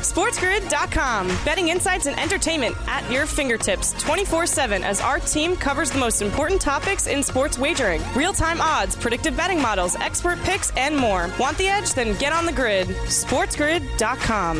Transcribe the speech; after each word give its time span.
SportsGrid.com. 0.00 1.28
Betting 1.44 1.68
insights 1.68 2.06
and 2.06 2.18
entertainment 2.18 2.74
at 2.86 3.08
your 3.10 3.26
fingertips 3.26 3.92
24 4.02 4.46
7 4.46 4.82
as 4.82 5.00
our 5.00 5.20
team 5.20 5.56
covers 5.56 5.90
the 5.90 5.98
most 5.98 6.22
important 6.22 6.60
topics 6.60 7.06
in 7.06 7.22
sports 7.22 7.58
wagering 7.58 8.02
real 8.14 8.32
time 8.32 8.60
odds, 8.60 8.96
predictive 8.96 9.36
betting 9.36 9.60
models, 9.60 9.96
expert 9.96 10.38
picks, 10.40 10.70
and 10.76 10.96
more. 10.96 11.30
Want 11.38 11.56
the 11.58 11.68
edge? 11.68 11.92
Then 11.92 12.16
get 12.18 12.32
on 12.32 12.46
the 12.46 12.52
grid. 12.52 12.88
SportsGrid.com. 12.88 14.56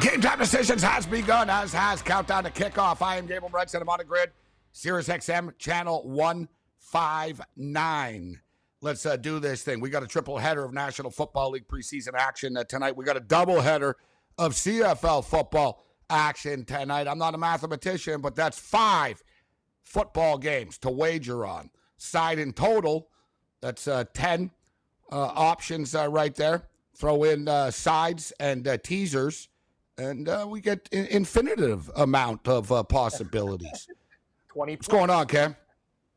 Game 0.00 0.20
time 0.20 0.38
decisions 0.38 0.82
has 0.82 1.06
begun, 1.06 1.50
as 1.50 1.72
has 1.72 2.02
countdown 2.02 2.44
to 2.44 2.50
kickoff. 2.50 3.02
I 3.02 3.16
am 3.16 3.26
Gable 3.26 3.48
Brunson. 3.48 3.82
I'm 3.82 3.88
on 3.88 3.98
the 3.98 4.04
grid. 4.04 4.30
Sirius 4.78 5.08
XM 5.08 5.58
channel 5.58 6.08
159. 6.08 8.40
Let's 8.80 9.04
uh, 9.04 9.16
do 9.16 9.40
this 9.40 9.64
thing. 9.64 9.80
We 9.80 9.90
got 9.90 10.04
a 10.04 10.06
triple 10.06 10.38
header 10.38 10.64
of 10.64 10.72
National 10.72 11.10
Football 11.10 11.50
League 11.50 11.66
preseason 11.66 12.14
action 12.14 12.56
uh, 12.56 12.62
tonight. 12.62 12.96
We 12.96 13.04
got 13.04 13.16
a 13.16 13.20
double 13.20 13.60
header 13.60 13.96
of 14.38 14.52
CFL 14.52 15.24
football 15.24 15.84
action 16.08 16.64
tonight. 16.64 17.08
I'm 17.08 17.18
not 17.18 17.34
a 17.34 17.38
mathematician, 17.38 18.20
but 18.20 18.36
that's 18.36 18.56
five 18.56 19.20
football 19.82 20.38
games 20.38 20.78
to 20.78 20.90
wager 20.90 21.44
on. 21.44 21.70
Side 21.96 22.38
in 22.38 22.52
total, 22.52 23.08
that's 23.60 23.88
uh, 23.88 24.04
10 24.14 24.52
uh, 25.10 25.16
options 25.16 25.96
uh, 25.96 26.08
right 26.08 26.36
there. 26.36 26.68
Throw 26.94 27.24
in 27.24 27.48
uh, 27.48 27.72
sides 27.72 28.32
and 28.38 28.78
teasers, 28.84 29.48
and 29.98 30.30
we 30.48 30.60
get 30.60 30.88
an 30.92 31.06
infinitive 31.06 31.90
amount 31.96 32.46
of 32.46 32.68
possibilities. 32.88 33.88
20. 34.48 34.74
What's 34.74 34.88
going 34.88 35.10
on, 35.10 35.26
Cam? 35.26 35.56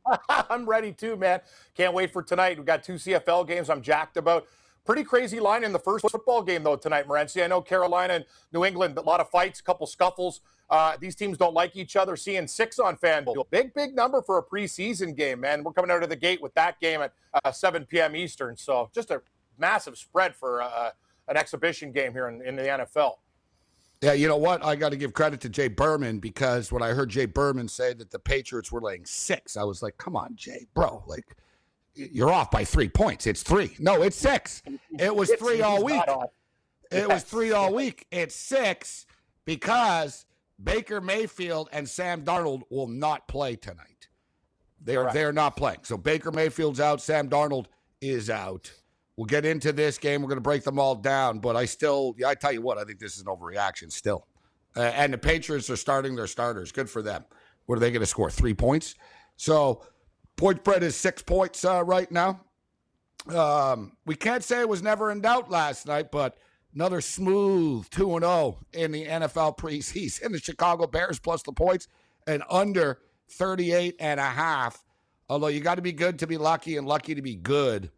I'm 0.29 0.65
ready 0.67 0.91
too, 0.91 1.15
man. 1.15 1.41
Can't 1.75 1.93
wait 1.93 2.11
for 2.11 2.23
tonight. 2.23 2.57
We've 2.57 2.65
got 2.65 2.83
two 2.83 2.93
CFL 2.93 3.47
games 3.47 3.69
I'm 3.69 3.81
jacked 3.81 4.17
about. 4.17 4.47
Pretty 4.83 5.03
crazy 5.03 5.39
line 5.39 5.63
in 5.63 5.73
the 5.73 5.79
first 5.79 6.09
football 6.09 6.41
game, 6.41 6.63
though, 6.63 6.75
tonight, 6.75 7.07
Morency. 7.07 7.43
I 7.43 7.47
know 7.47 7.61
Carolina 7.61 8.15
and 8.15 8.25
New 8.51 8.65
England, 8.65 8.97
a 8.97 9.01
lot 9.01 9.19
of 9.19 9.29
fights, 9.29 9.59
a 9.59 9.63
couple 9.63 9.85
scuffles. 9.85 10.41
Uh, 10.71 10.97
these 10.99 11.15
teams 11.15 11.38
don't 11.38 11.53
like 11.53 11.75
each 11.75 11.95
other. 11.95 12.15
Seeing 12.15 12.47
six 12.47 12.79
on 12.79 12.95
FanDuel. 12.95 13.45
Big, 13.51 13.73
big 13.75 13.93
number 13.95 14.23
for 14.23 14.39
a 14.39 14.43
preseason 14.43 15.16
game, 15.16 15.41
man. 15.41 15.63
We're 15.63 15.73
coming 15.73 15.91
out 15.91 16.01
of 16.01 16.09
the 16.09 16.16
gate 16.16 16.41
with 16.41 16.53
that 16.55 16.79
game 16.79 17.01
at 17.01 17.13
uh, 17.43 17.51
7 17.51 17.85
p.m. 17.85 18.16
Eastern. 18.16 18.57
So 18.57 18.89
just 18.95 19.11
a 19.11 19.21
massive 19.59 19.97
spread 19.97 20.35
for 20.35 20.63
uh, 20.63 20.91
an 21.27 21.38
exhibition 21.38 21.91
game 21.91 22.13
here 22.13 22.27
in, 22.29 22.41
in 22.41 22.56
the 22.56 22.63
NFL. 22.63 23.16
Yeah, 24.01 24.13
you 24.13 24.28
know 24.28 24.38
what? 24.38 24.66
I 24.66 24.75
got 24.75 24.89
to 24.89 24.97
give 24.97 25.13
credit 25.13 25.41
to 25.41 25.50
Jay 25.50 25.67
Berman 25.67 26.19
because 26.19 26.72
when 26.72 26.81
I 26.81 26.89
heard 26.89 27.09
Jay 27.09 27.28
Berman 27.28 27.67
say 27.67 27.94
that 27.94 28.09
the 28.09 28.17
Patriots 28.17 28.72
were 28.72 28.81
laying 28.81 29.06
six, 29.06 29.56
I 29.56 29.63
was 29.63 29.84
like, 29.84 29.97
come 29.97 30.16
on, 30.16 30.35
Jay, 30.35 30.66
bro. 30.73 31.03
Like, 31.06 31.35
you're 31.94 32.31
off 32.31 32.50
by 32.50 32.63
three 32.63 32.89
points. 32.89 33.28
It's 33.28 33.44
three. 33.44 33.75
No, 33.78 34.01
it's 34.01 34.17
six. 34.17 34.63
It 34.97 35.16
was 35.16 35.31
three 35.34 35.62
all 35.62 35.84
week. 35.84 36.01
It 36.91 37.07
was 37.07 37.23
three 37.23 37.51
all 37.51 37.73
week. 37.73 38.07
It's 38.12 38.35
six 38.35 39.06
because 39.45 40.25
Baker 40.62 41.00
Mayfield 41.00 41.69
and 41.72 41.88
Sam 41.88 42.23
Darnold 42.23 42.63
will 42.69 42.88
not 42.88 43.28
play 43.28 43.56
tonight. 43.56 44.07
They're 44.83 45.12
they're 45.13 45.33
not 45.33 45.56
playing. 45.56 45.79
So 45.83 45.95
Baker 45.95 46.31
Mayfield's 46.31 46.79
out. 46.79 47.01
Sam 47.01 47.29
Darnold 47.29 47.68
is 48.01 48.29
out. 48.29 48.72
We'll 49.21 49.27
get 49.27 49.45
into 49.45 49.71
this 49.71 49.99
game. 49.99 50.23
We're 50.23 50.29
going 50.29 50.37
to 50.37 50.41
break 50.41 50.63
them 50.63 50.79
all 50.79 50.95
down, 50.95 51.37
but 51.37 51.55
I 51.55 51.65
still, 51.65 52.15
I 52.25 52.33
tell 52.33 52.51
you 52.51 52.63
what, 52.63 52.79
I 52.79 52.83
think 52.85 52.97
this 52.97 53.17
is 53.17 53.21
an 53.21 53.27
overreaction 53.27 53.91
still. 53.91 54.25
Uh, 54.75 54.81
and 54.81 55.13
the 55.13 55.17
Patriots 55.19 55.69
are 55.69 55.75
starting 55.75 56.15
their 56.15 56.25
starters. 56.25 56.71
Good 56.71 56.89
for 56.89 57.03
them. 57.03 57.25
What 57.67 57.75
are 57.75 57.79
they 57.79 57.91
going 57.91 57.99
to 57.99 58.07
score? 58.07 58.31
Three 58.31 58.55
points. 58.55 58.95
So 59.37 59.85
point 60.37 60.61
spread 60.61 60.81
is 60.81 60.95
six 60.95 61.21
points 61.21 61.63
uh, 61.63 61.83
right 61.83 62.11
now. 62.11 62.41
Um, 63.27 63.91
we 64.07 64.15
can't 64.15 64.43
say 64.43 64.59
it 64.59 64.67
was 64.67 64.81
never 64.81 65.11
in 65.11 65.21
doubt 65.21 65.51
last 65.51 65.85
night, 65.85 66.09
but 66.11 66.39
another 66.73 66.99
smooth 66.99 67.88
2 67.91 68.15
and 68.15 68.25
0 68.25 68.57
in 68.73 68.91
the 68.91 69.05
NFL 69.05 69.55
preseason. 69.55 70.31
The 70.31 70.39
Chicago 70.39 70.88
Bears 70.88 71.19
plus 71.19 71.43
the 71.43 71.53
points 71.53 71.88
and 72.25 72.41
under 72.49 72.97
38 73.29 73.97
and 73.99 74.19
a 74.19 74.23
half. 74.23 74.83
Although 75.29 75.49
you 75.49 75.59
got 75.59 75.75
to 75.75 75.83
be 75.83 75.93
good 75.93 76.17
to 76.17 76.25
be 76.25 76.39
lucky 76.39 76.75
and 76.77 76.88
lucky 76.88 77.13
to 77.13 77.21
be 77.21 77.35
good. 77.35 77.91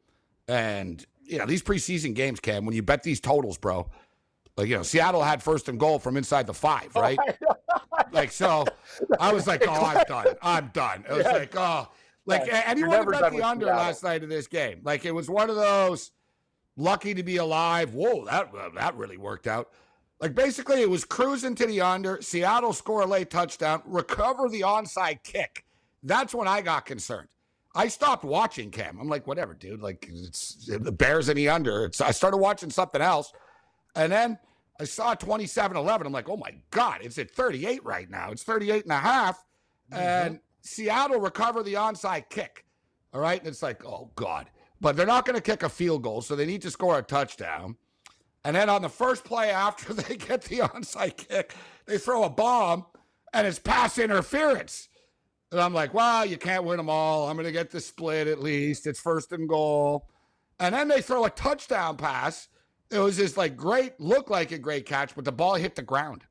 And, 0.50 1.06
you 1.26 1.38
know, 1.38 1.46
these 1.46 1.64
preseason 1.64 2.14
games, 2.14 2.40
Cam, 2.40 2.66
when 2.66 2.76
you 2.76 2.84
bet 2.84 3.04
these 3.04 3.20
totals, 3.20 3.58
bro, 3.58 3.90
like, 4.56 4.68
you 4.68 4.76
know, 4.76 4.84
Seattle 4.84 5.24
had 5.24 5.42
first 5.42 5.68
and 5.68 5.80
goal 5.80 6.00
from 6.00 6.18
inside 6.18 6.48
the 6.48 6.54
five, 6.54 6.90
right? 6.96 7.18
like, 8.12 8.32
so 8.32 8.66
I 9.20 9.34
was 9.34 9.48
like, 9.48 9.64
oh, 9.68 9.74
I'm 9.74 10.04
done. 10.08 10.36
I'm 10.42 10.68
done. 10.74 11.04
It 11.10 11.14
was 11.14 11.26
yeah. 11.26 11.32
like, 11.32 11.56
oh, 11.56 11.90
like, 12.26 12.46
yeah. 12.46 12.64
want 12.88 13.10
bet 13.10 13.32
the 13.32 13.42
under 13.42 13.66
Seattle. 13.66 13.82
last 13.82 14.04
night 14.04 14.24
of 14.24 14.30
this 14.30 14.48
game. 14.48 14.82
Like, 14.84 15.06
it 15.06 15.12
was 15.12 15.30
one 15.30 15.50
of 15.50 15.56
those 15.56 16.12
lucky 16.78 17.14
to 17.14 17.24
be 17.24 17.38
alive. 17.38 17.94
Whoa, 17.94 18.26
that, 18.26 18.52
that 18.76 18.96
really 18.96 19.18
worked 19.18 19.48
out. 19.48 19.72
Like, 20.20 20.36
basically, 20.36 20.82
it 20.82 20.90
was 20.90 21.04
cruising 21.04 21.56
to 21.56 21.66
the 21.66 21.82
under, 21.82 22.22
Seattle 22.22 22.74
score 22.74 23.02
a 23.02 23.06
late 23.06 23.30
touchdown, 23.30 23.82
recover 23.86 24.48
the 24.48 24.62
onside 24.62 25.24
kick. 25.24 25.66
That's 26.04 26.34
when 26.34 26.48
I 26.48 26.62
got 26.62 26.86
concerned. 26.86 27.28
I 27.76 27.88
stopped 27.88 28.24
watching 28.24 28.70
Cam. 28.70 29.00
I'm 29.00 29.10
like, 29.10 29.26
whatever, 29.26 29.54
dude. 29.54 29.82
Like, 29.82 30.08
it's 30.12 30.66
the 30.68 30.92
Bears 30.92 31.30
in 31.30 31.38
the 31.38 31.50
under. 31.50 31.86
It's, 31.86 32.02
I 32.02 32.12
started 32.12 32.38
watching 32.38 32.70
something 32.70 33.02
else. 33.02 33.34
And 33.96 34.12
then 34.12 34.38
I 34.80 34.84
saw 34.86 35.16
27 35.16 35.76
11. 35.78 36.08
I'm 36.08 36.14
like, 36.14 36.30
oh 36.30 36.38
my 36.38 36.54
God, 36.72 37.00
it's 37.02 37.18
at 37.18 37.32
38 37.32 37.84
right 37.84 38.10
now. 38.10 38.32
It's 38.32 38.44
38 38.44 38.84
and 38.84 38.92
a 38.92 38.98
half. 38.98 39.44
Mm-hmm. 39.92 40.02
And 40.02 40.40
Seattle 40.62 41.20
recover 41.20 41.64
the 41.64 41.76
onside 41.76 42.30
kick. 42.30 42.66
All 43.14 43.22
right. 43.22 43.40
And 43.40 43.48
it's 43.48 43.64
like, 43.64 43.86
oh 43.86 44.12
God. 44.16 44.50
But 44.82 44.96
they're 44.96 45.06
not 45.06 45.26
going 45.26 45.36
to 45.36 45.42
kick 45.42 45.64
a 45.64 45.70
field 45.70 46.04
goal. 46.04 46.22
So 46.22 46.36
they 46.36 46.46
need 46.46 46.62
to 46.64 46.72
score 46.72 47.00
a 47.00 47.04
touchdown. 47.04 47.78
And 48.46 48.56
then 48.56 48.70
on 48.70 48.82
the 48.82 48.90
first 48.90 49.24
play 49.24 49.50
after 49.50 49.94
they 49.94 50.18
get 50.18 50.44
the 50.44 50.60
onside 50.60 51.18
kick, 51.18 51.56
they 51.86 51.98
throw 51.98 52.24
a 52.24 52.30
bomb 52.30 52.86
and 53.34 53.48
it's 53.48 53.60
pass 53.60 53.98
interference. 53.98 54.90
And 55.54 55.62
I'm 55.62 55.74
like, 55.74 55.94
well, 55.94 56.26
you 56.26 56.38
can't 56.38 56.64
win 56.64 56.78
them 56.78 56.90
all. 56.90 57.30
I'm 57.30 57.36
going 57.36 57.46
to 57.46 57.52
get 57.52 57.70
the 57.70 57.80
split 57.80 58.28
at 58.28 58.42
least. 58.42 58.88
It's 58.88 59.00
first 59.00 59.32
and 59.32 59.48
goal. 59.48 60.08
And 60.60 60.74
then 60.74 60.88
they 60.88 61.02
throw 61.02 61.26
a 61.26 61.30
touchdown 61.30 61.96
pass. 61.96 62.48
It 62.90 62.98
was 62.98 63.18
just 63.18 63.38
like 63.38 63.56
great, 63.56 64.00
looked 64.00 64.32
like 64.32 64.52
a 64.52 64.58
great 64.58 64.86
catch, 64.86 65.16
but 65.16 65.26
the 65.26 65.32
ball 65.32 65.56
hit 65.56 65.76
the 65.76 65.84
ground. 65.84 66.24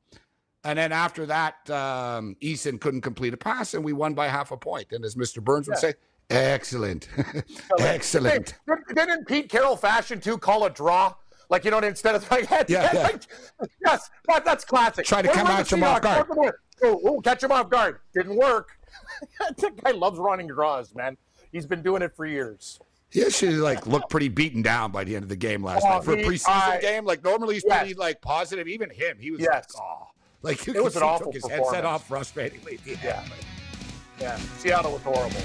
And 0.65 0.77
then 0.77 0.91
after 0.91 1.25
that, 1.25 1.69
um, 1.69 2.35
Eason 2.41 2.79
couldn't 2.79 3.01
complete 3.01 3.33
a 3.33 3.37
pass, 3.37 3.73
and 3.73 3.83
we 3.83 3.91
won 3.91 4.13
by 4.13 4.27
half 4.27 4.51
a 4.51 4.57
point. 4.57 4.91
And 4.91 5.03
as 5.03 5.15
Mr. 5.15 5.43
Burns 5.43 5.67
would 5.67 5.75
yeah. 5.75 5.91
say, 5.91 5.93
excellent. 6.29 7.09
excellent. 7.79 8.55
Didn't 8.95 9.27
Pete 9.27 9.49
Carroll 9.49 9.75
fashion 9.75 10.21
too 10.21 10.37
call 10.37 10.65
a 10.65 10.69
draw? 10.69 11.15
Like, 11.49 11.65
you 11.65 11.71
know, 11.71 11.79
instead 11.79 12.15
of 12.15 12.29
like, 12.31 12.49
yeah, 12.67 12.89
yeah. 12.93 13.03
Like, 13.03 13.23
yes, 13.85 14.09
that, 14.27 14.45
that's 14.45 14.63
classic. 14.63 15.05
Try 15.05 15.21
to 15.21 15.29
come 15.29 15.47
at 15.47 15.71
him 15.71 15.83
off 15.83 16.01
guard. 16.01 16.27
Oh, 16.81 17.01
oh, 17.05 17.21
catch 17.21 17.43
him 17.43 17.51
off 17.51 17.69
guard. 17.69 17.99
Didn't 18.13 18.35
work. 18.35 18.77
that 19.57 19.83
guy 19.83 19.91
loves 19.91 20.19
running 20.19 20.47
draws, 20.47 20.93
man. 20.95 21.17
He's 21.51 21.65
been 21.65 21.81
doing 21.81 22.01
it 22.01 22.15
for 22.15 22.25
years. 22.25 22.79
He 23.09 23.23
actually 23.23 23.57
like 23.57 23.85
looked 23.85 24.09
pretty 24.09 24.27
beaten 24.27 24.63
down 24.63 24.91
by 24.91 25.03
the 25.03 25.15
end 25.15 25.21
of 25.21 25.29
the 25.29 25.35
game 25.35 25.63
last 25.63 25.85
oh, 25.85 25.89
night 25.89 26.03
for 26.03 26.13
a 26.13 26.23
preseason 26.23 26.77
uh, 26.77 26.79
game. 26.79 27.05
Like 27.05 27.23
normally 27.23 27.53
he's 27.53 27.63
pretty 27.63 27.93
like 27.93 28.21
positive. 28.21 28.67
Even 28.67 28.89
him, 28.89 29.17
he 29.19 29.29
was 29.29 29.39
yes. 29.39 29.67
like, 29.75 29.83
oh, 29.83 30.07
like 30.41 30.67
it 30.67 30.83
was 30.83 30.95
an 30.95 31.03
awful 31.03 31.31
took 31.31 31.35
his 31.35 31.47
headset 31.47 31.85
off 31.85 32.09
frustratingly. 32.09 32.79
Yeah, 32.85 32.95
yeah. 33.03 33.23
yeah. 34.19 34.37
Seattle 34.57 34.93
was 34.93 35.03
horrible. 35.03 35.41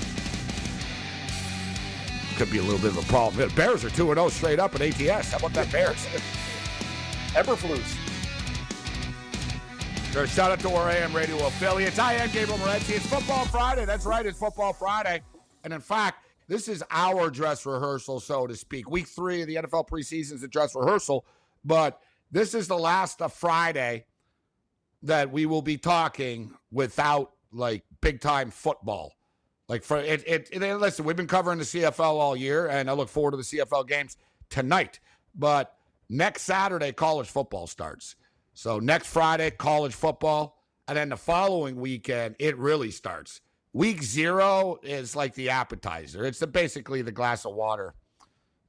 Could 2.37 2.51
be 2.51 2.59
a 2.59 2.63
little 2.63 2.79
bit 2.79 2.97
of 2.97 3.05
a 3.05 3.13
problem. 3.13 3.51
Bears 3.55 3.85
are 3.85 3.91
two 3.91 4.11
and 4.11 4.17
zero 4.17 4.27
oh 4.27 4.29
straight 4.31 4.59
up 4.59 4.75
at 4.75 4.81
ATS. 4.81 5.33
How 5.33 5.39
about 5.39 5.53
that 5.53 5.71
Bears? 5.71 6.07
Eberflus. 7.35 7.97
So 10.13 10.25
shout 10.25 10.51
out 10.51 10.61
to 10.61 10.71
our 10.71 10.91
AM 10.91 11.15
radio 11.15 11.37
affiliates. 11.47 11.99
I 11.99 12.15
am 12.15 12.31
Gabriel 12.31 12.59
Morency. 12.59 12.97
It's 12.97 13.07
Football 13.07 13.45
Friday. 13.45 13.85
That's 13.85 14.07
right, 14.07 14.25
it's 14.25 14.39
Football 14.39 14.73
Friday. 14.73 15.21
And 15.65 15.73
in 15.73 15.81
fact, 15.81 16.25
this 16.49 16.67
is 16.67 16.83
our 16.91 17.29
dress 17.29 17.67
rehearsal, 17.67 18.19
so 18.19 18.47
to 18.47 18.57
speak. 18.57 18.89
Week 18.89 19.07
three 19.07 19.43
of 19.43 19.49
the 19.49 19.57
NFL 19.57 19.87
preseason 19.87 20.33
is 20.33 20.43
a 20.43 20.49
dress 20.49 20.75
rehearsal, 20.75 21.27
but 21.63 22.01
this 22.31 22.55
is 22.55 22.69
the 22.69 22.79
last 22.79 23.21
of 23.21 23.35
Friday 23.35 24.07
that 25.03 25.31
we 25.31 25.45
will 25.45 25.63
be 25.63 25.77
talking 25.77 26.53
without 26.73 27.33
like 27.53 27.85
big 28.01 28.21
time 28.21 28.51
football. 28.51 29.13
Like 29.69 29.85
for 29.85 29.99
it, 29.99 30.25
it, 30.27 30.49
it, 30.51 30.79
listen, 30.79 31.05
we've 31.05 31.17
been 31.17 31.27
covering 31.27 31.59
the 31.59 31.65
CFL 31.65 32.01
all 32.01 32.35
year, 32.35 32.67
and 32.67 32.89
I 32.89 32.95
look 32.95 33.11
forward 33.11 33.33
to 33.33 33.37
the 33.37 33.43
CFL 33.43 33.87
games 33.87 34.17
tonight. 34.49 35.01
But 35.35 35.77
next 36.09 36.43
Saturday, 36.43 36.93
college 36.93 37.29
football 37.29 37.67
starts. 37.67 38.17
So 38.59 38.81
next 38.81 39.07
Friday, 39.07 39.53
college 39.53 39.95
football, 39.95 40.59
and 40.89 40.97
then 40.97 41.11
the 41.11 41.17
following 41.17 41.77
weekend, 41.77 42.35
it 42.41 42.59
really 42.59 42.91
starts. 42.91 43.41
Week 43.73 44.03
zero 44.03 44.79
is 44.83 45.15
like 45.15 45.33
the 45.35 45.51
appetizer. 45.51 46.25
It's 46.27 46.41
the, 46.41 46.49
basically 46.49 47.01
the 47.03 47.13
glass 47.13 47.45
of 47.45 47.55
water 47.55 47.95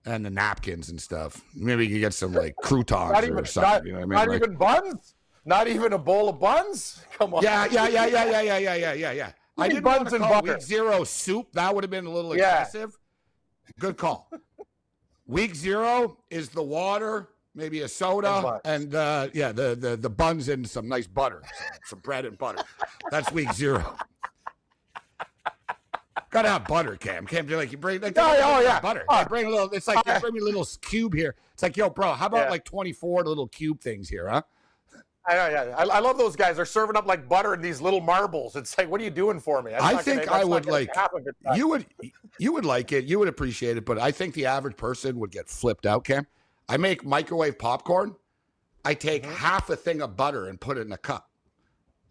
and 0.05 0.23
the 0.23 0.29
napkins 0.29 0.89
and 0.89 1.01
stuff. 1.01 1.43
Maybe 1.55 1.87
you 1.87 1.99
get 1.99 2.13
some 2.13 2.33
like 2.33 2.55
croutons 2.57 3.13
Not 3.13 3.23
or 3.23 3.27
even, 3.31 3.45
something. 3.45 3.71
not, 3.71 3.85
you 3.87 3.93
know 3.93 3.97
I 3.97 4.01
mean? 4.01 4.09
not 4.09 4.27
Like- 4.27 4.43
even 4.43 4.55
buns. 4.57 5.15
Not 5.43 5.67
even 5.67 5.93
a 5.93 5.97
bowl 5.97 6.29
of 6.29 6.39
buns. 6.39 7.01
Come 7.17 7.33
on. 7.33 7.41
yeah, 7.41 7.65
yeah, 7.71 7.87
yeah, 7.87 8.05
yeah, 8.05 8.25
yeah, 8.25 8.41
yeah, 8.41 8.57
yeah, 8.59 8.73
yeah, 8.75 8.93
yeah, 8.93 9.11
yeah. 9.13 9.31
I 9.57 9.69
didn't 9.69 9.83
buns 9.85 10.13
and 10.13 10.21
butter. 10.21 10.53
week 10.53 10.61
zero 10.61 11.03
soup. 11.03 11.47
That 11.53 11.73
would 11.73 11.83
have 11.83 11.89
been 11.89 12.05
a 12.05 12.11
little 12.11 12.37
Yeah. 12.37 12.61
excessive. 12.61 12.95
Good 13.79 13.97
call. 13.97 14.29
week 15.25 15.55
zero 15.55 16.19
is 16.29 16.49
the 16.49 16.61
water, 16.61 17.29
maybe 17.55 17.81
a 17.81 17.87
soda, 17.87 18.41
buns. 18.41 18.61
and 18.65 18.95
uh, 18.95 19.27
yeah, 19.33 19.51
the, 19.51 19.75
the 19.75 19.95
the 19.97 20.09
buns 20.09 20.49
and 20.49 20.67
some 20.69 20.87
nice 20.87 21.07
butter, 21.07 21.41
some, 21.43 21.79
some 21.85 21.99
bread 21.99 22.25
and 22.25 22.37
butter. 22.37 22.63
That's 23.11 23.31
week 23.31 23.51
zero. 23.53 23.95
Gotta 26.31 26.49
have 26.49 26.67
butter, 26.67 26.95
Cam. 26.95 27.25
Cam, 27.25 27.47
do 27.47 27.57
like 27.57 27.71
you 27.71 27.77
bring 27.79 28.01
like 28.01 28.13
Oh, 28.17 28.33
yeah, 28.33 28.57
oh, 28.57 28.61
yeah. 28.61 28.79
butter. 28.79 29.03
Oh. 29.09 29.25
Bring 29.25 29.47
a 29.47 29.49
little. 29.49 29.69
It's 29.71 29.87
like 29.87 29.97
you 30.05 30.19
bring 30.19 30.33
me 30.33 30.39
a 30.41 30.43
little 30.43 30.67
cube 30.81 31.15
here. 31.15 31.35
It's 31.53 31.63
like, 31.63 31.75
yo, 31.75 31.89
bro, 31.89 32.13
how 32.13 32.27
about 32.27 32.45
Yeah. 32.45 32.49
like 32.51 32.65
twenty 32.65 32.93
four 32.93 33.23
little 33.23 33.47
cube 33.47 33.81
things 33.81 34.07
here, 34.09 34.27
huh? 34.29 34.43
I, 35.27 35.33
yeah. 35.51 35.75
I, 35.77 35.83
I 35.83 35.99
love 35.99 36.17
those 36.17 36.35
guys. 36.35 36.55
They're 36.55 36.65
serving 36.65 36.95
up 36.95 37.05
like 37.07 37.27
butter 37.27 37.53
in 37.53 37.61
these 37.61 37.81
little 37.81 37.99
marbles. 38.01 38.55
It's 38.55 38.75
like, 38.77 38.89
what 38.89 39.01
are 39.01 39.03
you 39.03 39.09
doing 39.09 39.39
for 39.39 39.61
me? 39.61 39.71
That's 39.71 39.83
I 39.83 40.01
think 40.01 40.25
gonna- 40.25 40.41
I 40.41 40.43
would 40.43 40.65
like 40.65 40.93
happen 40.95 41.23
good 41.23 41.35
time. 41.45 41.57
you 41.57 41.67
would 41.67 41.85
you 42.37 42.53
would 42.53 42.65
like 42.65 42.91
it, 42.91 43.05
you 43.05 43.17
would 43.19 43.27
appreciate 43.27 43.77
it, 43.77 43.85
but 43.85 43.97
I 43.97 44.11
think 44.11 44.33
the 44.35 44.45
average 44.45 44.77
person 44.77 45.19
would 45.19 45.31
get 45.31 45.47
flipped 45.49 45.85
out, 45.87 46.03
Cam. 46.03 46.27
I 46.69 46.77
make 46.77 47.03
microwave 47.03 47.57
popcorn. 47.59 48.15
I 48.85 48.93
take 48.93 49.23
Mm-hmm. 49.23 49.33
half 49.33 49.69
a 49.69 49.75
thing 49.75 50.01
of 50.01 50.15
butter 50.15 50.47
and 50.47 50.59
put 50.61 50.77
it 50.77 50.81
in 50.87 50.91
a 50.93 50.97
cup. 50.97 51.29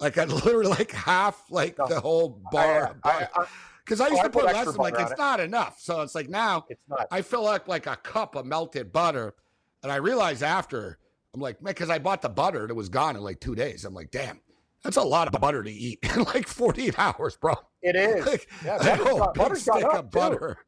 Like 0.00 0.18
I 0.18 0.24
literally 0.26 0.68
like 0.68 0.90
half 0.92 1.42
like 1.50 1.78
No. 1.78 1.86
the 1.86 2.00
whole 2.00 2.42
bar 2.52 2.88
of 2.88 2.96
I-. 3.04 3.28
I- 3.34 3.46
Because 3.84 4.00
I, 4.02 4.06
oh, 4.06 4.10
used 4.10 4.20
I 4.20 4.24
to 4.24 4.30
put 4.30 4.44
put 4.44 4.52
less. 4.54 4.66
I'm 4.66 4.74
like, 4.74 4.94
it's 4.98 5.12
it. 5.12 5.18
not 5.18 5.40
enough. 5.40 5.80
So 5.80 6.02
it's 6.02 6.14
like 6.14 6.28
now 6.28 6.66
It's 6.68 6.82
not. 6.88 7.06
I 7.10 7.22
fill 7.22 7.46
up 7.46 7.68
like 7.68 7.86
a 7.86 7.96
cup 7.96 8.34
of 8.34 8.44
melted 8.44 8.92
butter, 8.92 9.34
and 9.82 9.90
I 9.90 9.96
realized 9.96 10.42
after 10.42 10.98
I'm 11.34 11.40
like, 11.40 11.62
man, 11.62 11.70
because 11.72 11.88
I 11.90 11.98
bought 11.98 12.20
the 12.20 12.28
butter 12.28 12.62
and 12.62 12.70
it 12.70 12.74
was 12.74 12.88
gone 12.90 13.16
in 13.16 13.22
like 13.22 13.40
two 13.40 13.54
days. 13.54 13.84
I'm 13.86 13.94
like, 13.94 14.10
damn, 14.10 14.40
that's 14.84 14.96
a 14.98 15.02
lot 15.02 15.32
of 15.32 15.40
butter 15.40 15.62
to 15.62 15.70
eat 15.70 16.00
in 16.16 16.22
like 16.24 16.46
48 16.46 16.98
hours, 16.98 17.36
bro. 17.36 17.54
It 17.82 17.96
is. 17.96 18.26
Like, 18.26 18.46
Yeah, 18.64 18.96
whole 18.96 19.32
big 19.32 19.56
stick 19.56 19.84
of 19.84 20.10
butter. 20.10 20.58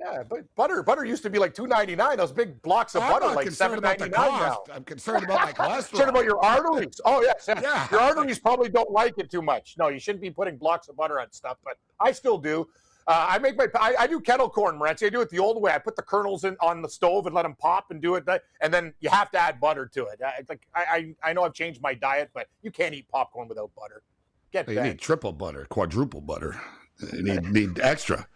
Yeah, 0.00 0.22
but 0.22 0.44
butter 0.56 0.82
butter 0.82 1.04
used 1.04 1.22
to 1.24 1.30
be 1.30 1.38
like 1.38 1.52
two 1.52 1.66
ninety 1.66 1.94
nine. 1.94 2.16
Those 2.16 2.32
big 2.32 2.60
blocks 2.62 2.94
of 2.94 3.02
I'm 3.02 3.12
butter, 3.12 3.34
like 3.34 3.50
seven 3.50 3.80
ninety 3.80 4.08
nine 4.08 4.40
now. 4.40 4.62
I'm 4.72 4.84
concerned 4.84 5.24
about 5.24 5.40
my 5.40 5.52
cholesterol. 5.52 5.88
Concerned 5.90 6.10
about 6.10 6.24
your 6.24 6.42
arteries. 6.42 7.00
Oh 7.04 7.20
yes, 7.22 7.44
yeah. 7.46 7.86
Your 7.90 8.00
arteries 8.00 8.38
probably 8.38 8.70
don't 8.70 8.90
like 8.90 9.18
it 9.18 9.30
too 9.30 9.42
much. 9.42 9.74
No, 9.78 9.88
you 9.88 9.98
shouldn't 9.98 10.22
be 10.22 10.30
putting 10.30 10.56
blocks 10.56 10.88
of 10.88 10.96
butter 10.96 11.20
on 11.20 11.30
stuff, 11.32 11.58
but 11.64 11.74
I 12.00 12.12
still 12.12 12.38
do. 12.38 12.66
Uh, 13.06 13.26
I 13.28 13.38
make 13.38 13.58
my 13.58 13.66
I, 13.78 13.94
I 14.00 14.06
do 14.06 14.20
kettle 14.20 14.48
corn, 14.48 14.78
Morency. 14.78 15.06
I 15.06 15.10
do 15.10 15.20
it 15.20 15.28
the 15.28 15.38
old 15.38 15.60
way. 15.60 15.72
I 15.72 15.78
put 15.78 15.96
the 15.96 16.02
kernels 16.02 16.44
in 16.44 16.56
on 16.60 16.80
the 16.80 16.88
stove 16.88 17.26
and 17.26 17.34
let 17.34 17.42
them 17.42 17.56
pop 17.56 17.90
and 17.90 18.00
do 18.00 18.14
it, 18.14 18.24
that, 18.26 18.44
and 18.62 18.72
then 18.72 18.94
you 19.00 19.10
have 19.10 19.30
to 19.32 19.38
add 19.38 19.60
butter 19.60 19.86
to 19.94 20.06
it. 20.06 20.20
I, 20.24 20.44
like 20.48 20.66
I, 20.74 21.14
I 21.24 21.30
I 21.30 21.32
know 21.34 21.42
I've 21.42 21.54
changed 21.54 21.82
my 21.82 21.92
diet, 21.92 22.30
but 22.32 22.46
you 22.62 22.70
can't 22.70 22.94
eat 22.94 23.06
popcorn 23.08 23.48
without 23.48 23.70
butter. 23.74 24.02
Get 24.50 24.68
you 24.68 24.80
need 24.80 24.98
triple 24.98 25.32
butter, 25.32 25.66
quadruple 25.68 26.20
butter. 26.20 26.58
You 27.12 27.22
need, 27.22 27.44
need 27.50 27.80
extra. 27.80 28.26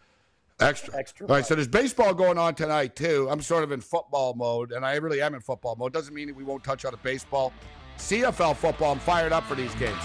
Extra. 0.60 0.96
Extra 0.96 1.26
All 1.26 1.34
right, 1.34 1.44
so 1.44 1.54
there's 1.54 1.68
baseball 1.68 2.14
going 2.14 2.38
on 2.38 2.54
tonight, 2.54 2.94
too. 2.94 3.28
I'm 3.30 3.40
sort 3.40 3.64
of 3.64 3.72
in 3.72 3.80
football 3.80 4.34
mode, 4.34 4.72
and 4.72 4.84
I 4.84 4.94
really 4.96 5.20
am 5.20 5.34
in 5.34 5.40
football 5.40 5.76
mode. 5.76 5.92
Doesn't 5.92 6.14
mean 6.14 6.28
that 6.28 6.36
we 6.36 6.44
won't 6.44 6.62
touch 6.62 6.84
on 6.84 6.94
a 6.94 6.98
baseball. 6.98 7.52
CFL 7.98 8.56
football, 8.56 8.92
I'm 8.92 8.98
fired 8.98 9.32
up 9.32 9.44
for 9.44 9.54
these 9.54 9.74
games. 9.74 10.02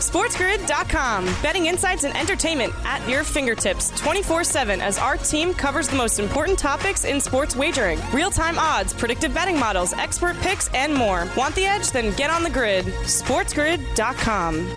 SportsGrid.com. 0.00 1.24
Betting 1.42 1.66
insights 1.66 2.04
and 2.04 2.16
entertainment 2.16 2.72
at 2.84 3.06
your 3.06 3.22
fingertips 3.22 3.90
24 4.00 4.44
7 4.44 4.80
as 4.80 4.98
our 4.98 5.18
team 5.18 5.52
covers 5.52 5.88
the 5.88 5.96
most 5.96 6.18
important 6.18 6.58
topics 6.58 7.04
in 7.04 7.20
sports 7.20 7.54
wagering 7.54 8.00
real 8.12 8.30
time 8.30 8.58
odds, 8.58 8.94
predictive 8.94 9.34
betting 9.34 9.58
models, 9.58 9.92
expert 9.92 10.36
picks, 10.38 10.68
and 10.74 10.94
more. 10.94 11.28
Want 11.36 11.54
the 11.54 11.66
edge? 11.66 11.90
Then 11.90 12.14
get 12.16 12.30
on 12.30 12.42
the 12.42 12.50
grid. 12.50 12.86
SportsGrid.com. 12.86 14.76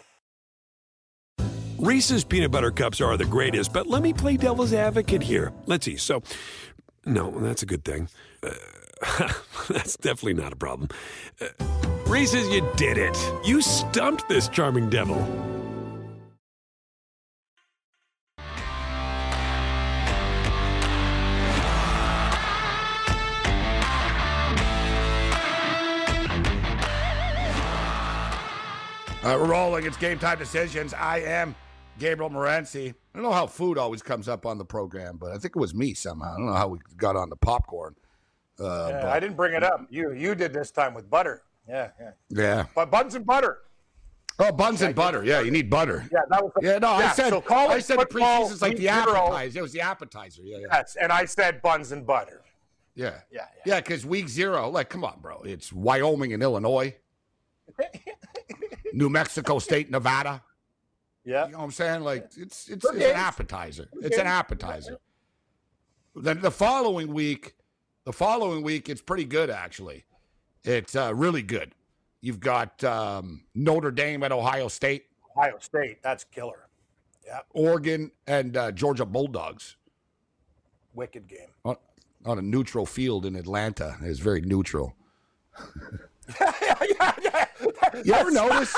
Reese's 1.81 2.23
peanut 2.23 2.51
butter 2.51 2.69
cups 2.69 3.01
are 3.01 3.17
the 3.17 3.25
greatest, 3.25 3.73
but 3.73 3.87
let 3.87 4.03
me 4.03 4.13
play 4.13 4.37
devil's 4.37 4.71
advocate 4.71 5.23
here. 5.23 5.51
Let's 5.65 5.83
see. 5.83 5.97
So, 5.97 6.21
no, 7.07 7.31
that's 7.39 7.63
a 7.63 7.65
good 7.65 7.83
thing. 7.83 8.07
Uh, 8.43 9.33
that's 9.67 9.97
definitely 9.97 10.35
not 10.35 10.53
a 10.53 10.55
problem. 10.55 10.89
Uh, 11.41 11.47
Reese's, 12.05 12.47
you 12.49 12.69
did 12.75 12.99
it. 12.99 13.17
You 13.43 13.63
stumped 13.63 14.29
this 14.29 14.47
charming 14.47 14.91
devil. 14.91 15.17
We're 29.23 29.45
rolling. 29.45 29.87
It's 29.87 29.97
game 29.97 30.19
time 30.19 30.37
decisions. 30.37 30.93
I 30.93 31.21
am 31.21 31.55
Gabriel 32.01 32.31
Morency. 32.31 32.89
I 32.89 32.93
don't 33.13 33.21
know 33.23 33.31
how 33.31 33.45
food 33.45 33.77
always 33.77 34.01
comes 34.01 34.27
up 34.27 34.45
on 34.47 34.57
the 34.57 34.65
program, 34.65 35.17
but 35.17 35.31
I 35.31 35.37
think 35.37 35.55
it 35.55 35.59
was 35.59 35.75
me 35.75 35.93
somehow. 35.93 36.33
I 36.33 36.37
don't 36.37 36.47
know 36.47 36.53
how 36.53 36.67
we 36.67 36.79
got 36.97 37.15
on 37.15 37.29
the 37.29 37.35
popcorn. 37.35 37.95
Uh, 38.59 38.87
Yeah, 38.89 39.01
but- 39.01 39.09
I 39.11 39.19
didn't 39.19 39.37
bring 39.37 39.53
it 39.53 39.63
up. 39.63 39.85
You 39.89 40.11
you 40.13 40.33
did 40.35 40.51
this 40.51 40.71
time 40.71 40.93
with 40.95 41.09
butter. 41.09 41.43
Yeah, 41.69 41.89
yeah. 41.99 42.11
yeah. 42.29 42.65
But 42.75 42.89
buns 42.89 43.13
and 43.15 43.25
butter. 43.25 43.59
Oh, 44.39 44.51
buns 44.51 44.81
and 44.81 44.95
butter. 44.95 45.23
Yeah, 45.23 45.41
you 45.41 45.51
need 45.51 45.69
butter. 45.69 46.07
Yeah, 46.11 46.21
that 46.29 46.43
was. 46.43 46.51
The, 46.59 46.65
Yeah, 46.67 46.77
no, 46.79 46.87
I 46.89 47.11
said 47.11 47.29
so 47.29 47.39
college 47.41 47.77
I 47.77 47.79
said 47.79 47.97
football, 47.97 48.45
preseason's 48.49 48.61
like 48.63 48.71
the 48.77 48.83
week 48.85 48.91
zero, 49.05 49.15
appetizer. 49.27 49.59
It 49.59 49.61
was 49.61 49.71
the 49.71 49.81
appetizer. 49.81 50.41
Yeah, 50.43 50.57
yeah, 50.57 50.67
Yes, 50.71 50.97
and 50.99 51.11
I 51.11 51.25
said 51.25 51.61
buns 51.61 51.91
and 51.91 52.05
butter. 52.07 52.41
yeah, 52.95 53.19
Yeah, 53.31 53.45
yeah. 53.65 53.79
Because 53.79 54.03
week 54.07 54.27
zero, 54.27 54.69
like, 54.69 54.89
come 54.89 55.03
on, 55.03 55.19
bro. 55.21 55.41
It's 55.41 55.71
Wyoming 55.71 56.33
and 56.33 56.41
Illinois, 56.41 56.95
New 58.93 59.09
Mexico 59.09 59.59
State, 59.59 59.91
Nevada. 59.91 60.41
Yeah. 61.23 61.45
You 61.45 61.51
know 61.53 61.59
what 61.59 61.65
I'm 61.65 61.71
saying? 61.71 62.01
Like, 62.01 62.25
it's 62.37 62.67
it's, 62.67 62.85
it's 62.85 62.85
an 62.85 63.01
appetizer. 63.01 63.87
It's 64.01 64.17
an 64.17 64.27
appetizer. 64.27 64.97
Then 66.15 66.41
the 66.41 66.51
following 66.51 67.13
week, 67.13 67.55
the 68.05 68.13
following 68.13 68.63
week, 68.63 68.89
it's 68.89 69.01
pretty 69.01 69.25
good 69.25 69.49
actually. 69.49 70.05
It's 70.63 70.95
uh, 70.95 71.13
really 71.15 71.41
good. 71.41 71.73
You've 72.21 72.39
got 72.39 72.83
um, 72.83 73.45
Notre 73.55 73.91
Dame 73.91 74.23
at 74.23 74.31
Ohio 74.31 74.67
State, 74.67 75.05
Ohio 75.35 75.57
State, 75.59 76.03
that's 76.03 76.23
killer. 76.23 76.67
Yeah. 77.25 77.39
Oregon, 77.51 78.11
and 78.27 78.57
uh, 78.57 78.71
Georgia 78.71 79.05
Bulldogs 79.05 79.77
Wicked 80.93 81.27
game. 81.27 81.47
on, 81.63 81.77
on 82.25 82.37
a 82.39 82.41
neutral 82.41 82.85
field 82.85 83.25
in 83.25 83.35
Atlanta. 83.35 83.97
It's 84.01 84.19
very 84.19 84.41
neutral. 84.41 84.95
yeah, 86.41 86.75
yeah, 86.99 87.11
yeah. 87.23 87.45
You 88.03 88.13
ever 88.13 88.31
notice 88.31 88.75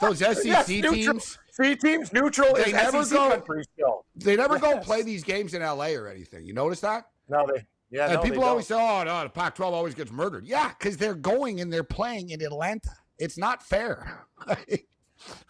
those 0.00 0.18
SEC 0.18 0.44
Yes, 0.44 0.66
teams? 0.66 1.38
C 1.60 1.74
teams 1.76 2.12
neutral 2.12 2.54
They 2.54 2.66
is 2.66 2.72
never 2.72 3.02
SEC 3.04 3.12
go- 3.16 3.30
country 3.30 3.64
still. 3.74 4.04
They 4.16 4.36
never 4.36 4.58
go 4.58 4.78
play 4.78 5.02
these 5.02 5.24
games 5.24 5.54
in 5.54 5.62
LA 5.62 5.90
or 5.94 6.08
anything. 6.08 6.44
You 6.44 6.52
notice 6.54 6.80
that? 6.80 7.06
No, 7.28 7.46
they. 7.52 7.64
Yeah, 7.90 8.06
and 8.06 8.14
no, 8.14 8.22
people 8.22 8.42
they 8.42 8.48
always 8.48 8.66
don't. 8.66 8.78
say, 8.80 8.84
"Oh 9.00 9.04
no, 9.04 9.22
the 9.22 9.30
Pac-12 9.30 9.60
always 9.72 9.94
gets 9.94 10.10
murdered." 10.10 10.44
Yeah, 10.46 10.70
because 10.76 10.96
they're 10.96 11.14
going 11.14 11.60
and 11.60 11.72
they're 11.72 11.84
playing 11.84 12.30
in 12.30 12.42
Atlanta. 12.42 12.90
It's 13.18 13.38
not 13.38 13.62
fair. 13.62 14.26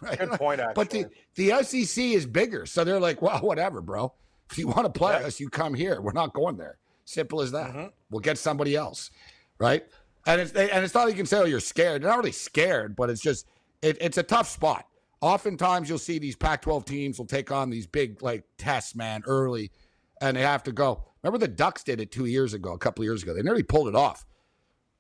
Right? 0.01 0.19
Good 0.19 0.31
point, 0.33 0.61
But 0.77 0.91
the, 0.91 1.07
the 1.35 1.51
SEC 1.65 2.03
is 2.03 2.25
bigger, 2.25 2.67
so 2.67 2.85
they're 2.85 3.01
like, 3.01 3.21
"Well, 3.21 3.39
whatever, 3.41 3.81
bro. 3.83 4.13
If 4.51 4.59
you 4.59 4.69
want 4.69 4.85
to 4.85 4.97
play 4.97 5.19
Yeah. 5.21 5.27
us, 5.27 5.41
you 5.41 5.49
come 5.51 5.75
here. 5.75 6.01
We're 6.01 6.13
not 6.13 6.33
going 6.35 6.57
there. 6.57 6.77
Simple 7.05 7.41
as 7.41 7.51
that. 7.51 7.73
Mhm. 7.75 7.91
We'll 8.11 8.21
get 8.21 8.39
somebody 8.39 8.77
else, 8.77 9.11
right?" 9.59 9.85
And 10.25 10.41
it's 10.41 10.53
and 10.53 10.85
it's 10.85 10.95
not 10.95 11.09
you 11.09 11.15
can 11.15 11.27
say, 11.27 11.39
"Oh, 11.39 11.45
you're 11.47 11.59
scared." 11.61 12.03
They're 12.03 12.11
not 12.11 12.19
really 12.19 12.31
scared, 12.33 12.95
but 12.95 13.11
it's 13.11 13.21
just 13.21 13.49
it, 13.83 13.97
it's 14.01 14.19
a 14.19 14.23
tough 14.23 14.49
spot. 14.49 14.87
Oftentimes, 15.27 15.89
you'll 15.89 15.99
see 15.99 16.21
these 16.21 16.37
Pac-12 16.37 16.85
teams 16.85 17.19
will 17.19 17.27
take 17.27 17.51
on 17.51 17.69
these 17.69 17.87
big 17.89 18.23
like 18.23 18.45
tests, 18.59 18.95
man, 18.95 19.25
early, 19.27 19.73
and 20.21 20.37
they 20.37 20.43
have 20.43 20.63
to 20.63 20.73
go. 20.73 21.03
Remember 21.23 21.39
the 21.39 21.49
Ducks 21.49 21.83
did 21.83 22.01
it 22.01 22.13
two 22.13 22.27
years 22.27 22.55
ago, 22.55 22.73
a 22.75 22.79
couple 22.79 23.03
of 23.03 23.07
years 23.07 23.25
ago. 23.25 23.35
They 23.35 23.43
nearly 23.43 23.65
pulled 23.65 23.89
it 23.89 23.97
off. 23.97 24.25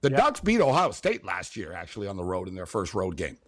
The 0.00 0.10
Yeah. 0.10 0.16
Ducks 0.16 0.40
beat 0.40 0.60
Ohio 0.60 0.90
State 0.90 1.24
last 1.24 1.56
year, 1.56 1.72
actually, 1.72 2.08
on 2.08 2.16
the 2.16 2.24
road 2.24 2.48
in 2.48 2.56
their 2.56 2.66
first 2.66 2.92
road 2.92 3.16
game. 3.16 3.38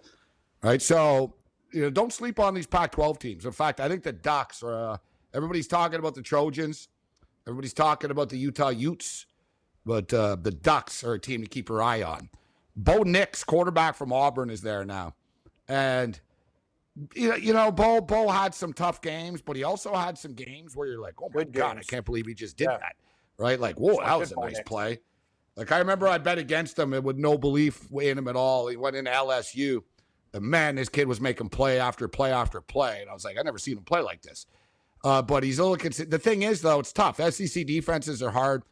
Right, 0.62 0.80
so 0.80 1.34
you 1.72 1.82
know, 1.82 1.90
don't 1.90 2.12
sleep 2.12 2.38
on 2.38 2.54
these 2.54 2.66
Pac-12 2.68 3.18
teams. 3.18 3.44
In 3.44 3.50
fact, 3.52 3.80
I 3.80 3.88
think 3.88 4.04
the 4.04 4.12
Ducks 4.12 4.62
are. 4.62 4.90
Uh, 4.92 4.96
everybody's 5.34 5.66
talking 5.66 5.98
about 5.98 6.14
the 6.14 6.22
Trojans. 6.22 6.88
Everybody's 7.44 7.74
talking 7.74 8.12
about 8.12 8.28
the 8.28 8.38
Utah 8.38 8.68
Utes, 8.68 9.26
but 9.84 10.14
uh, 10.14 10.36
the 10.40 10.52
Ducks 10.52 11.02
are 11.02 11.14
a 11.14 11.18
team 11.18 11.42
to 11.42 11.48
keep 11.48 11.68
your 11.70 11.82
eye 11.82 12.02
on. 12.04 12.30
Bo 12.76 13.02
Nix, 13.02 13.42
quarterback 13.42 13.96
from 13.96 14.12
Auburn, 14.12 14.48
is 14.48 14.60
there 14.60 14.84
now, 14.84 15.16
and 15.66 16.20
you 17.14 17.52
know, 17.52 17.70
Bo 17.70 18.00
Bo 18.00 18.28
had 18.28 18.54
some 18.54 18.72
tough 18.72 19.00
games, 19.02 19.40
but 19.42 19.56
he 19.56 19.64
also 19.64 19.94
had 19.94 20.16
some 20.18 20.32
games 20.34 20.74
where 20.76 20.86
you're 20.88 21.00
like, 21.00 21.14
oh 21.22 21.28
my 21.34 21.42
Good 21.44 21.52
god, 21.52 21.74
games. 21.76 21.86
I 21.88 21.90
can't 21.92 22.04
believe 22.04 22.26
he 22.26 22.34
just 22.34 22.56
did 22.56 22.64
Yeah. 22.70 22.78
that, 22.78 22.96
right? 23.38 23.58
Like, 23.60 23.76
whoa, 23.78 23.96
that 24.04 24.18
was 24.18 24.32
a 24.32 24.40
nice 24.40 24.60
play. 24.64 24.98
Like 25.56 25.72
I 25.72 25.78
remember 25.78 26.06
I 26.06 26.18
bet 26.18 26.38
against 26.38 26.78
him 26.78 26.92
and 26.92 27.04
with 27.04 27.16
no 27.16 27.36
belief 27.36 27.90
in 27.92 28.16
him 28.18 28.28
at 28.28 28.36
all. 28.36 28.68
He 28.68 28.76
went 28.76 28.96
into 28.96 29.10
LSU. 29.10 29.82
And 30.34 30.44
man, 30.44 30.74
this 30.76 30.88
kid 30.88 31.08
was 31.08 31.20
making 31.20 31.48
play 31.48 31.80
after 31.80 32.06
play 32.06 32.30
after 32.32 32.60
play. 32.60 33.00
And 33.00 33.10
I 33.10 33.14
was 33.14 33.24
like, 33.24 33.36
I 33.38 33.42
never 33.42 33.58
seen 33.58 33.78
him 33.78 33.84
play 33.84 34.02
like 34.02 34.22
this. 34.22 34.46
Uh, 35.02 35.22
but 35.22 35.42
he's 35.42 35.58
a 35.58 35.64
little 35.64 35.76
consi- 35.78 36.08
the 36.08 36.18
thing 36.18 36.42
is 36.42 36.60
though, 36.60 36.78
it's 36.80 36.92
tough. 36.92 37.16
SEC 37.32 37.66
defenses 37.66 38.22
are 38.22 38.30
hard. 38.30 38.62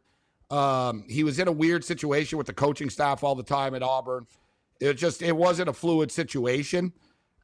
Um, 0.51 1.05
he 1.09 1.25
was 1.25 1.39
in 1.39 1.49
a 1.49 1.53
weird 1.53 1.85
situation 1.85 2.39
with 2.39 2.47
the 2.47 2.53
coaching 2.53 2.91
staff 2.91 3.25
all 3.25 3.35
the 3.35 3.43
time 3.43 3.75
at 3.75 3.83
Auburn. 3.83 4.27
It 4.81 4.95
just 4.95 5.23
it 5.23 5.35
wasn't 5.37 5.69
a 5.69 5.73
fluid 5.73 6.13
situation. 6.13 6.93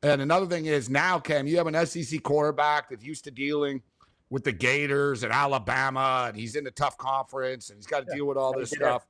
And 0.03 0.21
another 0.21 0.47
thing 0.47 0.67
is 0.67 0.91
now, 0.91 1.19
Cam, 1.19 1.47
you 1.47 1.57
have 1.59 1.67
an 1.67 1.87
SEC 1.87 2.23
quarterback 2.23 2.91
that's 2.91 3.05
used 3.05 3.25
to 3.25 3.31
dealing 3.31 3.83
with 4.31 4.45
the 4.45 4.53
Gators 4.53 5.23
and 5.23 5.33
Alabama, 5.33 6.25
and 6.29 6.37
he's 6.37 6.57
in 6.57 6.67
a 6.67 6.71
tough 6.71 6.97
conference, 6.99 7.69
and 7.71 7.79
he's 7.79 7.87
got 7.87 8.07
to 8.07 8.15
deal 8.15 8.27
with 8.27 8.37
all 8.37 8.53
this 8.59 8.71
stuff. 8.71 9.07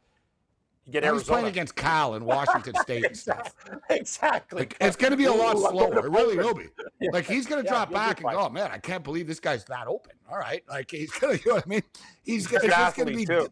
You 0.85 0.93
get 0.93 1.05
Now 1.05 1.15
he's 1.15 1.23
playing 1.23 1.47
against 1.47 1.77
Cal 1.77 2.15
and 2.15 2.27
Washington 2.27 2.75
State 2.83 3.05
and 3.07 3.17
stuff. 3.17 3.55
exactly. 3.91 4.59
Like, 4.61 4.77
it's 4.81 4.97
going 4.97 5.13
to 5.13 5.17
be 5.17 5.27
a 5.27 5.33
lot 5.33 5.57
slower. 5.57 6.05
It 6.05 6.11
really 6.11 6.37
will 6.37 6.55
be. 6.55 6.67
Yeah. 7.01 7.11
Like 7.13 7.27
he's 7.27 7.47
going 7.47 7.61
to 7.61 7.67
Yeah, 7.67 7.73
drop 7.73 7.91
back 7.93 8.19
and 8.19 8.27
fine. 8.27 8.37
go, 8.37 8.43
oh, 8.43 8.49
man, 8.49 8.71
I 8.71 8.79
can't 8.79 9.03
believe 9.03 9.27
this 9.27 9.41
guy's 9.41 9.65
that 9.65 9.89
open. 9.89 10.13
All 10.31 10.39
right, 10.39 10.63
like 10.69 10.89
he's 10.89 11.11
going 11.19 11.37
to, 11.37 11.45
you 11.45 11.51
know 11.51 11.57
what 11.57 11.67
I 11.67 11.69
mean? 11.69 11.83
He's 12.23 12.47
going 12.47 12.63
to 12.63 12.93
going 12.95 13.09
to 13.09 13.15
be. 13.17 13.27
too. 13.27 13.49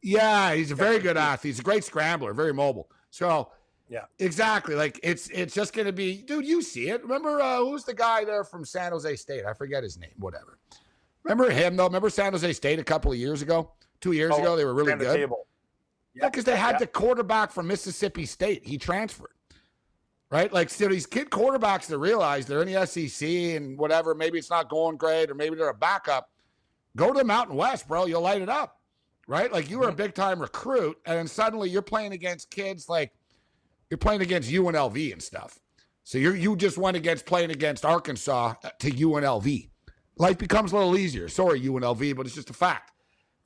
Yeah, 0.00 0.54
he's 0.54 0.70
a 0.70 0.74
very 0.74 0.98
good 1.00 1.18
athlete. 1.18 1.50
He's 1.50 1.58
a 1.58 1.62
great 1.62 1.84
scrambler, 1.84 2.32
very 2.32 2.54
mobile. 2.54 2.90
So 3.10 3.50
Yeah. 3.94 4.06
exactly. 4.18 4.74
Like 4.74 4.98
it's 5.04 5.28
it's 5.30 5.54
just 5.54 5.72
going 5.72 5.86
to 5.86 5.92
be, 5.92 6.22
dude. 6.22 6.44
You 6.44 6.62
see 6.62 6.88
it. 6.90 7.02
Remember 7.02 7.40
uh, 7.40 7.58
who's 7.58 7.84
the 7.84 7.94
guy 7.94 8.24
there 8.24 8.42
from 8.42 8.64
San 8.64 8.90
Jose 8.90 9.14
State? 9.16 9.44
I 9.46 9.54
forget 9.54 9.82
his 9.84 9.96
name. 9.98 10.10
Whatever. 10.18 10.58
Remember 11.22 11.48
him 11.50 11.76
though? 11.76 11.86
Remember 11.86 12.10
San 12.10 12.32
Jose 12.32 12.52
State 12.54 12.78
a 12.80 12.84
couple 12.84 13.12
of 13.12 13.18
years 13.18 13.40
ago? 13.40 13.70
Two 14.00 14.12
years 14.12 14.32
Oh, 14.34 14.40
ago, 14.40 14.56
they 14.56 14.64
were 14.64 14.74
really 14.74 14.94
good. 14.96 15.30
Yeah, 16.14 16.28
because 16.28 16.44
they 16.44 16.56
had 16.56 16.72
Yeah. 16.72 16.78
the 16.80 16.86
quarterback 16.88 17.52
from 17.52 17.66
Mississippi 17.68 18.26
State. 18.26 18.66
He 18.66 18.78
transferred. 18.78 19.30
Right? 20.30 20.52
Like, 20.52 20.68
so 20.70 20.88
these 20.88 21.06
kid 21.06 21.30
quarterbacks 21.30 21.86
that 21.86 21.98
realize 21.98 22.46
they're 22.46 22.62
in 22.62 22.72
the 22.72 22.84
SEC 22.86 23.54
and 23.56 23.78
whatever, 23.78 24.14
maybe 24.16 24.38
it's 24.38 24.50
not 24.50 24.68
going 24.68 24.96
great 24.96 25.30
or 25.30 25.34
maybe 25.34 25.54
they're 25.54 25.68
a 25.68 25.74
backup. 25.74 26.30
Go 26.96 27.12
to 27.12 27.18
the 27.18 27.24
Mountain 27.24 27.56
West, 27.56 27.86
bro. 27.86 28.06
You'll 28.06 28.22
light 28.22 28.42
it 28.42 28.48
up. 28.48 28.80
Right? 29.28 29.52
Like, 29.52 29.70
you 29.70 29.78
were 29.78 29.84
a 29.84 29.88
Mm-hmm. 29.88 29.96
big 29.96 30.14
time 30.14 30.40
recruit, 30.40 30.96
and 31.06 31.16
then 31.16 31.26
suddenly 31.28 31.70
you're 31.70 31.82
playing 31.82 32.12
against 32.12 32.50
kids 32.50 32.88
like 32.88 33.12
you're 33.90 33.98
playing 33.98 34.22
against 34.22 34.50
UNLV 34.50 35.12
and 35.12 35.22
stuff. 35.22 35.58
So 36.02 36.18
you 36.18 36.32
you 36.32 36.56
just 36.56 36.76
went 36.76 36.96
against 36.96 37.26
playing 37.26 37.50
against 37.50 37.84
Arkansas 37.84 38.54
uh, 38.62 38.70
to 38.80 38.90
UNLV. 38.90 39.70
Life 40.16 40.38
becomes 40.38 40.72
a 40.72 40.76
little 40.76 40.96
easier. 40.96 41.28
Sorry, 41.28 41.60
UNLV, 41.60 42.16
but 42.16 42.26
it's 42.26 42.34
just 42.34 42.50
a 42.50 42.54
fact. 42.54 42.92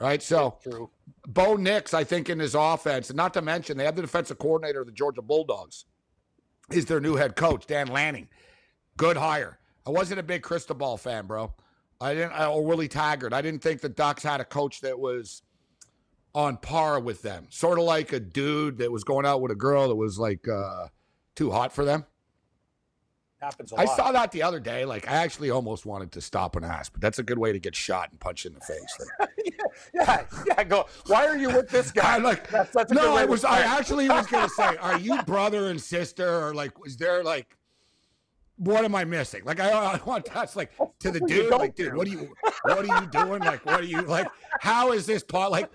Right? 0.01 0.23
So 0.23 0.59
True. 0.63 0.91
Bo 1.27 1.57
Nix, 1.57 1.95
I 1.95 2.05
think, 2.05 2.29
in 2.29 2.39
his 2.39 2.55
offense, 2.55 3.11
and 3.11 3.17
not 3.17 3.35
to 3.35 3.43
mention 3.43 3.77
they 3.77 3.85
have 3.85 3.97
the 3.97 4.03
defensive 4.03 4.39
coordinator 4.39 4.81
of 4.81 4.87
the 4.87 4.93
Georgia 4.93 5.23
Bulldogs, 5.23 5.87
is 6.71 6.87
their 6.87 7.01
new 7.01 7.17
head 7.17 7.37
coach, 7.37 7.67
Dan 7.67 7.89
Lanning. 7.89 8.29
Good 8.97 9.17
hire. 9.17 9.59
I 9.87 9.91
wasn't 9.91 10.21
a 10.21 10.23
big 10.23 10.43
Cristobal 10.43 10.97
fan, 10.97 11.27
bro. 11.27 11.53
I 12.01 12.15
didn't, 12.15 12.33
or 12.39 12.65
Willie 12.65 12.89
Taggart. 12.89 13.33
I 13.33 13.43
didn't 13.43 13.63
think 13.63 13.81
the 13.81 13.89
Ducks 13.89 14.23
had 14.23 14.41
a 14.41 14.45
coach 14.45 14.81
that 14.83 14.99
was 14.99 15.43
on 16.39 16.57
par 16.57 17.01
with 17.01 17.21
them. 17.23 17.49
Sort 17.51 17.81
of 17.81 17.85
like 17.85 18.13
a 18.13 18.21
dude 18.21 18.79
that 18.79 18.93
was 18.93 19.03
going 19.03 19.27
out 19.27 19.41
with 19.41 19.51
a 19.51 19.57
girl 19.57 19.89
that 19.89 19.97
was 19.97 20.21
like 20.21 20.47
uh, 20.47 20.87
too 21.35 21.51
hot 21.51 21.73
for 21.73 21.85
them. 21.85 22.07
Happens 23.41 23.73
a 23.73 23.75
I 23.75 23.85
lot. 23.85 23.89
I 23.91 23.97
saw 23.97 24.13
that 24.13 24.31
the 24.31 24.45
other 24.45 24.61
day. 24.61 24.85
Like, 24.85 25.09
I 25.09 25.15
actually 25.15 25.51
almost 25.51 25.85
wanted 25.85 26.13
to 26.13 26.21
stop 26.21 26.55
and 26.55 26.65
ask, 26.65 26.93
but 26.93 27.01
that's 27.01 27.19
a 27.19 27.25
good 27.25 27.39
way 27.39 27.53
to 27.53 27.59
get 27.59 27.75
shot 27.75 28.11
and 28.11 28.21
punched 28.21 28.47
in 28.47 28.55
the 28.55 28.61
face. 28.61 28.99
Like, 29.21 29.31
yeah, 29.95 30.25
yeah. 30.47 30.65
Go. 30.65 30.87
Why 31.07 31.27
are 31.27 31.37
you 31.37 31.49
with 31.49 31.69
this 31.71 31.91
guy? 31.91 32.15
I 32.17 32.19
like 32.19 32.49
That's, 32.51 32.73
that's 32.73 32.93
a 32.93 32.95
no, 32.95 33.17
I 33.17 33.25
was 33.25 33.45
I 33.45 33.61
actually 33.61 34.09
was 34.09 34.27
gonna 34.27 34.49
say, 34.57 34.77
are 34.77 34.99
you 34.99 35.21
brother 35.23 35.69
and 35.71 35.81
sister, 35.81 36.47
or 36.47 36.55
like 36.55 36.79
was 36.79 36.97
there 36.97 37.25
like 37.25 37.57
what 38.59 38.85
am 38.85 38.95
I 38.95 39.05
missing? 39.05 39.43
Like 39.45 39.61
I, 39.61 39.71
I 39.71 40.01
want 40.05 40.25
to 40.25 40.31
touch 40.31 40.57
like 40.57 40.73
to 41.01 41.11
the 41.11 41.21
dude, 41.21 41.51
like 41.51 41.75
dude, 41.77 41.95
what 41.95 42.07
are 42.07 42.11
you 42.11 42.35
what 42.63 42.89
are 42.89 43.01
you 43.01 43.07
doing? 43.09 43.41
Like 43.41 43.65
what 43.65 43.81
are 43.81 43.85
you 43.85 44.03
like? 44.03 44.29
How 44.61 44.93
is 44.93 45.07
this 45.07 45.23
part 45.23 45.51
like? 45.53 45.71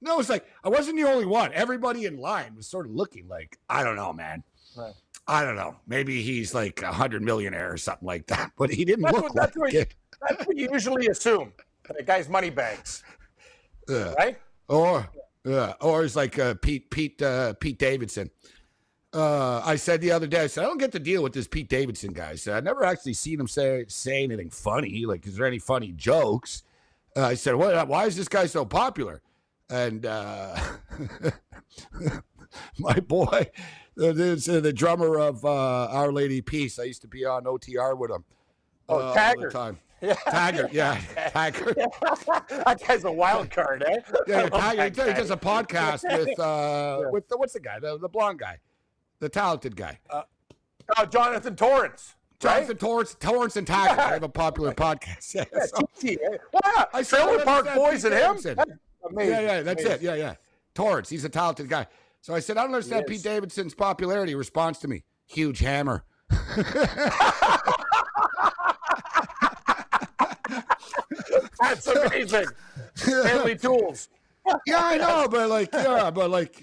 No, 0.00 0.20
it's 0.20 0.28
like 0.28 0.46
I 0.64 0.68
wasn't 0.68 0.96
the 0.96 1.04
only 1.04 1.26
one. 1.26 1.52
Everybody 1.54 2.04
in 2.04 2.18
line 2.18 2.54
was 2.54 2.66
sort 2.66 2.86
of 2.86 2.92
looking 2.92 3.28
like 3.28 3.58
I 3.68 3.82
don't 3.82 3.96
know, 3.96 4.12
man. 4.12 4.42
Right. 4.76 4.92
I 5.26 5.42
don't 5.42 5.56
know. 5.56 5.76
Maybe 5.86 6.22
he's 6.22 6.54
like 6.54 6.82
a 6.82 6.92
hundred 6.92 7.22
millionaire 7.22 7.72
or 7.72 7.76
something 7.76 8.06
like 8.06 8.26
that, 8.28 8.52
but 8.58 8.70
he 8.70 8.84
didn't 8.84 9.02
That's 9.02 9.14
look 9.14 9.22
what- 9.24 9.34
like 9.34 9.44
that's 9.46 9.56
what- 9.56 9.74
it. 9.74 9.94
That's 10.28 10.46
what 10.46 10.56
you 10.56 10.68
usually 10.72 11.08
assume. 11.08 11.52
The 11.94 12.02
guy's 12.02 12.26
money 12.28 12.48
bags, 12.48 13.02
right? 13.88 14.38
Or 14.66 15.06
yeah, 15.44 15.74
or 15.80 16.04
it's 16.04 16.16
like 16.16 16.38
uh, 16.38 16.54
Pete 16.54 16.90
Pete 16.90 17.20
uh, 17.20 17.52
Pete 17.54 17.78
Davidson. 17.78 18.30
Uh, 19.12 19.60
I 19.64 19.76
said 19.76 20.00
the 20.00 20.10
other 20.12 20.26
day, 20.26 20.40
I 20.42 20.46
said 20.46 20.64
I 20.64 20.66
don't 20.68 20.78
get 20.78 20.92
to 20.92 20.98
deal 20.98 21.22
with 21.22 21.32
this 21.34 21.46
Pete 21.46 21.68
Davidson 21.68 22.12
guy. 22.12 22.30
I 22.30 22.34
said 22.36 22.54
I've 22.56 22.64
never 22.64 22.84
actually 22.84 23.12
seen 23.12 23.38
him 23.38 23.46
say 23.46 23.84
say 23.88 24.24
anything 24.24 24.50
funny. 24.50 25.04
Like, 25.06 25.26
is 25.26 25.36
there 25.36 25.46
any 25.46 25.58
funny 25.58 25.92
jokes? 25.92 26.62
Uh, 27.16 27.22
I 27.26 27.34
said, 27.34 27.54
what? 27.54 27.86
Why 27.86 28.06
is 28.06 28.16
this 28.16 28.28
guy 28.28 28.46
so 28.46 28.64
popular? 28.64 29.20
And 29.68 30.06
uh, 30.06 30.56
my 32.78 32.94
boy, 33.00 33.50
uh, 34.00 34.06
uh, 34.06 34.12
the 34.14 34.72
drummer 34.74 35.18
of 35.18 35.44
uh, 35.44 35.86
Our 35.90 36.12
Lady 36.12 36.40
Peace. 36.40 36.78
I 36.78 36.84
used 36.84 37.02
to 37.02 37.08
be 37.08 37.24
on 37.24 37.44
OTR 37.44 37.96
with 37.98 38.10
him. 38.10 38.24
Oh, 38.88 38.98
uh, 38.98 39.02
all 39.02 39.08
the 39.08 39.14
Taggart. 39.14 39.52
time. 39.52 39.78
Yeah. 40.02 40.12
Taggart, 40.28 40.74
yeah, 40.74 41.00
Taggart. 41.30 41.74
that 41.74 42.78
guy's 42.86 43.04
a 43.04 43.10
wild 43.10 43.50
card, 43.50 43.82
eh? 43.88 43.96
Yeah, 44.28 44.46
I 44.52 44.90
Tiger, 44.90 45.06
he 45.06 45.14
does 45.14 45.30
a 45.30 45.38
podcast 45.38 46.02
with 46.04 46.38
uh 46.38 47.04
with 47.10 47.26
the, 47.28 47.38
what's 47.38 47.54
the 47.54 47.60
guy, 47.60 47.78
the, 47.80 47.96
the 47.98 48.06
blonde 48.08 48.38
guy, 48.38 48.58
the 49.20 49.30
talented 49.30 49.74
guy, 49.74 49.98
Uh, 50.10 50.22
Jonathan 51.06 51.56
Torrance. 51.56 52.14
Jonathan 52.38 52.76
Torrance, 52.76 53.16
Torrance 53.18 53.56
and 53.56 53.66
Tiger. 53.66 53.96
They 53.96 54.02
have 54.02 54.22
a 54.22 54.28
popular 54.28 54.72
podcast. 54.74 55.34
Yeah, 55.34 55.44
Yeah, 55.50 55.64
so- 55.64 55.88
TT, 55.98 56.18
eh? 56.22 56.36
Wow, 56.52 56.88
I 56.92 57.02
Trailer 57.02 57.42
Park 57.42 57.74
Boys 57.74 58.04
and 58.04 58.12
him. 58.12 58.20
Davidson. 58.36 58.78
Amazing. 59.10 59.32
yeah, 59.32 59.40
yeah, 59.40 59.62
that's 59.62 59.84
it. 59.84 60.02
Yeah, 60.02 60.14
yeah. 60.14 60.34
Torrance, 60.74 61.08
he's 61.08 61.24
a 61.24 61.28
talented 61.28 61.68
guy. 61.68 61.86
So 62.20 62.34
I 62.34 62.40
said, 62.40 62.56
I 62.56 62.62
don't 62.62 62.74
understand 62.74 63.06
Pete. 63.06 63.22
Davidson's 63.22 63.74
popularity. 63.74 64.34
Response 64.34 64.78
to 64.80 64.88
me, 64.88 65.04
huge 65.26 65.60
hammer. 65.60 66.04
That's 71.60 71.86
amazing. 71.86 72.46
Family 72.94 73.56
tools. 73.58 74.08
yeah, 74.66 74.80
I 74.82 74.96
know, 74.96 75.28
but 75.30 75.48
like, 75.48 75.70
yeah, 75.72 76.10
but 76.10 76.30
like, 76.30 76.62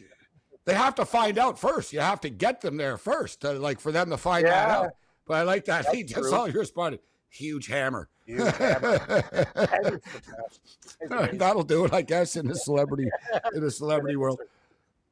they 0.66 0.74
have 0.74 0.96
to 0.96 1.06
find 1.06 1.38
out 1.38 1.60
first. 1.60 1.92
You 1.92 2.00
have 2.00 2.22
to 2.22 2.30
get 2.30 2.62
them 2.62 2.78
there 2.78 2.98
first, 2.98 3.42
to, 3.42 3.54
like 3.54 3.80
for 3.80 3.92
them 3.92 4.10
to 4.12 4.18
find 4.18 4.46
that 4.46 4.70
out. 4.70 4.92
But 5.28 5.36
I 5.36 5.44
like 5.44 5.66
that. 5.66 5.84
That's 5.86 5.96
He 5.96 6.04
just 6.04 6.16
true. 6.22 6.30
saw 6.30 6.46
you 6.46 6.60
responded. 6.60 7.02
Huge 7.34 7.66
hammer. 7.68 8.10
Huge 8.26 8.40
hammer. 8.58 9.00
Hammer's 9.00 10.02
the 10.02 10.22
best. 10.38 10.60
It's 11.02 11.12
amazing. 11.12 11.38
That'll 11.40 11.64
do 11.64 11.86
it, 11.86 11.94
I 11.94 12.04
guess, 12.04 12.36
in 12.36 12.48
the 12.48 12.56
celebrity 12.56 13.10
in 13.56 13.62
the 13.62 13.72
celebrity 13.72 14.16
world. 14.16 14.40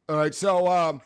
All 0.08 0.18
right, 0.18 0.34
so 0.34 0.68
um, 0.68 1.02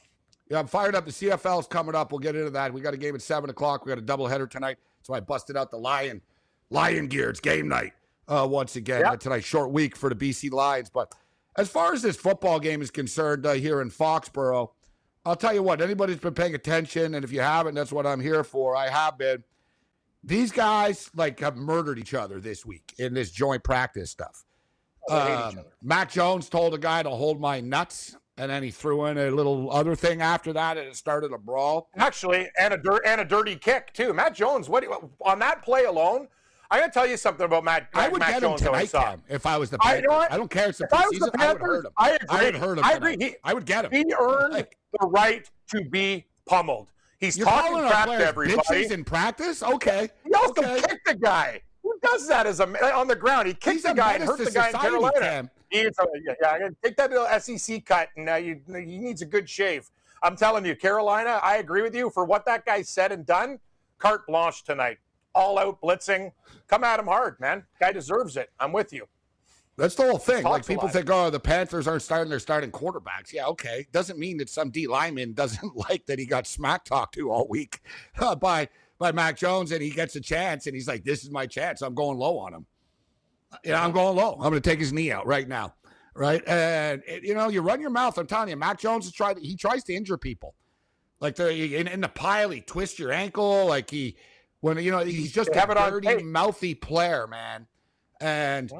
yeah, 0.49 0.59
I'm 0.59 0.67
fired 0.67 0.93
up. 0.93 1.05
The 1.05 1.11
CFL's 1.11 1.67
coming 1.67 1.95
up. 1.95 2.11
We'll 2.11 2.19
get 2.19 2.35
into 2.35 2.49
that. 2.51 2.73
We 2.73 2.81
got 2.81 2.93
a 2.93 2.97
game 2.97 3.15
at 3.15 3.21
seven 3.21 3.49
o'clock. 3.49 3.85
We 3.85 3.89
got 3.95 3.97
a 3.97 4.01
doubleheader 4.01 4.49
tonight, 4.49 4.77
so 5.03 5.13
I 5.13 5.21
busted 5.21 5.55
out 5.55 5.71
the 5.71 5.77
lion 5.77 6.21
lion 6.69 7.07
gear. 7.07 7.29
It's 7.29 7.39
game 7.39 7.69
night 7.69 7.93
uh, 8.27 8.45
once 8.49 8.75
again 8.75 8.99
Yep. 9.01 9.11
uh, 9.13 9.17
tonight. 9.17 9.43
Short 9.45 9.71
week 9.71 9.95
for 9.95 10.13
the 10.13 10.15
BC 10.15 10.51
Lions, 10.51 10.89
but 10.89 11.13
as 11.57 11.69
far 11.69 11.93
as 11.93 12.01
this 12.01 12.17
football 12.17 12.59
game 12.59 12.81
is 12.81 12.91
concerned, 12.91 13.45
uh, 13.45 13.53
here 13.53 13.79
in 13.81 13.89
Foxborough, 13.89 14.69
I'll 15.25 15.37
tell 15.37 15.53
you 15.53 15.63
what. 15.63 15.81
Anybody's 15.81 16.17
been 16.19 16.33
paying 16.33 16.55
attention, 16.55 17.15
and 17.15 17.23
if 17.23 17.31
you 17.31 17.39
haven't, 17.39 17.73
that's 17.75 17.93
what 17.93 18.05
I'm 18.05 18.19
here 18.19 18.43
for. 18.43 18.75
I 18.75 18.89
have 18.89 19.17
been. 19.17 19.43
These 20.25 20.51
guys 20.51 21.09
like 21.15 21.39
have 21.39 21.55
murdered 21.55 21.99
each 21.99 22.13
other 22.13 22.39
this 22.39 22.65
week 22.65 22.93
in 22.97 23.13
this 23.13 23.31
joint 23.31 23.63
practice 23.63 24.09
stuff. 24.11 24.43
Oh, 25.07 25.23
they 25.23 25.31
hate 25.35 25.51
each 25.53 25.57
Um. 25.59 25.65
Mac 25.83 26.11
Jones 26.11 26.49
told 26.49 26.73
a 26.73 26.79
guy 26.79 27.03
to 27.03 27.09
hold 27.11 27.39
my 27.39 27.61
nuts, 27.61 28.17
and 28.37 28.49
then 28.49 28.63
he 28.63 28.71
threw 28.71 29.05
in 29.05 29.17
a 29.19 29.29
little 29.29 29.71
other 29.71 29.95
thing 29.95 30.21
after 30.21 30.51
that, 30.53 30.77
and 30.77 30.87
it 30.87 30.95
started 30.95 31.31
a 31.31 31.37
brawl. 31.37 31.89
Actually, 31.95 32.49
and 32.59 32.73
a 32.73 32.77
dirt 32.77 33.03
and 33.05 33.21
a 33.21 33.25
dirty 33.25 33.55
kick 33.55 33.93
too. 33.93 34.13
Mac 34.13 34.33
Jones, 34.33 34.67
what 34.67 34.81
you, 34.83 35.11
on 35.21 35.37
that 35.39 35.61
play 35.61 35.85
alone? 35.85 36.27
I 36.71 36.79
got 36.79 36.87
to 36.87 36.91
tell 36.91 37.05
you 37.05 37.15
something 37.17 37.45
about 37.45 37.63
Matt. 37.63 37.89
I 37.93 38.09
would 38.09 38.19
Matt 38.19 38.29
get 38.31 38.41
Jones 38.41 38.61
him 38.61 38.73
I 38.73 38.85
tonight. 38.85 39.05
Cam, 39.05 39.21
if 39.29 39.45
I 39.45 39.57
was 39.59 39.69
the 39.69 39.77
I- 39.81 39.85
Panthers. 39.93 40.03
know 40.09 40.15
what? 40.17 40.31
I 40.31 40.37
don't 40.37 40.49
care. 40.49 40.69
It's 40.69 40.79
the 40.79 40.85
If 40.85 40.93
I 40.95 41.05
was 41.05 41.19
the 41.19 41.25
preseason. 41.27 41.39
I 41.39 41.53
would 41.53 41.59
Panthers, 41.59 41.67
hurt 41.67 41.85
him. 41.85 41.91
I 41.97 42.09
agree. 42.11 42.27
I 42.39 42.43
would 42.45 42.55
hurt 42.55 42.77
him. 42.79 42.83
I 42.85 42.91
agree. 42.93 43.17
He- 43.19 43.35
I 43.43 43.53
would 43.53 43.65
get 43.67 43.85
him. 43.85 43.91
He 43.91 44.13
earned 44.19 44.53
Like- 44.53 44.77
the 44.99 45.07
right 45.07 45.47
to 45.69 45.83
be 45.85 46.25
pummeled. 46.47 46.91
He's 47.19 47.37
You're 47.37 47.47
talking 47.47 47.87
crap 47.87 48.07
to 48.07 48.13
everybody. 48.13 48.57
bitches 48.57 48.91
in 48.91 49.03
practice? 49.03 49.63
Okay. 49.63 50.09
He 50.25 50.33
also 50.33 50.61
okay. 50.61 50.81
kicked 50.81 51.07
the 51.07 51.15
guy. 51.15 51.61
Who 51.83 51.97
does 52.01 52.27
that 52.27 52.47
as 52.47 52.59
a 52.59 52.95
on 52.95 53.07
the 53.07 53.15
ground? 53.15 53.47
He 53.47 53.53
kicked 53.53 53.73
He's 53.73 53.83
the 53.83 53.91
a 53.91 53.95
guy 53.95 54.13
and 54.15 54.23
hurt 54.23 54.39
the 54.39 54.51
guy 54.51 54.69
in 54.69 54.75
Carolina. 54.75 55.19
Cam. 55.19 55.49
He 55.69 55.79
is 55.79 55.97
a, 55.99 56.05
yeah, 56.23 56.57
yeah, 56.59 56.69
take 56.83 56.95
that 56.97 57.11
little 57.11 57.27
SEC 57.39 57.85
cut, 57.85 58.09
and 58.15 58.29
uh, 58.29 58.35
you, 58.35 58.61
he 58.67 58.97
needs 58.97 59.21
a 59.21 59.25
good 59.25 59.49
shave. 59.49 59.89
I'm 60.23 60.35
telling 60.35 60.65
you, 60.65 60.75
Carolina. 60.75 61.39
I 61.43 61.57
agree 61.57 61.81
with 61.81 61.95
you 61.95 62.09
for 62.09 62.25
what 62.25 62.45
that 62.45 62.65
guy 62.65 62.81
said 62.81 63.11
and 63.11 63.25
done. 63.25 63.59
Carte 63.97 64.25
blanche 64.27 64.63
tonight, 64.63 64.97
all 65.33 65.59
out 65.59 65.81
blitzing. 65.81 66.31
Come 66.67 66.83
at 66.83 66.99
him 66.99 67.07
hard, 67.07 67.39
man. 67.39 67.63
Guy 67.79 67.91
deserves 67.91 68.37
it. 68.37 68.49
I'm 68.59 68.71
with 68.71 68.91
you. 68.91 69.07
That's 69.77 69.95
the 69.95 70.03
whole 70.03 70.17
thing. 70.17 70.43
Talks 70.43 70.51
Like 70.51 70.65
people 70.67 70.87
think, 70.87 71.09
oh, 71.09 71.29
the 71.29 71.39
Panthers 71.39 71.85
aren't 71.87 72.01
starting 72.01 72.29
their 72.29 72.39
starting 72.39 72.71
quarterbacks. 72.71 73.33
Yeah, 73.33 73.47
okay. 73.47 73.85
Doesn't 73.91 74.17
mean 74.17 74.37
that 74.37 74.49
some 74.49 74.69
D 74.69 74.87
lineman 74.87 75.33
doesn't 75.35 75.75
like 75.75 76.05
that 76.05 76.17
he 76.19 76.25
got 76.25 76.47
smack 76.47 76.85
talked 76.85 77.15
to 77.15 77.31
all 77.31 77.47
week 77.49 77.81
uh, 78.19 78.35
by 78.35 78.69
by 78.97 79.11
Mac 79.11 79.35
Jones, 79.35 79.71
and 79.73 79.81
he 79.81 79.89
gets 79.89 80.15
a 80.15 80.21
chance, 80.21 80.67
and 80.67 80.75
he's 80.75 80.87
like, 80.87 81.03
"This 81.03 81.23
is 81.23 81.29
my 81.31 81.45
chance. 81.45 81.81
I'm 81.81 81.93
going 81.93 82.17
low 82.17 82.37
on 82.37 82.53
him. 82.53 82.65
Yeah, 83.63 83.83
I'm 83.83 83.91
going 83.91 84.15
low. 84.15 84.33
I'm 84.33 84.39
going 84.49 84.53
to 84.53 84.61
take 84.61 84.79
his 84.79 84.93
knee 84.93 85.11
out 85.11 85.27
right 85.27 85.47
now, 85.47 85.73
right? 86.13 86.41
And 86.47 87.03
it- 87.05 87.23
you 87.23 87.33
know, 87.35 87.49
you 87.49 87.61
run 87.61 87.81
your 87.81 87.89
mouth. 87.89 88.17
I'm 88.17 88.27
telling 88.27 88.49
you, 88.49 88.55
Mac 88.55 88.79
Jones 88.79 89.05
has 89.05 89.13
tried. 89.13 89.37
He 89.39 89.57
tries 89.57 89.83
to 89.85 89.93
injure 89.93 90.17
people, 90.17 90.55
like 91.19 91.35
the 91.35 91.75
in, 91.75 91.89
in 91.89 91.99
the 91.99 92.07
pile. 92.07 92.49
He 92.49 92.61
twists 92.61 92.97
your 92.97 93.11
ankle, 93.11 93.65
like 93.65 93.89
he 93.89 94.15
when 94.61 94.77
you 94.77 94.91
know 94.91 94.99
he's 94.99 95.33
just 95.33 95.51
They 95.51 95.59
a 95.59 95.91
dirty, 95.91 96.23
mouthy 96.23 96.73
player, 96.75 97.27
man. 97.27 97.67
And 98.21 98.71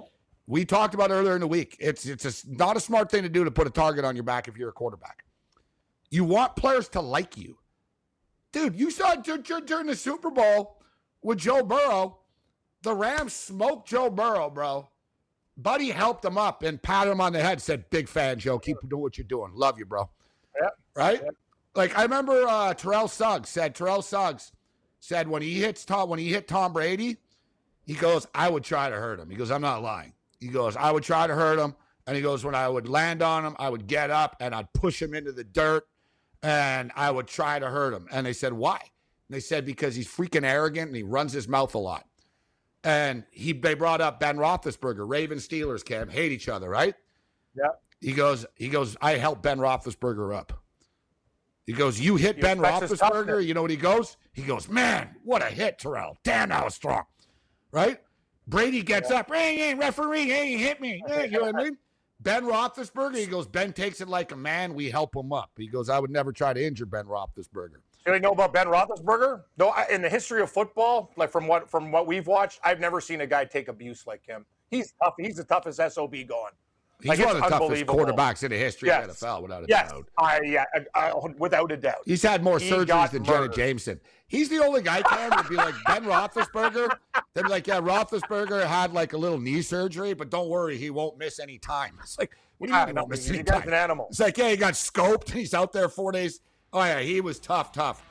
we 0.48 0.66
talked 0.66 0.94
about 0.94 1.12
earlier 1.12 1.34
in 1.34 1.42
the 1.42 1.48
week. 1.48 1.76
It's 1.80 2.06
it's 2.06 2.26
a 2.26 2.52
not 2.52 2.78
a 2.78 2.80
smart 2.80 3.10
thing 3.10 3.24
to 3.24 3.30
do 3.30 3.44
to 3.44 3.52
put 3.52 3.68
a 3.68 3.72
target 3.72 4.06
on 4.06 4.16
your 4.16 4.24
back 4.24 4.48
if 4.48 4.58
you're 4.58 4.70
a 4.70 4.74
quarterback. 4.74 5.26
You 6.10 6.24
want 6.24 6.56
players 6.56 6.88
to 6.90 7.02
like 7.02 7.38
you, 7.38 7.58
dude. 8.52 8.76
You 8.76 8.92
saw 8.92 9.16
dur- 9.16 9.40
dur- 9.40 9.62
during 9.62 9.88
the 9.88 9.96
Super 9.96 10.30
Bowl 10.30 10.82
with 11.22 11.40
Joe 11.40 11.64
Burrow, 11.64 12.20
the 12.84 12.94
Rams 12.94 13.34
smoked 13.34 13.88
Joe 13.88 14.10
Burrow, 14.10 14.50
bro. 14.50 14.88
Buddy 15.58 15.90
helped 15.90 16.24
him 16.24 16.38
up 16.38 16.64
and 16.64 16.82
patted 16.82 17.12
him 17.12 17.22
on 17.22 17.34
the 17.34 17.42
head. 17.42 17.62
Said, 17.62 17.90
"Big 17.90 18.08
fan, 18.08 18.40
Joe. 18.40 18.60
Keep 18.60 18.78
doing 18.88 19.02
what 19.02 19.18
you're 19.18 19.26
doing. 19.26 19.52
Love 19.54 19.80
you, 19.80 19.86
bro." 19.86 20.10
Yeah. 20.62 20.70
Right. 20.96 21.22
Like 21.74 21.98
I 21.98 22.04
remember 22.04 22.46
uh, 22.48 22.74
Terrell 22.74 23.08
Suggs 23.08 23.50
said. 23.50 23.76
Terrell 23.76 24.02
Suggs 24.02 24.52
said 25.00 25.28
when 25.28 25.42
he 25.42 25.60
hits 25.60 25.86
Tom 25.86 26.10
when 26.10 26.20
he 26.20 26.30
hit 26.30 26.48
Tom 26.48 26.74
Brady, 26.74 27.18
he 27.86 27.94
goes, 27.94 28.28
I 28.34 28.50
would 28.50 28.64
try 28.64 28.90
to 28.90 28.96
hurt 28.96 29.20
him. 29.20 29.30
He 29.30 29.36
goes, 29.36 29.52
I'm 29.52 29.62
not 29.62 29.84
lying. 29.84 30.14
He 30.46 30.52
goes, 30.52 30.76
I 30.78 30.92
would 30.92 31.02
try 31.02 31.26
to 31.26 31.34
hurt 31.34 31.58
him. 31.58 31.74
And 32.06 32.16
he 32.16 32.22
goes, 32.22 32.46
when 32.46 32.54
I 32.54 32.70
would 32.70 32.88
land 32.88 33.24
on 33.24 33.44
him, 33.44 33.56
I 33.58 33.68
would 33.68 33.88
get 33.88 34.12
up 34.12 34.36
and 34.40 34.54
I'd 34.54 34.72
push 34.74 35.02
him 35.02 35.16
into 35.16 35.32
the 35.32 35.44
dirt 35.44 35.88
and 36.44 36.92
I 36.96 37.10
would 37.10 37.26
try 37.26 37.58
to 37.58 37.68
hurt 37.68 37.96
him. 37.96 38.08
And 38.12 38.28
they 38.28 38.34
said, 38.34 38.54
why? 38.54 38.78
And 38.78 39.36
they 39.36 39.40
said, 39.40 39.66
because 39.66 39.96
he's 39.96 40.08
freaking 40.08 40.44
arrogant 40.44 40.90
and 40.90 40.96
he 40.96 41.02
runs 41.02 41.34
his 41.34 41.48
mouth 41.48 41.74
a 41.74 41.80
lot. 41.80 42.06
And 42.84 43.24
he 43.32 43.54
they 43.54 43.74
brought 43.74 44.02
up 44.02 44.20
Ben 44.20 44.38
Roethlisberger, 44.38 45.10
Raven 45.10 45.40
Steelers, 45.40 45.84
Cam, 45.84 46.10
hate 46.10 46.32
each 46.32 46.48
other, 46.48 46.70
right? 46.70 46.94
Yeah. 47.58 47.70
He 48.00 48.14
goes, 48.14 48.46
he 48.54 48.70
goes, 48.70 48.96
I 49.02 49.14
helped 49.14 49.42
Ben 49.42 49.58
Roethlisberger 49.58 50.38
up. 50.38 50.54
He 51.66 51.74
goes, 51.74 52.00
you 52.00 52.18
hit 52.18 52.36
He 52.36 52.42
Ben 52.44 52.60
Roethlisberger. 52.60 53.44
You 53.44 53.56
know 53.56 53.64
what 53.64 53.72
he 53.72 53.78
goes? 53.78 54.18
He 54.32 54.44
goes, 54.44 54.70
man, 54.70 55.16
what 55.24 55.42
a 55.42 55.48
hit, 55.48 55.80
Terrell. 55.80 56.20
Damn, 56.24 56.50
that 56.50 56.64
was 56.64 56.76
strong 56.76 57.06
right? 57.76 58.00
Brady 58.48 58.82
gets 58.82 59.12
up, 59.12 59.34
hey, 59.34 59.58
hey, 59.58 59.74
referee, 59.74 60.26
hey, 60.28 60.58
hit 60.58 60.80
me. 60.80 61.02
Hey, 61.08 61.26
you 61.26 61.40
know 61.40 61.46
what 61.46 61.56
I 61.56 61.64
mean? 61.64 61.78
Ben 62.22 62.44
Roethlisberger, 62.44 63.18
he 63.18 63.26
goes, 63.26 63.48
Ben 63.48 63.74
takes 63.74 64.02
it 64.02 64.08
like 64.08 64.32
a 64.32 64.36
man. 64.36 64.74
We 64.74 64.90
help 64.90 65.16
him 65.16 65.34
up. 65.34 65.52
He 65.58 65.68
goes, 65.68 65.90
I 65.90 66.00
would 66.00 66.12
never 66.12 66.32
try 66.32 66.54
to 66.54 66.64
injure 66.64 66.86
Ben 66.86 67.06
Roethlisberger. 67.06 67.78
Do 68.06 68.14
you 68.14 68.20
know 68.20 68.32
about 68.32 68.54
Ben 68.54 68.68
Roethlisberger? 68.68 69.42
No, 69.58 69.70
I, 69.70 69.88
in 69.92 70.02
the 70.02 70.10
history 70.10 70.42
of 70.42 70.52
football, 70.52 71.12
like 71.18 71.32
from 71.32 71.48
what 71.48 71.70
from 71.70 71.92
what 71.92 72.06
we've 72.06 72.28
watched, 72.28 72.60
I've 72.64 72.80
never 72.80 73.02
seen 73.02 73.22
a 73.22 73.28
guy 73.28 73.46
take 73.46 73.68
abuse 73.68 74.06
like 74.06 74.24
him. 74.26 74.46
He's 74.70 74.94
tough. 75.04 75.16
He's 75.20 75.38
the 75.38 75.44
toughest 75.44 75.78
sob 75.94 76.12
going. 76.12 76.52
He's 77.02 77.10
Like, 77.10 77.20
one 77.20 77.36
of 77.36 77.42
the 77.44 77.50
toughest 77.50 77.86
quarterbacks 77.88 78.44
in 78.44 78.52
the 78.52 78.58
history 78.58 78.88
Yes. 78.90 79.10
of 79.10 79.20
the 79.20 79.26
NFL, 79.26 79.42
without 79.42 79.64
a 79.64 79.66
Yes, 79.68 79.92
doubt. 79.92 80.08
I 80.18 80.40
yeah, 80.44 80.64
I, 80.94 81.10
I, 81.12 81.14
without 81.38 81.72
a 81.72 81.78
doubt. 81.78 81.98
He's 82.06 82.22
had 82.24 82.44
more 82.44 82.58
He 82.60 82.70
surgeries 82.70 83.12
than 83.12 83.24
Jenna 83.24 83.40
murdered. 83.42 83.56
Jameson. 83.56 84.00
He's 84.28 84.50
the 84.50 84.58
only 84.64 84.82
guy 84.82 85.02
can 85.04 85.32
would 85.36 85.48
be 85.50 85.56
like 85.56 85.76
Ben 85.86 86.04
Roethlisberger. 86.04 86.90
They'd 87.34 87.44
be 87.44 87.50
like, 87.50 87.68
yeah, 87.68 87.80
Roethlisberger 87.80 88.66
had 88.66 88.92
like 88.94 89.14
a 89.14 89.18
little 89.18 89.40
knee 89.40 89.62
surgery, 89.62 90.14
but 90.14 90.30
don't 90.30 90.50
worry, 90.50 90.78
he 90.78 90.90
won't 90.90 91.18
miss 91.18 91.40
any 91.40 91.58
time. 91.60 91.98
It's 92.02 92.18
like, 92.18 92.32
what 92.58 92.68
do 92.68 92.74
you 92.74 92.80
Yeah, 92.80 92.86
mean 92.86 92.96
he 92.96 93.00
won't 93.00 93.10
miss 93.12 93.30
any 93.30 93.44
time? 93.44 93.68
an 93.68 93.74
animal. 93.74 94.08
It's 94.10 94.20
like, 94.20 94.38
yeah, 94.38 94.50
he 94.50 94.58
got 94.58 94.74
scoped. 94.74 95.30
He's 95.30 95.54
out 95.54 95.72
there 95.74 95.90
four 95.90 96.12
days. 96.12 96.40
Oh 96.74 96.84
yeah, 96.84 97.00
he 97.02 97.22
was 97.22 97.40
tough, 97.40 97.72
tough. 97.72 98.04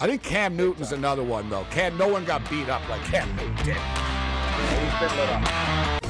I 0.00 0.06
think 0.06 0.22
Cam 0.22 0.56
Newton's 0.56 0.92
another 0.92 1.22
one 1.22 1.48
though. 1.48 1.66
Cam, 1.70 1.96
no 1.96 2.08
one 2.08 2.24
got 2.24 2.48
beat 2.50 2.68
up 2.68 2.86
like 2.88 3.02
Cam 3.04 3.28
Newton 3.36 3.54
did. 3.64 3.76
He's 3.76 5.00
been 5.00 5.18
lit 5.18 5.28
up. 5.30 5.91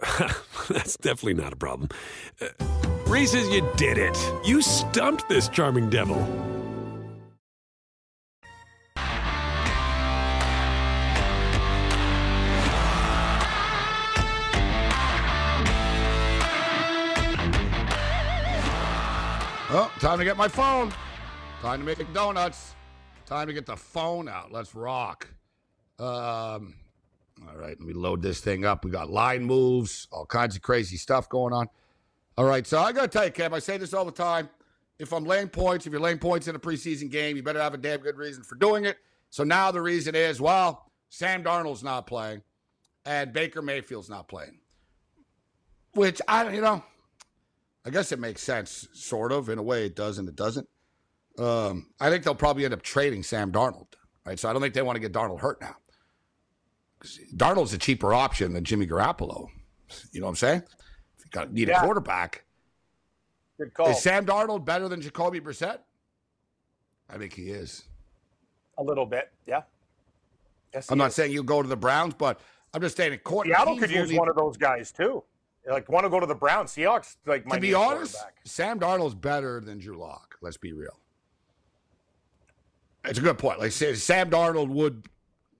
that's 0.68 0.96
definitely 0.96 1.34
not 1.34 1.52
a 1.52 1.56
problem. 1.56 1.88
Uh, 2.40 2.48
Reese's, 3.06 3.48
you 3.48 3.68
did 3.76 3.98
it. 3.98 4.16
You 4.44 4.62
stumped 4.62 5.28
this 5.28 5.48
charming 5.48 5.90
devil. 5.90 6.16
Oh, 19.72 19.92
time 20.00 20.18
to 20.18 20.24
get 20.24 20.36
my 20.36 20.48
phone. 20.48 20.92
Time 21.60 21.78
to 21.78 21.86
make 21.86 22.12
donuts. 22.12 22.74
Time 23.24 23.46
to 23.46 23.52
get 23.52 23.66
the 23.66 23.76
phone 23.76 24.28
out. 24.28 24.50
Let's 24.50 24.74
rock. 24.74 25.28
Um, 25.98 26.74
all 27.48 27.56
right, 27.56 27.78
let 27.78 27.80
me 27.80 27.94
load 27.94 28.22
this 28.22 28.40
thing 28.40 28.64
up. 28.64 28.84
We 28.84 28.90
got 28.90 29.10
line 29.10 29.44
moves, 29.44 30.08
all 30.12 30.26
kinds 30.26 30.56
of 30.56 30.62
crazy 30.62 30.96
stuff 30.96 31.28
going 31.28 31.52
on. 31.52 31.68
All 32.36 32.44
right, 32.44 32.66
so 32.66 32.78
I 32.78 32.92
got 32.92 33.02
to 33.02 33.08
tell 33.08 33.24
you, 33.24 33.30
Cam, 33.30 33.54
I 33.54 33.58
say 33.58 33.76
this 33.76 33.94
all 33.94 34.04
the 34.04 34.12
time. 34.12 34.48
If 34.98 35.12
I'm 35.12 35.24
laying 35.24 35.48
points, 35.48 35.86
if 35.86 35.92
you're 35.92 36.00
laying 36.00 36.18
points 36.18 36.48
in 36.48 36.54
a 36.54 36.58
preseason 36.58 37.10
game, 37.10 37.36
you 37.36 37.42
better 37.42 37.60
have 37.60 37.74
a 37.74 37.78
damn 37.78 38.00
good 38.00 38.18
reason 38.18 38.42
for 38.42 38.54
doing 38.56 38.84
it. 38.84 38.98
So 39.30 39.44
now 39.44 39.70
the 39.70 39.80
reason 39.80 40.14
is, 40.14 40.40
well, 40.40 40.90
Sam 41.08 41.42
Darnold's 41.42 41.82
not 41.82 42.06
playing 42.06 42.42
and 43.04 43.32
Baker 43.32 43.62
Mayfield's 43.62 44.10
not 44.10 44.28
playing. 44.28 44.58
Which 45.94 46.20
I, 46.28 46.50
you 46.50 46.60
know, 46.60 46.84
I 47.84 47.90
guess 47.90 48.12
it 48.12 48.18
makes 48.18 48.42
sense, 48.42 48.88
sort 48.92 49.32
of. 49.32 49.48
In 49.48 49.58
a 49.58 49.62
way, 49.62 49.86
it 49.86 49.96
does 49.96 50.18
and 50.18 50.28
it 50.28 50.36
doesn't. 50.36 50.68
Um, 51.38 51.86
I 51.98 52.10
think 52.10 52.24
they'll 52.24 52.34
probably 52.34 52.64
end 52.64 52.74
up 52.74 52.82
trading 52.82 53.22
Sam 53.22 53.50
Darnold, 53.50 53.94
right? 54.26 54.38
So 54.38 54.48
I 54.48 54.52
don't 54.52 54.60
think 54.60 54.74
they 54.74 54.82
want 54.82 54.96
to 54.96 55.00
get 55.00 55.12
Darnold 55.12 55.40
hurt 55.40 55.60
now. 55.60 55.76
Darnold's 57.34 57.72
a 57.72 57.78
cheaper 57.78 58.12
option 58.14 58.52
than 58.52 58.64
Jimmy 58.64 58.86
Garoppolo. 58.86 59.48
You 60.12 60.20
know 60.20 60.26
what 60.26 60.30
I'm 60.30 60.36
saying? 60.36 60.62
If 61.18 61.24
you 61.24 61.30
got 61.30 61.52
need 61.52 61.68
Yeah. 61.68 61.80
a 61.80 61.84
quarterback, 61.84 62.44
Good 63.58 63.72
call. 63.74 63.88
is 63.88 64.02
Sam 64.02 64.24
Darnold 64.26 64.64
better 64.64 64.88
than 64.88 65.00
Jacoby 65.00 65.40
Brissett? 65.40 65.78
I 67.08 67.18
think 67.18 67.32
he 67.32 67.50
is. 67.50 67.84
a 68.78 68.82
little 68.82 69.04
bit, 69.04 69.30
yeah. 69.46 69.62
Yes, 70.72 70.90
I'm 70.90 70.96
not 70.96 71.08
is. 71.08 71.14
saying 71.14 71.32
you 71.32 71.42
go 71.42 71.60
to 71.60 71.68
the 71.68 71.76
Browns, 71.76 72.14
but 72.14 72.40
I'm 72.72 72.80
just 72.80 72.96
saying, 72.96 73.18
Courtney 73.18 73.52
Seattle 73.52 73.76
could 73.78 73.90
use 73.90 74.08
need- 74.10 74.18
one 74.18 74.28
of 74.28 74.36
those 74.36 74.56
guys 74.56 74.90
too. 74.92 75.22
Like 75.68 75.88
want 75.90 76.04
to 76.04 76.08
go 76.10 76.18
to 76.20 76.24
the 76.26 76.34
Browns. 76.34 76.72
Seahawks 76.74 77.16
like 77.26 77.44
might 77.44 77.56
To 77.56 77.60
be 77.60 77.74
honest. 77.74 78.16
Sam 78.44 78.80
Darnold's 78.80 79.14
better 79.14 79.60
than 79.60 79.78
Drew 79.78 79.98
Lock. 79.98 80.36
Let's 80.40 80.56
be 80.56 80.72
real. 80.72 80.98
It's 83.04 83.18
a 83.18 83.22
good 83.22 83.36
point. 83.38 83.58
Like 83.58 83.72
Sam 83.72 84.30
Darnold 84.30 84.68
would. 84.68 85.04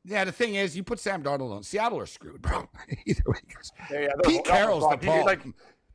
Yeah, 0.05 0.25
the 0.25 0.33
thing 0.33 0.55
is, 0.55 0.77
you 0.77 0.83
put 0.83 0.99
Sam 0.99 1.23
Darnold 1.23 1.53
on 1.55 1.63
Seattle 1.63 1.99
are 1.99 2.07
screwed, 2.07 2.41
bro. 2.41 2.69
Either 3.07 3.23
way. 3.27 3.39
Yeah, 3.91 4.01
yeah, 4.01 4.09
Pete 4.25 4.45
Carroll's 4.45 4.89
the 4.89 4.97
problem. 4.97 5.27
Like, 5.27 5.41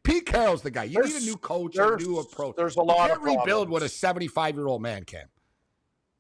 Pete 0.03 0.25
Carroll's 0.27 0.61
the 0.61 0.69
guy. 0.69 0.83
You 0.83 1.01
need 1.03 1.15
a 1.15 1.19
new 1.21 1.37
coach, 1.37 1.75
a 1.77 1.95
new 1.97 2.19
approach. 2.19 2.55
there's 2.55 2.75
a 2.75 2.81
lot 2.81 3.07
You 3.09 3.15
of 3.15 3.23
can't 3.23 3.39
rebuild 3.39 3.69
what 3.69 3.81
a 3.81 3.89
75 3.89 4.55
year 4.55 4.67
old 4.67 4.81
man 4.83 5.03
can. 5.05 5.25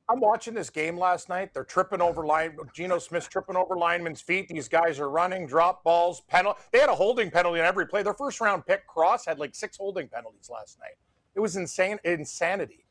I'm 0.09 0.19
watching 0.19 0.53
this 0.53 0.69
game 0.69 0.97
last 0.97 1.29
night. 1.29 1.51
They're 1.53 1.63
tripping 1.63 2.01
over 2.01 2.25
line. 2.25 2.55
Geno 2.73 2.99
Smith's 2.99 3.27
tripping 3.27 3.55
over 3.55 3.75
linemen's 3.75 4.21
feet. 4.21 4.47
These 4.49 4.67
guys 4.67 4.99
are 4.99 5.09
running, 5.09 5.47
drop 5.47 5.83
balls, 5.83 6.21
penalty. 6.27 6.59
They 6.71 6.79
had 6.79 6.89
a 6.89 6.95
holding 6.95 7.31
penalty 7.31 7.59
on 7.59 7.65
every 7.65 7.87
play. 7.87 8.03
Their 8.03 8.13
first 8.13 8.39
round 8.41 8.65
pick, 8.67 8.85
Cross, 8.87 9.25
had 9.25 9.39
like 9.39 9.55
six 9.55 9.77
holding 9.77 10.07
penalties 10.07 10.49
last 10.51 10.77
night. 10.79 10.93
It 11.35 11.39
was 11.39 11.55
insane, 11.55 11.97
insanity. 12.03 12.85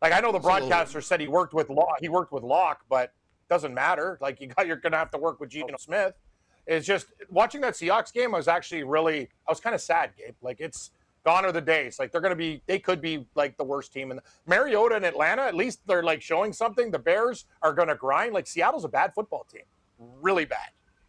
Like 0.00 0.12
I 0.12 0.20
know 0.20 0.30
the 0.32 0.38
It's 0.38 0.46
a 0.46 0.48
little- 0.52 0.68
broadcaster 0.68 1.00
said 1.00 1.20
he 1.20 1.28
worked 1.28 1.54
with 1.54 1.70
Lock. 1.70 1.96
He 2.00 2.08
worked 2.08 2.32
with 2.32 2.42
Lock, 2.44 2.80
but 2.88 3.12
doesn't 3.50 3.74
matter. 3.74 4.16
Like 4.22 4.40
you 4.40 4.46
got, 4.46 4.66
you're 4.66 4.76
going 4.76 4.92
to 4.92 4.98
have 4.98 5.10
to 5.10 5.18
work 5.18 5.40
with 5.40 5.50
Geno 5.50 5.76
Smith. 5.78 6.14
It's 6.66 6.86
just 6.86 7.08
watching 7.28 7.60
that 7.62 7.74
Seahawks 7.74 8.12
game. 8.12 8.34
I 8.34 8.38
was 8.38 8.48
actually 8.48 8.84
really, 8.84 9.28
I 9.46 9.50
was 9.50 9.60
kind 9.60 9.74
of 9.74 9.80
sad, 9.82 10.12
Gabe. 10.16 10.34
Like 10.40 10.60
it's 10.60 10.92
gone 11.24 11.44
are 11.44 11.52
the 11.52 11.60
days. 11.60 11.98
Like 11.98 12.12
they're 12.12 12.20
going 12.20 12.30
to 12.30 12.36
be, 12.36 12.62
they 12.66 12.78
could 12.78 13.02
be 13.02 13.26
like 13.34 13.56
the 13.58 13.64
worst 13.64 13.92
team 13.92 14.10
in 14.10 14.18
the, 14.18 14.22
Mariota 14.46 14.96
in 14.96 15.04
Atlanta. 15.04 15.42
At 15.42 15.56
least 15.56 15.80
they're 15.86 16.02
like 16.04 16.22
showing 16.22 16.52
something. 16.52 16.90
The 16.90 16.98
Bears 16.98 17.44
are 17.60 17.72
going 17.74 17.88
to 17.88 17.96
grind. 17.96 18.32
Like 18.32 18.46
Seattle's 18.46 18.84
a 18.84 18.88
bad 18.88 19.12
football 19.14 19.44
team, 19.52 19.64
really 19.98 20.44
bad. 20.44 20.68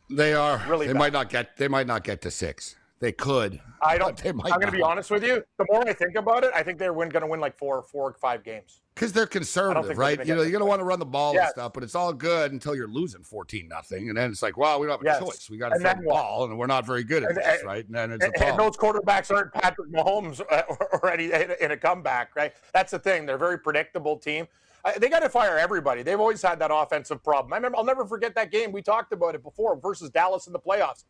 They 0.09 0.33
are. 0.33 0.61
Really 0.67 0.87
They 0.87 0.93
bad. 0.93 0.99
might 0.99 1.13
not 1.13 1.29
get. 1.29 1.55
They 1.57 1.67
might 1.69 1.87
not 1.87 2.03
get 2.03 2.21
to 2.23 2.31
six. 2.31 2.75
They 3.01 3.11
could. 3.11 3.59
I 3.81 3.97
don't. 3.97 4.15
They 4.15 4.31
might 4.31 4.53
I'm 4.53 4.59
going 4.59 4.71
to 4.71 4.77
be 4.77 4.83
honest 4.83 5.09
with 5.09 5.23
you. 5.23 5.43
The 5.57 5.65
more 5.71 5.85
I 5.87 5.91
think 5.91 6.15
about 6.15 6.43
it, 6.43 6.51
I 6.53 6.61
think 6.61 6.77
they're 6.77 6.93
going 6.93 7.09
to 7.11 7.25
win 7.25 7.39
like 7.39 7.57
four, 7.57 7.81
four 7.81 8.09
or 8.11 8.13
five 8.13 8.43
games. 8.43 8.79
Because 8.93 9.11
they're 9.11 9.25
conservative, 9.25 9.87
they're 9.87 9.95
right? 9.95 10.23
You 10.25 10.35
know, 10.35 10.41
you're 10.43 10.51
gonna 10.51 10.65
want 10.65 10.81
to 10.81 10.83
run 10.83 10.99
the 10.99 11.05
ball 11.05 11.33
Yeah. 11.33 11.43
and 11.45 11.49
stuff, 11.49 11.71
but 11.73 11.81
it's 11.81 11.95
all 11.95 12.11
good 12.13 12.51
until 12.51 12.75
you're 12.75 12.89
losing 12.89 13.23
14 13.23 13.67
nothing, 13.69 14.09
and 14.09 14.17
then 14.17 14.29
it's 14.29 14.43
like, 14.43 14.57
well, 14.57 14.79
we 14.81 14.85
don't 14.85 14.97
have 14.99 15.01
a 15.01 15.05
Yes. 15.05 15.19
choice. 15.19 15.49
We 15.49 15.57
got 15.57 15.69
to 15.69 15.79
throw 15.79 15.93
the 15.93 16.01
ball, 16.03 16.43
and 16.43 16.59
we're 16.59 16.67
not 16.67 16.85
very 16.85 17.03
good 17.05 17.23
at 17.23 17.29
And- 17.29 17.37
this, 17.37 17.59
and- 17.59 17.65
right? 17.65 17.85
And 17.85 17.95
then 17.95 18.11
it's 18.11 18.23
a 18.25 18.27
And, 18.35 18.43
and 18.51 18.59
those 18.59 18.75
quarterbacks 18.77 19.33
aren't 19.33 19.53
Patrick 19.53 19.89
Mahomes 19.91 20.41
uh, 20.51 20.63
or 21.01 21.09
any 21.09 21.31
in 21.61 21.71
a 21.71 21.77
comeback, 21.77 22.35
right? 22.35 22.53
That's 22.73 22.91
the 22.91 22.99
thing. 22.99 23.25
They're 23.25 23.37
a 23.37 23.39
very 23.39 23.57
predictable 23.57 24.17
team. 24.17 24.45
They 24.99 25.07
got 25.09 25.19
to 25.21 25.29
fire 25.29 25.57
everybody. 25.57 26.03
They've 26.03 26.19
always 26.19 26.41
had 26.41 26.59
that 26.59 26.69
offensive 26.73 27.23
problem. 27.23 27.53
I 27.53 27.55
remember. 27.55 27.77
I'll 27.77 27.85
never 27.85 28.05
forget 28.05 28.35
that 28.35 28.51
game. 28.51 28.71
We 28.73 28.81
talked 28.81 29.13
about 29.13 29.33
it 29.35 29.41
before 29.41 29.79
versus 29.79 30.09
Dallas 30.09 30.47
in 30.47 30.53
the 30.53 30.59
playoffs. 30.59 31.05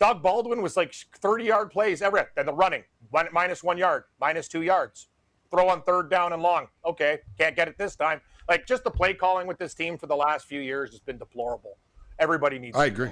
Doug 0.00 0.22
Baldwin 0.22 0.62
was 0.62 0.76
like 0.76 0.94
30 1.18 1.44
yard 1.44 1.70
plays 1.70 2.02
every 2.02 2.22
then 2.36 2.46
the 2.46 2.52
running 2.52 2.84
one, 3.10 3.28
minus 3.32 3.62
one 3.62 3.78
yard, 3.78 4.04
minus 4.20 4.48
two 4.48 4.62
yards, 4.62 5.08
throw 5.50 5.68
on 5.68 5.82
third 5.82 6.10
down 6.10 6.32
and 6.32 6.42
long. 6.42 6.66
Okay, 6.84 7.18
can't 7.38 7.56
get 7.56 7.68
it 7.68 7.78
this 7.78 7.96
time. 7.96 8.20
Like 8.48 8.66
just 8.66 8.84
the 8.84 8.90
play 8.90 9.14
calling 9.14 9.46
with 9.46 9.58
this 9.58 9.74
team 9.74 9.96
for 9.96 10.06
the 10.06 10.16
last 10.16 10.46
few 10.46 10.60
years 10.60 10.90
has 10.90 11.00
been 11.00 11.18
deplorable. 11.18 11.78
Everybody 12.18 12.58
needs. 12.58 12.76
I 12.76 12.86
agree. 12.86 13.10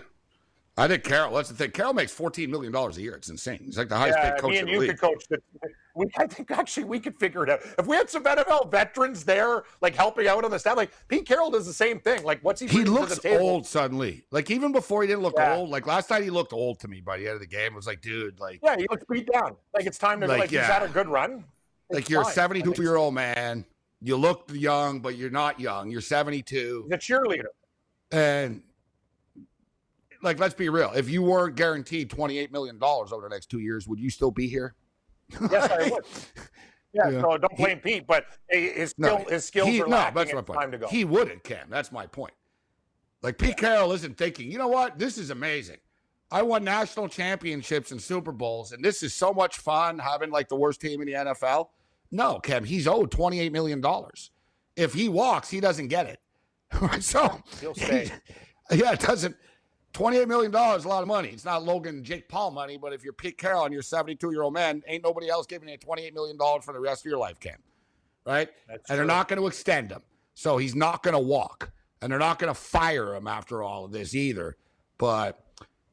I 0.77 0.89
think 0.89 1.05
Carroll. 1.05 1.35
That's 1.35 1.51
the 1.51 1.55
thing. 1.55 1.71
Carroll 1.71 1.93
makes 1.93 2.13
14 2.13 2.51
million 2.51 2.73
dollars 2.73 2.97
a 2.97 3.03
year. 3.03 3.15
It's 3.15 3.29
insane. 3.29 3.61
He's 3.63 3.77
like 3.77 3.91
the 3.91 3.97
highest 3.97 4.19
Yeah, 4.19 4.31
paid 4.31 4.41
coach 4.41 4.51
me 4.53 4.57
in 4.57 4.61
and 4.61 4.69
the 4.69 4.73
you 4.73 4.81
league. 4.81 4.91
could 4.91 5.01
coach. 5.01 5.25
The, 5.29 5.39
we, 5.95 6.07
I 6.17 6.27
think 6.27 6.51
actually 6.51 6.85
we 6.85 6.99
could 6.99 7.15
figure 7.19 7.43
it 7.45 7.51
out. 7.51 7.61
If 7.79 7.87
we 7.87 7.95
had 7.95 8.09
some 8.09 8.25
NFL 8.25 8.71
veterans 8.71 9.23
there, 9.25 9.65
like 9.83 9.95
helping 9.95 10.27
out 10.29 10.45
on 10.47 10.51
the 10.51 10.59
staff, 10.59 10.79
like 10.79 10.91
Pete 11.09 11.27
Carroll 11.27 11.51
does 11.51 11.67
the 11.67 11.75
same 11.75 12.01
thing. 12.01 12.25
Like 12.25 12.41
what's 12.43 12.59
he? 12.63 12.67
He 12.69 12.85
looks 12.85 13.19
the 13.19 13.39
old 13.39 13.67
suddenly. 13.67 14.25
Like 14.31 14.51
even 14.51 14.73
before 14.73 15.03
he 15.03 15.09
didn't 15.09 15.23
look 15.23 15.35
Yeah. 15.37 15.57
old. 15.57 15.69
Like 15.69 15.87
last 15.87 16.09
night 16.09 16.23
he 16.23 16.31
looked 16.31 16.55
old 16.55 16.81
to 16.81 16.89
me 16.89 17.03
by 17.03 17.19
the 17.19 17.27
end 17.27 17.35
of 17.35 17.41
the 17.41 17.47
game. 17.47 17.75
It 17.75 17.77
was 17.77 17.87
like, 17.87 18.01
dude, 18.01 18.41
like, 18.41 18.61
Yeah, 18.63 18.77
he 18.79 18.87
looks 18.91 19.05
beat 19.11 19.29
down. 19.31 19.57
Like 19.75 19.85
it's 19.85 19.99
time 19.99 20.23
to 20.23 20.27
Like, 20.27 20.41
like, 20.41 20.51
he's 20.51 20.61
had 20.61 20.83
a 20.83 20.89
good 20.89 21.09
run. 21.09 21.45
It's 21.91 21.97
like 21.97 22.09
you're 22.09 22.23
a 22.23 22.25
72 22.25 22.83
year 22.83 22.97
old 22.97 23.13
man. 23.13 23.67
You 24.01 24.17
look 24.17 24.51
young, 24.55 25.01
but 25.01 25.17
you're 25.17 25.29
not 25.31 25.61
young. 25.61 25.91
You're 25.91 26.01
72. 26.01 26.87
He's 26.89 26.93
a 26.95 26.97
cheerleader. 26.99 27.45
And 28.11 28.63
like, 30.23 30.39
let's 30.39 30.55
be 30.55 30.69
real. 30.69 30.93
If 30.95 31.09
you 31.11 31.23
weren't 31.23 31.57
guaranteed 31.57 32.11
$28 32.11 32.51
million 32.51 32.79
over 32.83 33.21
the 33.23 33.29
next 33.29 33.47
two 33.47 33.59
years, 33.61 33.87
would 33.89 33.99
you 34.01 34.11
still 34.11 34.31
be 34.31 34.49
here? 34.49 34.75
Yes, 35.51 35.71
I 35.71 35.91
would. 35.91 36.05
Yeah, 36.95 37.09
Yeah. 37.09 37.21
so 37.23 37.39
don't 37.39 37.57
blame 37.57 37.79
Pete, 37.79 38.07
but 38.07 38.27
his 38.51 38.91
skill, 38.91 39.25
his 39.27 39.47
skills 39.47 39.69
he, 39.71 39.81
are 39.81 39.87
no, 39.87 40.11
that's 40.15 40.35
my 40.35 40.43
point. 40.43 40.61
time 40.61 40.71
to 40.73 40.77
go. 40.77 40.89
He 40.89 41.07
wouldn't, 41.07 41.43
Cam. 41.43 41.69
That's 41.71 41.91
my 41.91 42.07
point. 42.07 42.35
Like 43.23 43.39
Pete 43.39 43.57
Carroll 43.57 43.93
isn't 43.93 44.19
thinking, 44.19 44.51
you 44.53 44.59
know 44.59 44.69
what? 44.69 44.99
This 44.99 45.17
is 45.17 45.31
amazing. 45.31 45.79
I 46.31 46.43
won 46.43 46.65
national 46.65 47.09
championships 47.09 47.93
and 47.93 48.03
Super 48.03 48.31
Bowls, 48.33 48.73
and 48.73 48.85
this 48.85 49.03
is 49.03 49.15
so 49.15 49.33
much 49.33 49.57
fun 49.57 49.99
having 49.99 50.31
like 50.31 50.51
the 50.51 50.57
worst 50.57 50.83
team 50.83 51.01
in 51.01 51.07
the 51.07 51.15
NFL. 51.15 51.69
No, 52.11 52.39
Cam, 52.41 52.63
he's 52.63 52.87
owed 52.87 53.11
$28 53.11 53.53
million. 53.53 53.83
If 54.77 54.93
he 54.93 55.09
walks, 55.09 55.49
he 55.49 55.61
doesn't 55.61 55.89
get 55.89 56.07
it. 56.07 56.21
So 57.03 57.41
He'll 57.61 57.75
stay. 57.75 58.11
yeah, 58.71 58.93
it 58.93 59.01
doesn't. 59.01 59.35
$28 59.93 60.27
million 60.27 60.55
is 60.77 60.85
a 60.85 60.89
lot 60.89 61.03
of 61.03 61.09
money. 61.09 61.29
It's 61.29 61.45
not 61.45 61.65
Logan 61.65 62.03
Jake 62.03 62.29
Paul 62.29 62.51
money, 62.51 62.79
but 62.79 62.93
if 62.93 63.05
you're 63.05 63.13
Pete 63.13 63.37
Carroll 63.37 63.65
and 63.65 63.73
you're 63.73 63.81
a 63.81 63.85
72 63.85 64.31
year 64.31 64.43
old 64.43 64.55
man, 64.55 64.83
ain't 64.87 65.05
nobody 65.05 65.29
else 65.29 65.47
giving 65.47 65.69
you 65.69 65.77
$28 65.77 66.15
million 66.15 66.39
for 66.63 66.73
the 66.73 66.81
rest 66.81 67.05
of 67.05 67.11
your 67.11 67.19
life, 67.19 67.39
Cam. 67.41 67.59
Right? 68.27 68.49
That's 68.69 68.89
and 68.89 68.99
they're 68.99 69.05
not 69.07 69.29
going 69.29 69.41
to 69.41 69.47
extend 69.47 69.91
him. 69.91 70.03
So 70.35 70.57
he's 70.57 70.75
not 70.75 71.03
going 71.03 71.15
to 71.15 71.21
walk. 71.21 71.71
And 72.01 72.11
they're 72.11 72.19
not 72.19 72.39
going 72.39 72.53
to 72.53 72.59
fire 72.59 73.15
him 73.15 73.29
after 73.29 73.63
all 73.63 73.85
of 73.85 73.93
this 73.93 74.15
either. 74.15 74.57
But 74.99 75.45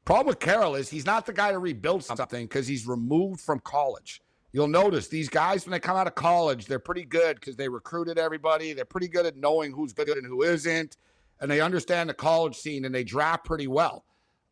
problem 0.05 0.27
with 0.27 0.39
Carroll 0.39 0.75
is 0.75 0.89
he's 0.89 1.05
not 1.05 1.25
the 1.25 1.33
guy 1.33 1.51
to 1.51 1.59
rebuild 1.59 2.03
something 2.03 2.45
because 2.45 2.67
he's 2.67 2.87
removed 2.87 3.41
from 3.41 3.59
college. 3.59 4.21
You'll 4.51 4.67
notice 4.67 5.07
these 5.07 5.29
guys, 5.29 5.65
when 5.65 5.71
they 5.71 5.79
come 5.79 5.95
out 5.95 6.07
of 6.07 6.15
college, 6.15 6.65
they're 6.65 6.79
pretty 6.79 7.05
good 7.05 7.39
because 7.39 7.55
they 7.55 7.69
recruited 7.69 8.17
everybody. 8.17 8.73
They're 8.73 8.85
pretty 8.85 9.07
good 9.07 9.27
at 9.27 9.37
knowing 9.37 9.71
who's 9.71 9.93
good 9.93 10.09
and 10.09 10.25
who 10.25 10.41
isn't. 10.41 10.97
And 11.41 11.49
they 11.49 11.61
understand 11.61 12.09
the 12.09 12.13
college 12.13 12.55
scene 12.57 12.85
and 12.85 12.93
they 12.93 13.03
draft 13.03 13.45
pretty 13.45 13.67
well. 13.67 14.03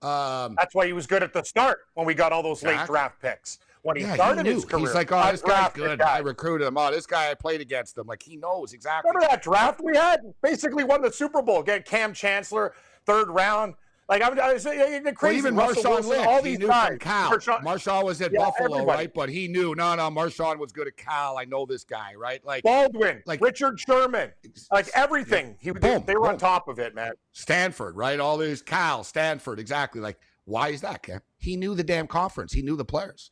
Um, 0.01 0.55
That's 0.57 0.73
why 0.75 0.85
he 0.85 0.93
was 0.93 1.07
good 1.07 1.23
at 1.23 1.33
the 1.33 1.43
start 1.43 1.79
when 1.95 2.05
we 2.05 2.13
got 2.13 2.31
all 2.31 2.43
those 2.43 2.63
late 2.63 2.73
Exactly. 2.73 2.93
draft 2.93 3.21
picks. 3.21 3.59
When 3.81 3.95
he 3.95 4.03
yeah, 4.03 4.15
started 4.15 4.45
he 4.45 4.51
his 4.53 4.65
career, 4.65 4.85
He's 4.85 4.93
like, 4.95 5.11
oh, 5.11 5.31
this 5.31 5.41
guy's 5.41 5.71
good. 5.73 5.99
guy. 5.99 6.15
I 6.17 6.19
recruited 6.19 6.67
him. 6.67 6.77
Oh, 6.77 6.91
this 6.91 7.05
guy 7.05 7.31
I 7.31 7.33
played 7.35 7.61
against 7.61 7.97
him. 7.97 8.05
Like 8.05 8.21
he 8.21 8.35
knows 8.35 8.73
exactly. 8.73 9.09
Remember 9.13 9.29
that 9.31 9.41
draft 9.41 9.79
we 9.83 9.95
had? 9.95 10.19
Basically 10.41 10.83
won 10.83 11.01
the 11.01 11.11
Super 11.11 11.41
Bowl. 11.41 11.63
Get 11.63 11.85
Kam 11.85 12.13
Chancellor, 12.13 12.73
third 13.05 13.29
round. 13.29 13.75
Like 14.09 14.21
I'm, 14.21 14.39
I 14.39 14.53
was 14.53 14.63
saying, 14.63 15.03
the 15.03 15.13
Well, 15.21 15.33
even 15.33 15.55
Russell 15.55 15.83
Marshawn 15.83 15.89
Wilson, 15.89 16.09
Lynch, 16.11 16.27
all 16.27 16.37
he 16.41 16.49
these 16.51 16.59
knew 16.59 16.67
guys. 16.67 16.87
from 16.89 16.99
Cal. 16.99 17.31
Marshawn- 17.31 17.61
Marshawn 17.63 18.03
was 18.05 18.21
at 18.21 18.31
Yeah, 18.31 18.39
Buffalo, 18.39 18.75
everybody. 18.77 18.97
right? 18.99 19.13
But 19.13 19.27
he 19.29 19.49
knew, 19.49 19.75
no, 19.75 19.95
no, 19.95 20.09
Marshawn 20.09 20.59
was 20.59 20.71
good 20.71 20.87
at 20.87 20.95
Cal. 20.95 21.37
I 21.37 21.43
know 21.43 21.65
this 21.65 21.83
guy, 21.83 22.13
right? 22.15 22.43
Like 22.45 22.63
Baldwin, 22.63 23.21
Like- 23.25 23.41
Richard 23.41 23.77
Sherman, 23.79 24.31
like 24.71 24.87
everything. 24.95 25.57
He, 25.59 25.71
they, 25.71 25.79
Boom, 25.79 26.03
they 26.05 26.15
were 26.15 26.29
on 26.29 26.37
top 26.37 26.69
of 26.69 26.79
it, 26.79 26.95
man. 26.95 27.11
Stanford, 27.33 27.97
right? 27.97 28.17
All 28.19 28.37
these 28.37 28.61
Cal, 28.61 29.03
Stanford, 29.03 29.59
exactly. 29.59 29.99
Like, 29.99 30.17
why 30.45 30.69
is 30.69 30.79
that, 30.81 31.03
Cam? 31.03 31.19
He 31.37 31.57
knew 31.57 31.75
the 31.75 31.83
damn 31.83 32.07
conference. 32.07 32.53
He 32.53 32.61
knew 32.61 32.77
the 32.77 32.85
players. 32.85 33.31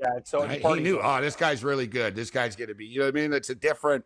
Yeah, 0.00 0.06
it's 0.16 0.30
so 0.30 0.44
Right? 0.46 0.60
He 0.64 0.74
knew, 0.80 1.00
oh, 1.02 1.20
this 1.20 1.34
guy's 1.34 1.64
really 1.64 1.88
good. 1.88 2.14
This 2.14 2.30
guy's 2.30 2.54
going 2.54 2.68
to 2.68 2.74
be, 2.76 2.86
you 2.86 3.00
know 3.00 3.06
what 3.06 3.16
I 3.16 3.20
mean? 3.20 3.32
It's 3.32 3.50
a 3.50 3.54
different. 3.56 4.04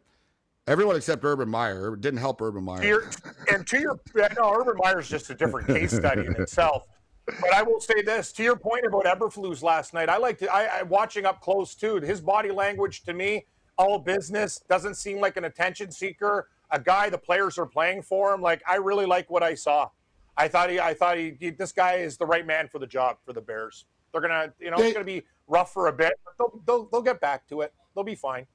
Everyone 0.67 0.97
except 0.97 1.23
Urban 1.25 1.49
Meyer. 1.49 1.95
It 1.95 2.01
didn't 2.01 2.21
help 2.21 2.41
Urban 2.41 2.65
Meyer. 2.65 2.81
To 2.81 2.87
your, 2.87 3.11
and 3.53 3.67
to 3.67 3.79
your, 3.81 4.01
I 4.17 4.33
know 4.35 4.55
Urban 4.59 4.77
Meyer's 4.83 5.09
just 5.09 5.29
a 5.29 5.35
different 5.35 5.67
case 5.69 5.93
study 5.95 6.25
in 6.25 6.35
itself. 6.41 6.87
But 7.27 7.53
I 7.53 7.63
will 7.63 7.81
say 7.81 8.01
this 8.03 8.33
to 8.33 8.43
your 8.43 8.57
point 8.57 8.85
about 8.87 9.05
Eberflus 9.05 9.63
last 9.63 9.93
night. 9.93 10.09
I 10.09 10.17
liked 10.17 10.41
it. 10.43 10.49
I, 10.49 10.67
I 10.81 10.83
watching 10.83 11.27
up 11.27 11.41
close 11.43 11.75
too. 11.75 11.97
His 11.97 12.21
body 12.21 12.51
language 12.51 13.03
to 13.05 13.13
me, 13.13 13.45
all 13.77 13.99
business, 13.99 14.61
doesn't 14.69 14.95
seem 14.95 15.21
like 15.21 15.37
an 15.37 15.45
attention 15.45 15.91
seeker. 15.91 16.49
A 16.71 16.81
guy 16.81 17.11
the 17.11 17.19
players 17.19 17.59
are 17.59 17.67
playing 17.67 18.03
for 18.03 18.33
him. 18.33 18.41
Like 18.41 18.63
I 18.67 18.77
really 18.77 19.07
like 19.07 19.31
what 19.31 19.43
I 19.43 19.55
saw. 19.55 19.89
I 20.37 20.49
thought 20.49 20.71
he, 20.71 20.81
I 20.81 20.95
thought 20.95 21.17
he, 21.19 21.35
he- 21.39 21.51
this 21.51 21.73
guy 21.73 21.95
is 21.97 22.17
the 22.17 22.27
right 22.27 22.47
man 22.47 22.69
for 22.69 22.79
the 22.79 22.87
job 22.87 23.19
for 23.25 23.33
the 23.35 23.41
Bears. 23.41 23.85
They're 24.13 24.21
gonna, 24.23 24.53
you 24.59 24.71
know, 24.71 24.77
They- 24.79 24.87
it's 24.87 24.93
gonna 24.95 25.05
be 25.05 25.23
rough 25.47 25.73
for 25.75 25.89
a 25.89 25.93
bit, 25.93 26.15
but 26.25 26.35
they'll, 26.39 26.63
they'll, 26.67 26.89
they'll 26.91 27.03
get 27.03 27.21
back 27.21 27.47
to 27.49 27.61
it. 27.61 27.73
They'll 27.95 28.05
be 28.05 28.15
fine. 28.15 28.47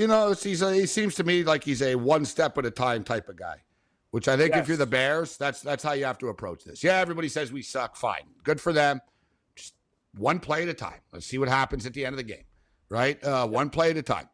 You 0.00 0.06
know, 0.06 0.32
he's 0.32 0.62
a, 0.62 0.72
he 0.72 0.86
seems 0.86 1.14
to 1.16 1.24
me 1.24 1.44
like 1.44 1.62
he's 1.62 1.82
a 1.82 1.94
one 1.94 2.24
step 2.24 2.56
at 2.56 2.64
a 2.64 2.70
time 2.70 3.04
type 3.04 3.28
of 3.28 3.36
guy, 3.36 3.56
which 4.12 4.28
I 4.28 4.36
think 4.38 4.56
if 4.56 4.66
you're 4.66 4.78
the 4.78 4.86
Bears, 4.86 5.36
that's 5.36 5.60
that's 5.60 5.82
how 5.82 5.92
you 5.92 6.06
have 6.06 6.16
to 6.20 6.28
approach 6.28 6.64
this. 6.64 6.82
Yeah, 6.82 6.96
everybody 6.96 7.28
says 7.28 7.52
we 7.52 7.60
suck. 7.60 7.96
Fine, 7.96 8.22
good 8.42 8.62
for 8.62 8.72
them. 8.72 9.02
Just 9.56 9.74
one 10.16 10.40
play 10.40 10.62
at 10.62 10.70
a 10.70 10.74
time. 10.74 11.00
Let's 11.12 11.26
see 11.26 11.36
what 11.36 11.50
happens 11.50 11.84
at 11.84 11.92
the 11.92 12.06
end 12.06 12.14
of 12.14 12.16
the 12.16 12.22
game, 12.22 12.44
right? 12.88 13.22
Uh, 13.22 13.46
one 13.46 13.68
play 13.68 13.90
at 13.90 13.98
a 13.98 14.02
time. 14.02 14.30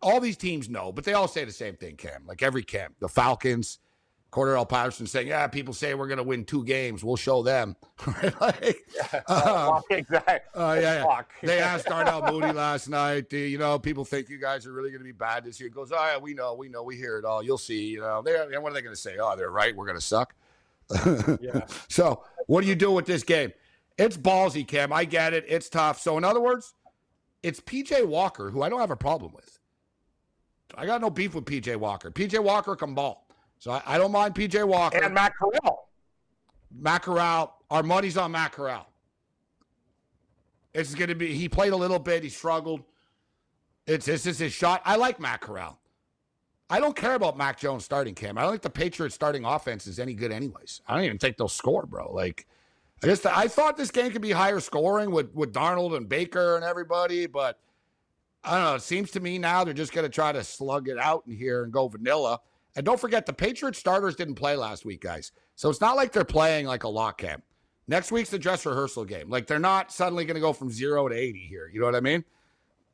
All 0.00 0.20
these 0.20 0.36
teams 0.36 0.68
know, 0.68 0.92
but 0.92 1.02
they 1.02 1.12
all 1.12 1.26
say 1.26 1.44
the 1.44 1.50
same 1.50 1.74
thing, 1.74 1.96
Cam. 1.96 2.22
Like 2.24 2.44
every 2.44 2.62
camp, 2.62 2.94
the 3.00 3.08
Falcons, 3.08 3.80
Cordarrelle 4.30 4.68
Patterson 4.68 5.06
saying, 5.06 5.28
"Yeah, 5.28 5.46
people 5.46 5.72
say 5.72 5.94
we're 5.94 6.06
going 6.06 6.18
to 6.18 6.22
win 6.24 6.44
two 6.44 6.62
games. 6.64 7.02
We'll 7.02 7.16
show 7.16 7.42
them." 7.42 7.76
Like, 8.40 8.84
um, 9.28 9.82
exactly. 9.90 10.50
Oh 10.54 10.72
yeah, 10.74 11.04
yeah. 11.04 11.22
They 11.42 11.58
asked 11.58 11.86
Darnell 11.86 12.30
Mooney 12.30 12.52
last 12.52 12.88
night. 12.88 13.30
"Do 13.30 13.38
You 13.38 13.58
know, 13.58 13.78
people 13.78 14.04
think 14.04 14.28
you 14.28 14.38
guys 14.38 14.66
are 14.66 14.72
really 14.72 14.90
going 14.90 15.00
to 15.00 15.04
be 15.04 15.12
bad 15.12 15.44
this 15.44 15.58
year. 15.58 15.68
He 15.68 15.74
goes, 15.74 15.92
oh 15.92 15.96
yeah, 15.96 16.18
we 16.18 16.34
know, 16.34 16.54
we 16.54 16.68
know, 16.68 16.82
we 16.82 16.96
hear 16.96 17.18
it 17.18 17.24
all. 17.24 17.42
You'll 17.42 17.58
see. 17.58 17.86
You 17.86 18.00
know, 18.00 18.22
they 18.22 18.32
what 18.58 18.72
are 18.72 18.74
they 18.74 18.82
going 18.82 18.94
to 18.94 19.00
say? 19.00 19.16
Oh, 19.18 19.34
they're 19.36 19.50
right. 19.50 19.74
We're 19.74 19.86
going 19.86 19.98
to 19.98 20.04
suck. 20.04 20.34
Yeah. 21.40 21.66
So, 21.88 22.24
what 22.46 22.62
do 22.62 22.66
you 22.66 22.74
do 22.74 22.90
with 22.90 23.06
this 23.06 23.22
game? 23.22 23.52
It's 23.98 24.16
ballsy, 24.16 24.66
Cam. 24.66 24.92
I 24.92 25.04
get 25.04 25.34
it. 25.34 25.44
It's 25.48 25.68
tough. 25.68 26.00
So, 26.00 26.16
in 26.18 26.24
other 26.24 26.40
words, 26.40 26.74
it's 27.42 27.60
PJ 27.60 28.06
Walker, 28.06 28.50
who 28.50 28.62
I 28.62 28.68
don't 28.68 28.80
have 28.80 28.90
a 28.90 28.96
problem 28.96 29.32
with. 29.34 29.58
I 30.74 30.86
got 30.86 31.00
no 31.00 31.10
beef 31.10 31.34
with 31.34 31.44
PJ 31.44 31.76
Walker. 31.76 32.10
PJ 32.10 32.42
Walker 32.42 32.76
can 32.76 32.94
ball. 32.94 33.27
So, 33.58 33.72
I, 33.72 33.82
I 33.86 33.98
don't 33.98 34.12
mind 34.12 34.34
PJ 34.34 34.66
Walker. 34.66 35.02
And 35.02 35.14
Matt 35.14 35.34
Corral. 35.36 35.88
Matt 36.70 37.02
Corral, 37.02 37.62
our 37.70 37.82
money's 37.82 38.16
on 38.16 38.32
Matt 38.32 38.52
Corral. 38.52 38.86
It's 40.74 40.94
going 40.94 41.08
to 41.08 41.14
be, 41.14 41.34
he 41.34 41.48
played 41.48 41.72
a 41.72 41.76
little 41.76 41.98
bit, 41.98 42.22
he 42.22 42.28
struggled. 42.28 42.82
It's 43.86 44.06
This 44.06 44.26
is 44.26 44.38
his 44.38 44.52
shot. 44.52 44.82
I 44.84 44.96
like 44.96 45.18
Matt 45.18 45.40
Corral. 45.40 45.78
I 46.70 46.80
don't 46.80 46.94
care 46.94 47.14
about 47.14 47.38
Mac 47.38 47.58
Jones 47.58 47.84
starting, 47.84 48.14
Cam. 48.14 48.36
I 48.36 48.42
don't 48.42 48.50
think 48.50 48.62
the 48.62 48.70
Patriots 48.70 49.14
starting 49.14 49.46
offense 49.46 49.86
is 49.86 49.98
any 49.98 50.12
good, 50.12 50.30
anyways. 50.30 50.82
I 50.86 50.94
don't 50.94 51.04
even 51.04 51.18
think 51.18 51.38
they'll 51.38 51.48
score, 51.48 51.86
bro. 51.86 52.12
Like, 52.12 52.46
I 53.02 53.06
just, 53.06 53.24
I 53.24 53.48
thought 53.48 53.78
this 53.78 53.90
game 53.90 54.10
could 54.10 54.20
be 54.20 54.32
higher 54.32 54.60
scoring 54.60 55.10
with, 55.10 55.34
with 55.34 55.54
Darnold 55.54 55.96
and 55.96 56.06
Baker 56.06 56.56
and 56.56 56.64
everybody, 56.64 57.26
but 57.26 57.58
I 58.44 58.54
don't 58.54 58.64
know. 58.64 58.74
It 58.74 58.82
seems 58.82 59.10
to 59.12 59.20
me 59.20 59.38
now 59.38 59.64
they're 59.64 59.72
just 59.72 59.94
going 59.94 60.04
to 60.04 60.10
try 60.10 60.32
to 60.32 60.44
slug 60.44 60.88
it 60.88 60.98
out 60.98 61.24
in 61.26 61.34
here 61.34 61.64
and 61.64 61.72
go 61.72 61.88
vanilla. 61.88 62.40
And 62.78 62.84
don't 62.84 63.00
forget, 63.00 63.26
the 63.26 63.32
Patriots 63.32 63.76
starters 63.76 64.14
didn't 64.14 64.36
play 64.36 64.54
last 64.54 64.84
week, 64.84 65.00
guys. 65.00 65.32
So 65.56 65.68
it's 65.68 65.80
not 65.80 65.96
like 65.96 66.12
they're 66.12 66.24
playing 66.24 66.66
like 66.66 66.84
a 66.84 66.88
lock 66.88 67.18
camp. 67.18 67.42
Next 67.88 68.12
week's 68.12 68.30
the 68.30 68.38
dress 68.38 68.64
rehearsal 68.64 69.04
game. 69.04 69.28
Like 69.28 69.48
they're 69.48 69.58
not 69.58 69.90
suddenly 69.90 70.24
going 70.24 70.36
to 70.36 70.40
go 70.40 70.52
from 70.52 70.70
zero 70.70 71.08
to 71.08 71.14
80 71.14 71.40
here. 71.40 71.68
You 71.74 71.80
know 71.80 71.86
what 71.86 71.96
I 71.96 72.00
mean? 72.00 72.24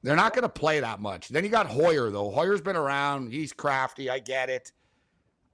They're 0.02 0.16
not 0.16 0.32
going 0.32 0.44
to 0.44 0.48
play 0.48 0.80
that 0.80 1.00
much. 1.02 1.28
Then 1.28 1.44
you 1.44 1.50
got 1.50 1.66
Hoyer, 1.66 2.10
though. 2.10 2.30
Hoyer's 2.30 2.62
been 2.62 2.76
around. 2.76 3.30
He's 3.30 3.52
crafty. 3.52 4.08
I 4.08 4.20
get 4.20 4.48
it. 4.48 4.72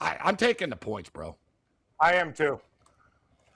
I, 0.00 0.16
I'm 0.22 0.36
taking 0.36 0.70
the 0.70 0.76
points, 0.76 1.10
bro. 1.10 1.36
I 1.98 2.14
am 2.14 2.32
too. 2.32 2.60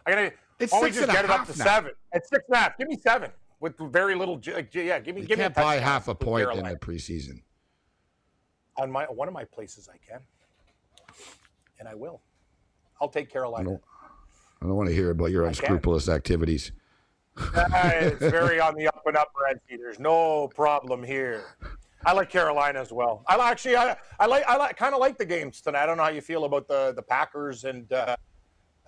I 0.05 0.11
gotta 0.11 0.33
It's 0.59 0.73
six 0.73 0.97
just 0.97 1.03
and 1.03 1.11
a 1.11 1.15
get 1.15 1.25
it 1.25 1.31
up 1.31 1.47
to 1.47 1.57
now. 1.57 1.65
seven. 1.65 1.93
It's 2.13 2.29
six 2.29 2.43
and 2.49 2.57
a 2.57 2.59
half. 2.59 2.77
Give 2.79 2.89
me 2.89 2.99
seven 2.99 3.31
with 3.61 3.75
very 3.93 4.17
little. 4.17 4.41
Yeah, 4.45 4.99
give 4.99 5.15
me. 5.15 5.21
You 5.23 5.27
give 5.29 5.39
can't 5.39 5.55
buy 5.55 5.77
half 5.77 6.09
a 6.09 6.17
point 6.17 6.51
in 6.51 6.65
the 6.65 6.75
preseason. 6.77 7.43
on 8.77 8.91
my 8.91 9.05
one 9.05 9.29
of 9.29 9.35
my 9.35 9.45
places. 9.45 9.89
I 9.89 9.97
can, 10.07 10.21
and 11.79 11.89
I 11.89 11.95
will. 11.95 12.21
I'll 13.01 13.09
take 13.09 13.31
Carolina. 13.31 13.65
don't- 13.65 13.83
I 14.63 14.67
don't 14.67 14.77
want 14.77 14.89
to 14.89 14.95
hear 14.95 15.11
about 15.11 15.31
your 15.31 15.45
I 15.45 15.49
unscrupulous 15.49 16.09
activities. 16.09 16.73
It's 17.37 18.19
very 18.21 18.61
on 18.61 18.75
the 18.77 18.89
up 18.89 19.03
and 19.05 19.17
up, 19.17 19.31
Renzi. 19.35 19.77
There's 19.79 19.99
no 19.99 20.49
problem 20.49 21.03
here. 21.03 21.45
I 22.07 22.13
like 22.13 22.31
Carolina 22.31 22.81
as 22.81 22.93
well. 22.93 23.25
I 23.27 23.37
actually, 23.51 23.77
I, 23.77 23.97
I 24.19 24.27
like, 24.27 24.45
I 24.47 24.57
like, 24.57 24.77
kind 24.77 24.95
of 24.95 25.01
like 25.01 25.19
the 25.19 25.25
games 25.27 25.61
tonight. 25.61 25.83
I 25.83 25.87
don't 25.87 25.97
know 25.99 26.05
how 26.05 26.11
you 26.11 26.21
feel 26.21 26.45
about 26.45 26.67
the 26.69 26.93
the 26.95 27.03
Packers 27.03 27.65
and 27.65 27.93
uh, 27.93 28.17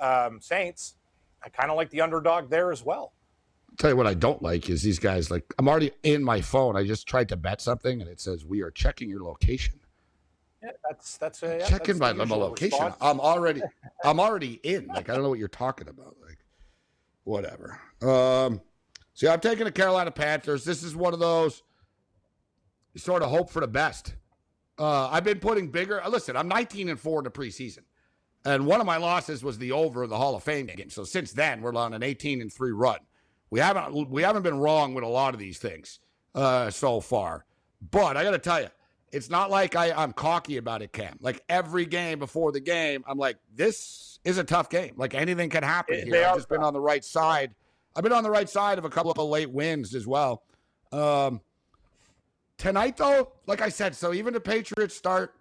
um, 0.00 0.40
Saints. 0.40 0.94
I 1.42 1.48
kind 1.50 1.70
of 1.70 1.76
like 1.76 1.90
the 1.90 2.00
underdog 2.00 2.48
there 2.48 2.72
as 2.72 2.82
well. 2.84 3.12
Tell 3.78 3.90
you 3.90 3.96
what 3.96 4.06
I 4.06 4.14
don't 4.14 4.40
like 4.40 4.70
is 4.70 4.82
these 4.82 4.98
guys 4.98 5.30
like 5.30 5.52
I'm 5.58 5.68
already 5.68 5.90
in 6.02 6.22
my 6.24 6.40
phone. 6.40 6.76
I 6.76 6.84
just 6.84 7.06
tried 7.06 7.28
to 7.30 7.36
bet 7.36 7.60
something 7.60 8.00
and 8.00 8.08
it 8.08 8.20
says 8.20 8.46
we 8.46 8.62
are 8.62 8.70
checking 8.70 9.10
your 9.10 9.22
location. 9.22 9.74
Yeah, 10.62 10.70
that's 10.88 11.18
that's 11.18 11.42
a 11.42 11.58
yeah, 11.58 11.66
checking 11.66 11.98
that's 11.98 12.16
my, 12.16 12.24
the 12.24 12.26
my 12.26 12.36
location. 12.36 12.78
response. 12.78 12.96
I'm 13.00 13.20
already 13.20 13.62
I'm 14.04 14.18
already 14.18 14.60
in. 14.62 14.86
Like 14.86 15.08
I 15.08 15.14
don't 15.14 15.22
know 15.22 15.28
what 15.28 15.38
you're 15.38 15.48
talking 15.48 15.88
about. 15.88 16.16
Like 16.26 16.38
whatever. 17.24 17.80
Um 18.02 18.60
see 19.14 19.28
I'm 19.28 19.40
taking 19.40 19.64
the 19.64 19.72
Carolina 19.72 20.10
Panthers. 20.10 20.64
This 20.64 20.82
is 20.82 20.96
one 20.96 21.12
of 21.12 21.20
those 21.20 21.62
you 22.94 23.00
sort 23.00 23.22
of 23.22 23.30
hope 23.30 23.50
for 23.50 23.60
the 23.60 23.68
best. 23.68 24.14
Uh 24.78 25.08
I've 25.08 25.24
been 25.24 25.40
putting 25.40 25.70
bigger 25.70 26.02
listen, 26.08 26.36
I'm 26.36 26.48
19 26.48 26.88
and 26.88 26.98
4 26.98 27.20
in 27.20 27.24
the 27.24 27.30
preseason. 27.30 27.80
And 28.44 28.64
one 28.64 28.80
of 28.80 28.86
my 28.86 28.96
losses 28.96 29.42
was 29.42 29.58
the 29.58 29.72
over 29.72 30.04
in 30.04 30.10
the 30.10 30.16
Hall 30.16 30.36
of 30.36 30.42
Fame 30.42 30.66
game. 30.66 30.88
So 30.88 31.04
since 31.04 31.32
then 31.32 31.60
we're 31.60 31.74
on 31.74 31.92
an 31.94 32.02
18 32.02 32.40
and 32.40 32.52
3 32.52 32.72
run. 32.72 33.00
We 33.50 33.60
haven't 33.60 34.10
we 34.10 34.22
haven't 34.22 34.42
been 34.42 34.58
wrong 34.58 34.94
with 34.94 35.04
a 35.04 35.08
lot 35.08 35.34
of 35.34 35.40
these 35.40 35.58
things 35.58 36.00
uh 36.34 36.70
so 36.70 37.00
far. 37.00 37.44
But 37.90 38.16
I 38.16 38.24
got 38.24 38.30
to 38.30 38.38
tell 38.38 38.60
you, 38.60 38.68
it's 39.16 39.30
not 39.30 39.50
like 39.50 39.74
I, 39.74 39.92
I'm 39.92 40.12
cocky 40.12 40.58
about 40.58 40.82
it, 40.82 40.92
Cam. 40.92 41.16
Like 41.22 41.42
every 41.48 41.86
game 41.86 42.18
before 42.18 42.52
the 42.52 42.60
game, 42.60 43.02
I'm 43.08 43.16
like, 43.16 43.38
this 43.54 44.18
is 44.24 44.36
a 44.36 44.44
tough 44.44 44.68
game. 44.68 44.92
Like 44.96 45.14
anything 45.14 45.48
can 45.48 45.62
happen 45.62 46.06
here. 46.06 46.26
I've 46.26 46.36
just 46.36 46.50
been 46.50 46.62
on 46.62 46.74
the 46.74 46.80
right 46.80 47.02
side. 47.02 47.54
I've 47.96 48.02
been 48.02 48.12
on 48.12 48.22
the 48.22 48.30
right 48.30 48.48
side 48.48 48.76
of 48.76 48.84
a 48.84 48.90
couple 48.90 49.10
of 49.12 49.18
late 49.18 49.50
wins 49.50 49.94
as 49.94 50.06
well. 50.06 50.42
Um, 50.92 51.40
tonight, 52.58 52.98
though, 52.98 53.32
like 53.46 53.62
I 53.62 53.70
said, 53.70 53.94
so 53.94 54.12
even 54.12 54.34
the 54.34 54.40
Patriots 54.40 54.94
start, 54.94 55.34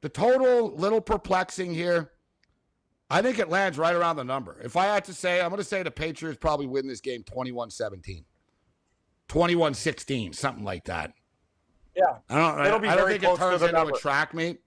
the 0.00 0.08
total 0.08 0.74
little 0.74 1.02
perplexing 1.02 1.74
here. 1.74 2.12
I 3.10 3.20
think 3.20 3.38
it 3.38 3.50
lands 3.50 3.76
right 3.76 3.94
around 3.94 4.16
the 4.16 4.24
number. 4.24 4.58
If 4.64 4.74
I 4.74 4.86
had 4.86 5.04
to 5.04 5.12
say, 5.12 5.42
I'm 5.42 5.50
going 5.50 5.58
to 5.58 5.64
say 5.64 5.82
the 5.82 5.90
Patriots 5.90 6.38
probably 6.40 6.66
win 6.66 6.88
this 6.88 7.02
game 7.02 7.24
21 7.24 7.68
17, 7.68 8.24
21 9.28 9.74
16, 9.74 10.32
something 10.32 10.64
like 10.64 10.84
that. 10.84 11.12
Yeah, 11.94 12.04
I 12.30 12.34
don't, 12.56 12.66
It'll 12.66 12.78
be 12.78 12.88
I 12.88 12.94
don't 12.96 13.06
very 13.06 13.18
think 13.18 13.32
it 13.34 13.36
turns 13.38 13.62
into 13.62 13.72
number. 13.74 13.92
a 13.94 13.98
track 13.98 14.32
meet. 14.34 14.60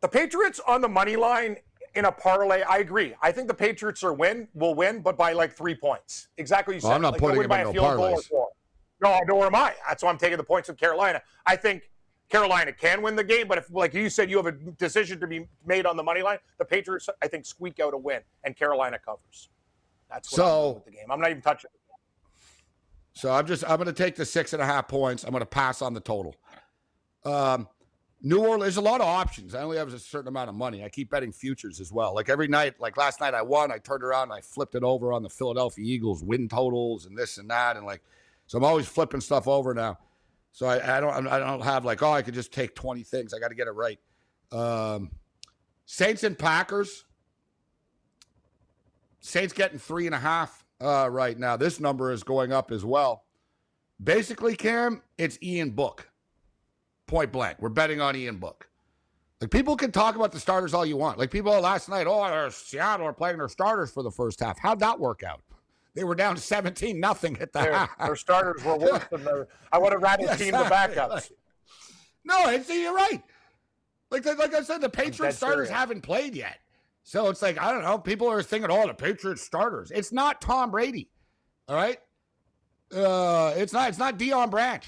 the 0.00 0.08
Patriots 0.08 0.60
on 0.66 0.80
the 0.80 0.88
money 0.88 1.16
line 1.16 1.56
in 1.94 2.04
a 2.04 2.12
parlay. 2.12 2.62
I 2.62 2.78
agree. 2.78 3.14
I 3.20 3.32
think 3.32 3.48
the 3.48 3.54
Patriots 3.54 4.02
are 4.04 4.12
win 4.12 4.48
will 4.54 4.74
win, 4.74 5.00
but 5.00 5.16
by 5.16 5.32
like 5.32 5.52
three 5.52 5.74
points. 5.74 6.28
Exactly. 6.38 6.76
What 6.76 6.82
you 6.82 6.88
Well, 6.88 6.90
said. 6.92 6.96
I'm 6.96 7.02
not 7.02 7.12
Like, 7.14 7.20
putting 7.20 7.42
them 7.42 7.52
in 7.52 7.66
a 7.68 7.72
no 7.72 7.82
parlays. 7.82 8.30
No, 9.02 9.18
nor 9.26 9.46
am 9.46 9.54
I. 9.56 9.74
That's 9.88 10.02
why 10.04 10.10
I'm 10.10 10.18
taking 10.18 10.36
the 10.36 10.44
points 10.44 10.68
with 10.68 10.78
Carolina. 10.78 11.20
I 11.44 11.56
think 11.56 11.90
Carolina 12.30 12.72
can 12.72 13.02
win 13.02 13.16
the 13.16 13.24
game, 13.24 13.48
but 13.48 13.58
if, 13.58 13.68
like 13.72 13.92
you 13.94 14.08
said, 14.08 14.30
you 14.30 14.36
have 14.36 14.46
a 14.46 14.52
decision 14.52 15.18
to 15.20 15.26
be 15.26 15.48
made 15.66 15.86
on 15.86 15.96
the 15.96 16.02
money 16.04 16.22
line, 16.22 16.38
the 16.58 16.64
Patriots, 16.64 17.08
I 17.20 17.26
think, 17.26 17.44
squeak 17.44 17.80
out 17.80 17.92
a 17.94 17.98
win, 17.98 18.20
and 18.44 18.56
Carolina 18.56 18.98
covers. 19.04 19.48
That's 20.08 20.30
what 20.38 20.46
I'm 20.46 20.74
with 20.76 20.84
the 20.84 20.90
game. 20.92 21.10
I'm 21.10 21.20
not 21.20 21.30
even 21.30 21.42
touching. 21.42 21.68
it. 21.74 21.80
So 23.14 23.30
I'm 23.30 23.46
just 23.46 23.64
I'm 23.64 23.76
going 23.76 23.86
to 23.86 23.92
take 23.92 24.16
the 24.16 24.24
six 24.24 24.52
and 24.52 24.62
a 24.62 24.66
half 24.66 24.88
points. 24.88 25.24
I'm 25.24 25.30
going 25.30 25.40
to 25.40 25.46
pass 25.46 25.82
on 25.82 25.94
the 25.94 26.00
total. 26.00 26.34
Um, 27.24 27.68
New 28.22 28.38
Orleans. 28.38 28.62
There's 28.62 28.76
a 28.76 28.80
lot 28.80 29.00
of 29.00 29.06
options. 29.06 29.54
I 29.54 29.62
only 29.62 29.76
have 29.76 29.92
a 29.92 29.98
certain 29.98 30.28
amount 30.28 30.48
of 30.48 30.54
money. 30.54 30.84
I 30.84 30.88
keep 30.88 31.10
betting 31.10 31.32
futures 31.32 31.80
as 31.80 31.92
well. 31.92 32.14
Like 32.14 32.28
every 32.28 32.46
night, 32.46 32.80
like 32.80 32.96
last 32.96 33.20
night, 33.20 33.34
I 33.34 33.42
won. 33.42 33.72
I 33.72 33.78
turned 33.78 34.04
around 34.04 34.24
and 34.24 34.34
I 34.34 34.40
flipped 34.40 34.74
it 34.74 34.84
over 34.84 35.12
on 35.12 35.22
the 35.22 35.28
Philadelphia 35.28 35.84
Eagles 35.84 36.22
win 36.22 36.48
totals 36.48 37.06
and 37.06 37.18
this 37.18 37.38
and 37.38 37.50
that, 37.50 37.76
and 37.76 37.84
like 37.84 38.00
so 38.46 38.58
I'm 38.58 38.64
always 38.64 38.86
flipping 38.86 39.20
stuff 39.20 39.48
over 39.48 39.74
now. 39.74 39.98
So 40.52 40.66
I, 40.66 40.98
I 40.98 41.00
don't 41.00 41.26
I 41.26 41.38
don't 41.38 41.62
have 41.62 41.84
like 41.84 42.02
oh 42.02 42.12
I 42.12 42.22
could 42.22 42.34
just 42.34 42.52
take 42.52 42.74
20 42.74 43.02
things. 43.02 43.34
I 43.34 43.38
got 43.38 43.48
to 43.48 43.54
get 43.54 43.66
it 43.66 43.72
right. 43.72 43.98
Um, 44.52 45.10
Saints 45.84 46.22
and 46.22 46.38
Packers. 46.38 47.04
Saints 49.20 49.52
getting 49.52 49.78
three 49.78 50.06
and 50.06 50.14
a 50.14 50.18
half 50.18 50.61
uh, 50.82 51.08
right 51.10 51.38
now. 51.38 51.56
This 51.56 51.80
number 51.80 52.10
is 52.12 52.22
going 52.22 52.52
up 52.52 52.70
as 52.70 52.84
well. 52.84 53.24
Basically, 54.02 54.56
Cam, 54.56 55.02
it's 55.16 55.38
Ian 55.42 55.70
Book. 55.70 56.08
Point 57.06 57.30
blank. 57.30 57.58
We're 57.60 57.68
betting 57.68 58.00
on 58.00 58.16
Ian 58.16 58.38
Book. 58.38 58.68
Like 59.40 59.50
people 59.50 59.76
can 59.76 59.90
talk 59.92 60.14
about 60.16 60.32
the 60.32 60.40
starters 60.40 60.72
all 60.72 60.86
you 60.86 60.96
want. 60.96 61.18
Like 61.18 61.30
people 61.30 61.52
last 61.60 61.88
night, 61.88 62.06
oh, 62.08 62.48
Seattle 62.50 63.06
are 63.06 63.12
playing 63.12 63.38
their 63.38 63.48
starters 63.48 63.90
for 63.90 64.02
the 64.02 64.10
first 64.10 64.40
half. 64.40 64.58
How'd 64.58 64.80
that 64.80 64.98
work 64.98 65.22
out? 65.22 65.40
They 65.94 66.04
were 66.04 66.14
down 66.14 66.36
17 66.36 66.98
nothing 66.98 67.36
at 67.40 67.52
the 67.52 67.58
their, 67.60 67.72
half. 67.72 67.98
Their 67.98 68.16
starters 68.16 68.64
were 68.64 68.76
worse 68.78 69.04
than 69.10 69.24
their 69.24 69.48
I 69.72 69.78
would 69.78 69.92
have 69.92 70.02
rather 70.02 70.22
Yes, 70.26 70.38
team 70.38 70.52
the 70.52 70.58
backups. 70.58 71.08
Like- 71.08 71.32
No, 72.24 72.48
it's, 72.48 72.70
you're 72.70 72.94
right. 72.94 73.22
Like 74.10 74.24
like 74.24 74.54
I 74.54 74.62
said, 74.62 74.80
the 74.80 74.88
Patriots 74.88 75.36
starters 75.38 75.68
serious. 75.68 75.70
haven't 75.70 76.02
played 76.02 76.34
yet. 76.34 76.58
So 77.04 77.28
it's 77.28 77.42
like, 77.42 77.58
I 77.60 77.72
don't 77.72 77.82
know. 77.82 77.98
People 77.98 78.28
are 78.28 78.42
thinking, 78.42 78.70
oh, 78.70 78.86
the 78.86 78.94
Patriots 78.94 79.42
starters. 79.42 79.90
It's 79.90 80.12
not 80.12 80.40
Tom 80.40 80.70
Brady. 80.70 81.10
All 81.68 81.76
right. 81.76 81.98
Uh, 82.94 83.54
it's 83.56 83.72
not 83.72 83.88
it's 83.88 83.98
not 83.98 84.18
Deion 84.18 84.50
Branch. 84.50 84.84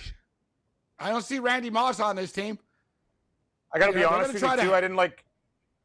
I 0.99 1.09
don't 1.11 1.23
see 1.25 1.39
Randy 1.39 1.71
Moss 1.71 2.01
on 2.01 2.17
this 2.17 2.33
team. 2.33 2.59
I 3.75 3.79
got 3.79 3.87
to 3.87 3.93
Yeah, 3.93 3.99
be 4.01 4.05
honest 4.05 4.35
with 4.35 4.43
you, 4.43 4.49
to- 4.57 4.63
too. 4.63 4.75
I 4.75 4.81
didn't 4.81 4.97
like 4.97 5.25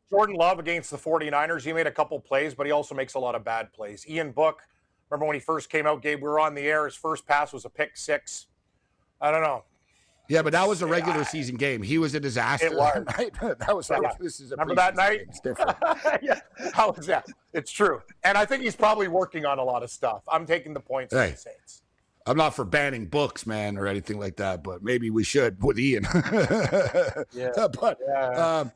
Jordan 0.10 0.36
Love 0.36 0.60
against 0.60 0.92
the 0.92 0.98
49ers. 0.98 1.64
He 1.64 1.72
made 1.74 1.88
a 1.88 1.92
couple 1.92 2.20
plays, 2.20 2.54
but 2.54 2.66
he 2.66 2.72
also 2.72 2.94
makes 2.94 3.14
a 3.16 3.20
lot 3.20 3.36
of 3.36 3.44
bad 3.44 3.72
plays. 3.74 4.06
Ian 4.08 4.32
Book, 4.32 4.62
remember 5.10 5.26
when 5.26 5.36
he 5.36 5.40
first 5.40 5.70
came 5.70 5.88
out, 5.88 6.02
Gabe, 6.02 6.20
we 6.22 6.28
were 6.28 6.40
on 6.40 6.54
the 6.56 6.62
air. 6.62 6.86
His 6.86 6.96
first 6.96 7.26
pass 7.26 7.54
was 7.54 7.66
a 7.66 7.70
pick 7.70 7.96
six. 7.98 8.48
I 9.22 9.32
don't 9.32 9.42
know. 9.42 9.64
Yeah, 10.30 10.44
but 10.44 10.54
that 10.54 10.68
was 10.68 10.82
a 10.84 10.88
regular 10.88 11.20
I- 11.22 11.24
season 11.24 11.56
game. 11.58 11.82
He 11.82 11.98
was 11.98 12.14
a 12.16 12.20
disaster. 12.20 12.68
It 12.68 12.76
was. 12.76 13.04
Right? 13.18 13.34
That 13.60 13.76
was 13.76 13.90
Yeah. 13.90 14.12
this 14.20 14.40
is 14.40 14.52
a 14.52 14.56
Remember 14.56 14.76
that 14.76 14.96
night? 14.96 15.18
game. 15.20 15.26
It's 15.30 15.40
different. 15.40 15.76
yeah. 16.22 16.40
How 16.74 16.92
is 16.94 17.08
that? 17.08 17.26
It's 17.54 17.72
true. 17.72 18.02
And 18.24 18.38
I 18.38 18.46
think 18.46 18.64
he's 18.64 18.76
probably 18.76 19.08
working 19.08 19.46
on 19.46 19.58
a 19.60 19.64
lot 19.64 19.82
of 19.84 19.90
stuff. 19.90 20.22
I'm 20.32 20.46
taking 20.46 20.74
the 20.74 20.80
points 20.80 21.14
Hey. 21.14 21.32
the 21.32 21.38
Saints. 21.38 21.82
I'm 22.28 22.38
not 22.38 22.54
for 22.56 22.64
banning 22.64 23.08
books, 23.08 23.48
man, 23.48 23.76
or 23.76 23.88
anything 23.88 24.20
like 24.20 24.36
that, 24.36 24.64
but 24.64 24.84
maybe 24.84 25.10
we 25.10 25.24
should 25.24 25.64
with 25.64 25.80
Ian. 25.80 26.06
Yeah. 27.34 27.52
But 27.80 27.98
Yeah. 28.08 28.60
um, 28.60 28.72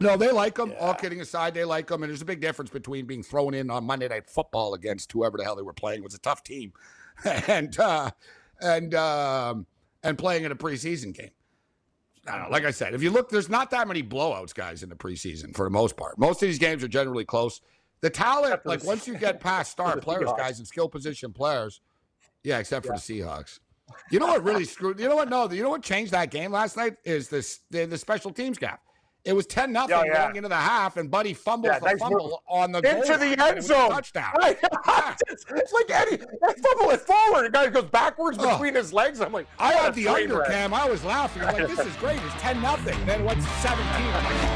no, 0.00 0.16
they 0.16 0.30
like 0.30 0.58
him. 0.58 0.74
All 0.78 0.94
kidding 0.94 1.20
aside, 1.20 1.54
they 1.54 1.64
like 1.64 1.88
him, 1.90 2.02
and 2.02 2.10
there's 2.10 2.20
a 2.22 2.26
big 2.26 2.40
difference 2.40 2.70
between 2.70 3.06
being 3.06 3.22
thrown 3.22 3.54
in 3.54 3.70
on 3.70 3.84
Monday 3.84 4.08
Night 4.08 4.28
Football 4.28 4.74
against 4.74 5.10
whoever 5.12 5.38
the 5.38 5.44
hell 5.44 5.56
they 5.56 5.62
were 5.62 5.72
playing. 5.72 6.00
It 6.00 6.04
was 6.04 6.14
a 6.14 6.18
tough 6.18 6.42
team, 6.42 6.72
and 7.24 7.78
uh, 7.78 8.10
and 8.60 8.94
um, 8.94 9.66
and 10.02 10.16
playing 10.16 10.44
in 10.44 10.52
a 10.52 10.56
preseason 10.56 11.14
game. 11.14 11.30
I 12.28 12.38
know. 12.38 12.48
Like 12.50 12.64
I 12.64 12.70
said, 12.70 12.94
if 12.94 13.02
you 13.02 13.10
look, 13.10 13.28
there's 13.28 13.48
not 13.48 13.70
that 13.70 13.86
many 13.86 14.02
blowouts, 14.02 14.54
guys, 14.54 14.82
in 14.82 14.88
the 14.88 14.96
preseason 14.96 15.54
for 15.56 15.64
the 15.64 15.70
most 15.70 15.96
part. 15.96 16.18
Most 16.18 16.42
of 16.42 16.48
these 16.48 16.58
games 16.58 16.82
are 16.82 16.88
generally 16.88 17.24
close. 17.24 17.60
The 18.00 18.10
talent, 18.10 18.66
like 18.66 18.84
once 18.84 19.06
you 19.06 19.16
get 19.16 19.40
past 19.40 19.72
star 19.72 19.96
players, 19.98 20.28
Seahawks. 20.28 20.38
guys, 20.38 20.58
and 20.58 20.66
skill 20.66 20.88
position 20.88 21.32
players, 21.32 21.80
yeah, 22.42 22.58
except 22.58 22.86
for 22.86 22.92
the 22.92 22.98
Seahawks. 22.98 23.60
You 24.10 24.18
know 24.18 24.26
what 24.26 24.42
really 24.42 24.64
screwed? 24.64 24.98
You 24.98 25.08
know 25.08 25.16
what? 25.16 25.28
No, 25.28 25.50
you 25.50 25.62
know 25.62 25.70
what 25.70 25.82
changed 25.82 26.12
that 26.12 26.30
game 26.30 26.50
last 26.50 26.76
night 26.76 26.96
is 27.04 27.28
this 27.28 27.60
the, 27.70 27.84
the 27.84 27.98
special 27.98 28.32
teams 28.32 28.58
gap. 28.58 28.80
It 29.26 29.34
was 29.34 29.46
10 29.46 29.72
nothing 29.72 29.96
oh, 29.96 30.04
yeah. 30.04 30.24
going 30.24 30.36
into 30.36 30.48
the 30.48 30.54
half, 30.54 30.96
and 30.96 31.10
Buddy 31.10 31.34
fumbles 31.34 31.72
yeah, 31.74 31.80
nice 31.80 31.98
fumble 31.98 32.28
move. 32.28 32.38
on 32.48 32.70
the 32.70 32.78
into 32.78 33.18
the 33.18 33.44
end 33.44 33.62
zone 33.62 33.90
touchdown. 33.90 34.32
It's 35.28 35.72
like 35.72 35.90
Eddie 35.90 36.16
that 36.16 36.58
fumble 36.60 36.90
it 36.90 37.00
forward. 37.00 37.46
The 37.46 37.50
guy 37.50 37.68
goes 37.68 37.84
backwards 37.84 38.38
oh. 38.40 38.52
between 38.52 38.74
his 38.74 38.92
legs. 38.92 39.20
I'm 39.20 39.32
like, 39.32 39.46
I 39.58 39.72
had 39.72 39.94
the 39.94 40.08
under 40.08 40.42
cam. 40.42 40.72
I 40.72 40.88
was 40.88 41.04
laughing. 41.04 41.42
I'm 41.42 41.54
like, 41.54 41.68
this 41.68 41.86
is 41.86 41.96
great. 41.96 42.20
It's 42.22 42.42
10 42.42 42.62
nothing. 42.62 43.04
Then 43.06 43.24
what's 43.24 43.46
17? 43.62 44.55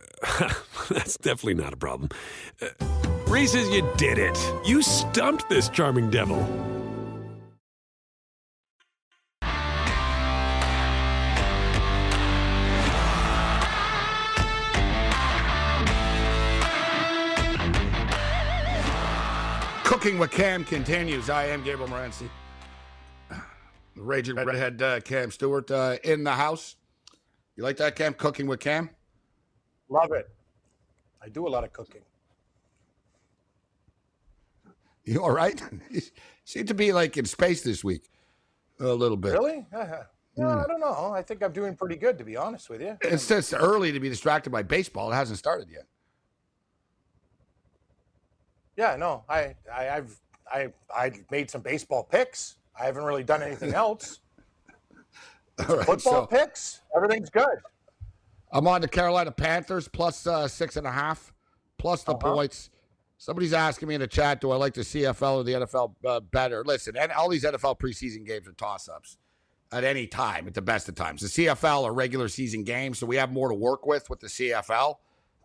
that's 0.89 1.17
definitely 1.17 1.55
not 1.55 1.73
a 1.73 1.77
problem. 1.77 2.09
Uh, 2.61 2.67
Reese's, 3.27 3.69
you 3.69 3.87
did 3.97 4.17
it. 4.17 4.37
You 4.65 4.81
stumped 4.81 5.49
this 5.49 5.69
charming 5.69 6.09
devil. 6.09 6.37
Cooking 19.83 20.17
with 20.17 20.31
Cam 20.31 20.63
continues. 20.63 21.29
I 21.29 21.45
am 21.45 21.63
Gabriel 21.63 21.87
Morency. 21.87 22.29
Raging 23.95 24.35
Redhead 24.35 24.81
uh, 24.81 24.99
Cam 25.01 25.31
Stewart 25.31 25.69
uh, 25.69 25.97
in 26.03 26.23
the 26.23 26.31
house. 26.31 26.75
You 27.55 27.63
like 27.63 27.77
that, 27.77 27.95
Cam? 27.95 28.13
Cooking 28.13 28.47
with 28.47 28.59
Cam? 28.59 28.89
Love 29.91 30.13
it. 30.13 30.29
I 31.21 31.27
do 31.27 31.45
a 31.47 31.49
lot 31.49 31.65
of 31.65 31.73
cooking. 31.73 32.01
You 35.03 35.21
all 35.21 35.31
right? 35.31 35.61
you 35.91 36.01
seem 36.45 36.65
to 36.67 36.73
be 36.73 36.93
like 36.93 37.17
in 37.17 37.25
space 37.25 37.61
this 37.61 37.83
week. 37.83 38.09
A 38.79 38.85
little 38.85 39.17
bit. 39.17 39.33
Really? 39.33 39.67
Uh-huh. 39.71 40.03
No, 40.37 40.47
I 40.47 40.65
don't 40.65 40.79
know. 40.79 41.11
I 41.13 41.21
think 41.21 41.43
I'm 41.43 41.51
doing 41.51 41.75
pretty 41.75 41.97
good, 41.97 42.17
to 42.17 42.23
be 42.23 42.37
honest 42.37 42.69
with 42.69 42.81
you. 42.81 42.97
It's 43.01 43.27
just 43.27 43.53
early 43.53 43.91
to 43.91 43.99
be 43.99 44.07
distracted 44.07 44.49
by 44.49 44.63
baseball. 44.63 45.11
It 45.11 45.15
hasn't 45.15 45.37
started 45.37 45.67
yet. 45.69 45.85
Yeah, 48.77 48.95
no, 48.95 49.25
I, 49.27 49.55
I, 49.71 49.89
I've, 49.89 50.19
I, 50.51 50.67
I 50.95 51.11
made 51.29 51.51
some 51.51 51.61
baseball 51.61 52.05
picks. 52.09 52.55
I 52.79 52.85
haven't 52.85 53.03
really 53.03 53.25
done 53.25 53.43
anything 53.43 53.73
else. 53.75 54.19
All 55.59 55.75
right. 55.75 55.85
Football 55.85 56.13
So 56.13 56.25
picks, 56.27 56.81
everything's 56.95 57.29
good. 57.29 57.59
I'm 58.51 58.67
on 58.67 58.81
the 58.81 58.87
Carolina 58.87 59.31
Panthers 59.31 59.87
plus 59.87 60.27
uh, 60.27 60.47
six 60.47 60.75
and 60.75 60.85
a 60.85 60.91
half, 60.91 61.33
plus 61.77 62.03
the 62.03 62.13
Uh-huh. 62.13 62.33
points. 62.35 62.69
Somebody's 63.17 63.53
asking 63.53 63.87
me 63.87 63.95
in 63.95 64.01
the 64.01 64.07
chat, 64.07 64.41
do 64.41 64.49
I 64.51 64.55
like 64.55 64.73
the 64.73 64.81
CFL 64.81 65.37
or 65.37 65.43
the 65.43 65.53
NFL 65.53 65.93
uh, 66.05 66.19
better? 66.19 66.63
Listen, 66.65 66.97
and 66.97 67.11
all 67.11 67.29
these 67.29 67.43
NFL 67.43 67.79
preseason 67.79 68.25
games 68.25 68.47
are 68.47 68.53
toss 68.53 68.89
ups 68.89 69.17
at 69.71 69.83
any 69.83 70.07
time, 70.07 70.47
at 70.47 70.55
the 70.55 70.61
best 70.61 70.89
of 70.89 70.95
times. 70.95 71.21
The 71.21 71.45
CFL 71.45 71.83
are 71.85 71.93
regular 71.93 72.27
season 72.27 72.63
games, 72.63 72.97
so 72.99 73.05
we 73.05 73.17
have 73.17 73.31
more 73.31 73.47
to 73.49 73.55
work 73.55 73.85
with 73.85 74.09
with 74.09 74.19
the 74.21 74.27
CFL 74.27 74.95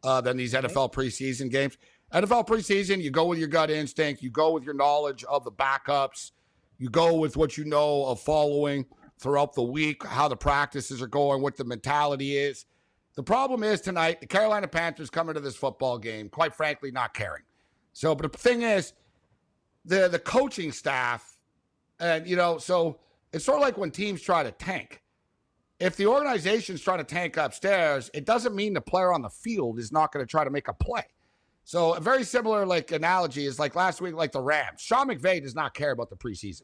uh, 0.02 0.20
than 0.22 0.38
these 0.38 0.54
NFL 0.54 0.92
preseason 0.92 1.50
games. 1.50 1.76
NFL 2.14 2.46
preseason, 2.46 3.02
you 3.02 3.11
go 3.11 3.26
with 3.26 3.38
your 3.38 3.48
gut 3.48 3.70
instinct, 3.70 4.22
you 4.22 4.30
go 4.30 4.52
with 4.52 4.64
your 4.64 4.74
knowledge 4.74 5.22
of 5.24 5.44
the 5.44 5.52
backups, 5.52 6.30
you 6.78 6.88
go 6.88 7.14
with 7.14 7.36
what 7.36 7.59
you 7.59 7.64
know 7.66 8.07
of 8.07 8.20
following 8.20 8.86
throughout 9.18 9.54
the 9.54 9.62
week, 9.62 10.02
how 10.04 10.28
the 10.28 10.36
practices 10.36 11.02
are 11.02 11.07
going, 11.07 11.42
what 11.42 11.57
the 11.57 11.64
mentality 11.64 12.38
is. 12.38 12.64
The 13.16 13.22
problem 13.22 13.62
is 13.62 13.80
tonight, 13.80 14.20
the 14.20 14.26
Carolina 14.26 14.68
Panthers 14.68 15.10
come 15.10 15.28
into 15.28 15.40
this 15.40 15.56
football 15.56 15.98
game, 15.98 16.28
quite 16.28 16.54
frankly, 16.54 16.90
not 16.90 17.14
caring. 17.14 17.42
So, 17.92 18.14
but 18.14 18.30
the 18.30 18.38
thing 18.38 18.62
is, 18.62 18.92
the 19.86 20.08
the 20.08 20.18
coaching 20.18 20.70
staff, 20.70 21.38
and 21.98 22.26
you 22.26 22.36
know, 22.36 22.58
so 22.58 23.00
it's 23.32 23.44
sort 23.44 23.56
of 23.56 23.62
like 23.62 23.78
when 23.78 23.90
teams 23.90 24.20
try 24.20 24.42
to 24.42 24.52
tank. 24.52 25.02
If 25.80 25.96
the 25.96 26.06
organization's 26.06 26.80
trying 26.80 26.98
to 26.98 27.04
tank 27.04 27.36
upstairs, 27.36 28.10
it 28.14 28.24
doesn't 28.24 28.54
mean 28.54 28.74
the 28.74 28.80
player 28.80 29.12
on 29.12 29.22
the 29.22 29.30
field 29.30 29.78
is 29.78 29.92
not 29.92 30.12
going 30.12 30.24
to 30.24 30.30
try 30.30 30.44
to 30.44 30.50
make 30.50 30.68
a 30.68 30.72
play. 30.74 31.04
So 31.64 31.94
a 31.94 32.00
very 32.00 32.22
similar 32.22 32.64
like 32.64 32.92
analogy 32.92 33.44
is 33.46 33.58
like 33.58 33.74
last 33.74 34.00
week, 34.00 34.14
like 34.14 34.32
the 34.32 34.40
Rams. 34.40 34.80
Sean 34.80 35.08
McVay 35.08 35.42
does 35.42 35.54
not 35.54 35.74
care 35.74 35.90
about 35.90 36.10
the 36.10 36.16
preseason. 36.16 36.62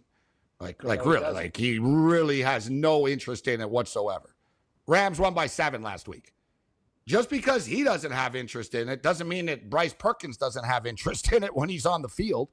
Like, 0.61 0.85
like 0.85 1.05
really, 1.05 1.33
like 1.33 1.57
he 1.57 1.79
really 1.79 2.41
has 2.41 2.71
no 2.71 3.09
interest 3.09 3.49
in 3.49 3.61
it 3.61 3.69
whatsoever. 3.69 4.37
Rams 4.87 5.19
won 5.19 5.35
by 5.35 5.47
seven 5.47 5.83
last 5.83 6.09
week. 6.09 6.33
Just 7.07 7.31
because 7.31 7.67
he 7.67 7.83
doesn't 7.83 8.13
have 8.13 8.37
interest 8.37 8.75
in 8.75 8.89
it 8.89 9.03
doesn't 9.03 9.29
mean 9.29 9.47
that 9.47 9.69
Bryce 9.69 9.93
Perkins 9.93 10.37
doesn't 10.37 10.65
have 10.65 10.87
interest 10.87 11.33
in 11.33 11.43
it 11.43 11.55
when 11.55 11.69
he's 11.69 11.87
on 11.87 12.03
the 12.03 12.09
field, 12.09 12.49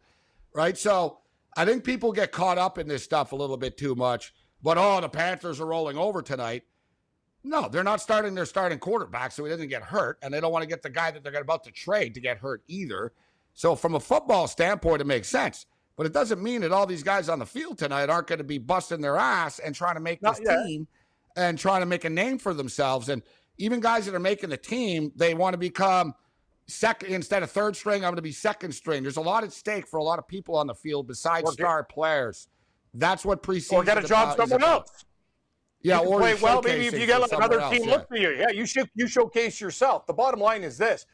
right? 0.53 0.77
So 0.77 1.19
I 1.55 1.65
think 1.65 1.83
people 1.83 2.11
get 2.11 2.31
caught 2.31 2.57
up 2.57 2.77
in 2.77 2.87
this 2.87 3.03
stuff 3.03 3.31
a 3.31 3.35
little 3.35 3.57
bit 3.57 3.77
too 3.77 3.95
much. 3.95 4.33
But 4.61 4.77
oh, 4.77 4.99
the 5.01 5.09
Panthers 5.09 5.61
are 5.61 5.65
rolling 5.65 5.97
over 5.97 6.21
tonight. 6.21 6.63
No, 7.43 7.69
they're 7.69 7.83
not 7.83 8.01
starting 8.01 8.35
their 8.35 8.45
starting 8.45 8.79
quarterback, 8.79 9.31
so 9.31 9.45
he 9.45 9.49
doesn't 9.49 9.69
get 9.69 9.81
hurt, 9.81 10.17
and 10.21 10.33
they 10.33 10.41
don't 10.41 10.51
want 10.51 10.63
to 10.63 10.67
get 10.67 10.81
the 10.81 10.89
guy 10.89 11.09
that 11.11 11.23
they're 11.23 11.39
about 11.39 11.63
to 11.63 11.71
trade 11.71 12.13
to 12.15 12.19
get 12.19 12.37
hurt 12.37 12.63
either. 12.67 13.13
So, 13.53 13.75
from 13.75 13.95
a 13.95 13.99
football 13.99 14.47
standpoint, 14.47 15.01
it 15.01 15.07
makes 15.07 15.29
sense, 15.29 15.65
but 15.95 16.05
it 16.05 16.11
doesn't 16.11 16.43
mean 16.43 16.61
that 16.61 16.73
all 16.73 16.85
these 16.85 17.03
guys 17.03 17.29
on 17.29 17.39
the 17.39 17.45
field 17.45 17.77
tonight 17.77 18.09
aren't 18.09 18.27
going 18.27 18.39
to 18.39 18.43
be 18.43 18.57
busting 18.57 18.99
their 18.99 19.15
ass 19.15 19.59
and 19.59 19.73
trying 19.73 19.95
to 19.95 20.01
make 20.01 20.19
this 20.19 20.39
team 20.39 20.85
and 21.37 21.57
trying 21.57 21.79
to 21.81 21.85
make 21.85 22.03
a 22.03 22.09
name 22.09 22.37
for 22.37 22.53
themselves. 22.53 23.07
And 23.07 23.23
even 23.59 23.79
guys 23.79 24.05
that 24.05 24.15
are 24.15 24.19
making 24.19 24.49
the 24.49 24.57
team, 24.57 25.11
they 25.15 25.33
want 25.35 25.53
to 25.53 25.57
become 25.57 26.15
second 26.67 27.13
instead 27.13 27.43
of 27.43 27.51
third 27.51 27.75
string. 27.75 28.03
I'm 28.03 28.09
going 28.11 28.15
to 28.15 28.21
be 28.21 28.31
second 28.31 28.71
string. 28.71 29.03
There's 29.03 29.17
a 29.17 29.21
lot 29.21 29.43
at 29.43 29.51
stake 29.53 29.87
for 29.87 29.97
a 29.97 30.03
lot 30.03 30.17
of 30.17 30.27
people 30.27 30.55
on 30.55 30.65
the 30.65 30.73
field 30.75 31.07
besides 31.07 31.43
Or 31.43 31.51
get- 31.51 31.59
star 31.59 31.83
players. 31.83 32.47
That's 32.93 33.23
what 33.23 33.43
preseason 33.43 33.73
Or 33.73 33.83
get 33.83 34.03
a 34.03 34.07
job 34.07 34.35
somewhere 34.35 34.67
else. 34.67 35.05
Yeah, 35.81 36.01
you 36.01 36.07
or 36.07 36.19
play 36.19 36.33
well. 36.35 36.61
Maybe 36.61 36.87
if 36.87 36.99
you 36.99 37.05
get 37.05 37.21
like 37.21 37.31
another 37.31 37.59
somewhere 37.59 37.79
team 37.79 37.87
else, 37.89 37.99
look 37.99 38.07
for 38.09 38.17
you, 38.17 38.31
yeah, 38.31 38.49
you 38.49 38.65
should 38.65 38.89
you 38.95 39.07
showcase 39.07 39.61
yourself. 39.61 40.05
The 40.07 40.13
bottom 40.13 40.39
line 40.39 40.63
is 40.63 40.77
this: 40.77 41.05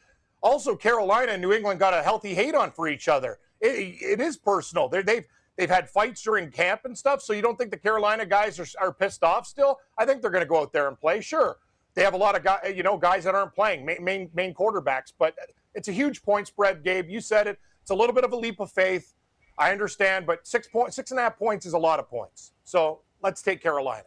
also 0.42 0.74
Carolina 0.74 1.32
and 1.32 1.42
New 1.42 1.52
England 1.52 1.78
got 1.78 1.94
a 1.94 2.02
healthy 2.02 2.34
hate 2.34 2.54
on 2.54 2.72
for 2.72 2.88
each 2.88 3.06
other. 3.08 3.38
It, 3.60 3.96
it 4.02 4.20
is 4.20 4.36
personal. 4.36 4.88
They're, 4.88 5.04
they've 5.04 5.24
they've 5.56 5.70
had 5.70 5.88
fights 5.88 6.22
during 6.22 6.50
camp 6.50 6.80
and 6.84 6.96
stuff. 6.98 7.22
So 7.22 7.32
you 7.32 7.42
don't 7.42 7.56
think 7.56 7.70
the 7.70 7.76
Carolina 7.76 8.26
guys 8.26 8.58
are, 8.58 8.66
are 8.80 8.92
pissed 8.92 9.22
off 9.22 9.46
still? 9.46 9.78
I 9.98 10.04
think 10.04 10.20
they're 10.20 10.30
going 10.32 10.44
to 10.44 10.48
go 10.48 10.60
out 10.60 10.72
there 10.72 10.88
and 10.88 10.98
play. 10.98 11.20
Sure, 11.20 11.58
they 11.96 12.02
have 12.02 12.14
a 12.14 12.18
lot 12.18 12.36
of 12.36 12.44
guys, 12.44 12.74
you 12.76 12.82
know, 12.82 12.96
guys 12.96 13.24
that 13.24 13.34
aren't 13.34 13.54
playing 13.54 13.84
main 13.84 14.30
main, 14.34 14.54
quarterbacks, 14.54 15.12
but 15.18 15.34
it's 15.74 15.88
a 15.88 15.92
huge 15.92 16.22
point 16.22 16.46
spread. 16.46 16.84
Gabe, 16.84 17.08
you 17.08 17.20
said 17.20 17.46
it. 17.48 17.58
It's 17.80 17.90
a 17.90 17.94
little 17.94 18.14
bit 18.14 18.22
of 18.22 18.32
a 18.32 18.36
leap 18.36 18.60
of 18.60 18.70
faith. 18.70 19.14
I 19.58 19.72
understand, 19.72 20.26
but 20.26 20.46
six 20.46 20.68
point 20.68 20.92
six 20.92 21.10
and 21.10 21.18
a 21.18 21.22
half 21.22 21.38
points 21.38 21.64
is 21.64 21.72
a 21.72 21.78
lot 21.78 21.98
of 21.98 22.08
points. 22.08 22.52
So 22.64 23.00
let's 23.22 23.42
take 23.42 23.62
Carolina. 23.62 24.04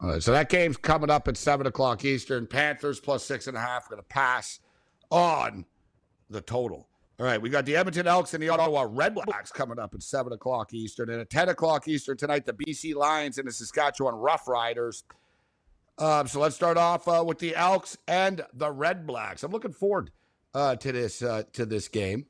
All 0.00 0.10
right, 0.10 0.22
so 0.22 0.32
that 0.32 0.50
game's 0.50 0.76
coming 0.76 1.08
up 1.08 1.28
at 1.28 1.36
seven 1.36 1.68
o'clock 1.68 2.04
Eastern. 2.04 2.46
Panthers 2.46 2.98
plus 3.00 3.24
six 3.24 3.46
and 3.46 3.56
a 3.56 3.60
half 3.60 3.86
are 3.86 3.90
going 3.90 4.02
to 4.02 4.08
pass 4.08 4.58
on 5.10 5.64
the 6.28 6.40
total. 6.40 6.88
All 7.18 7.24
right, 7.24 7.40
we 7.40 7.48
got 7.48 7.64
the 7.64 7.76
Edmonton 7.76 8.08
Elks 8.08 8.34
and 8.34 8.42
the 8.42 8.48
Ottawa 8.48 8.86
Redblacks 8.86 9.52
coming 9.52 9.78
up 9.78 9.94
at 9.94 10.02
seven 10.02 10.32
o'clock 10.32 10.74
Eastern, 10.74 11.10
and 11.10 11.20
at 11.20 11.30
ten 11.30 11.48
o'clock 11.48 11.86
Eastern 11.86 12.16
tonight, 12.16 12.44
the 12.44 12.52
BC 12.52 12.96
Lions 12.96 13.38
and 13.38 13.46
the 13.46 13.52
Saskatchewan 13.52 14.14
Roughriders. 14.14 15.04
Um, 15.98 16.26
so 16.28 16.40
let's 16.40 16.54
start 16.54 16.76
off 16.76 17.08
uh, 17.08 17.24
with 17.26 17.38
the 17.38 17.56
Elks 17.56 17.96
and 18.06 18.44
the 18.52 18.70
Red 18.70 19.06
Blacks. 19.06 19.42
I'm 19.42 19.52
looking 19.52 19.72
forward 19.72 20.10
uh, 20.54 20.76
to 20.76 20.92
this 20.92 21.22
uh, 21.22 21.44
to 21.54 21.64
this 21.64 21.88
game, 21.88 22.26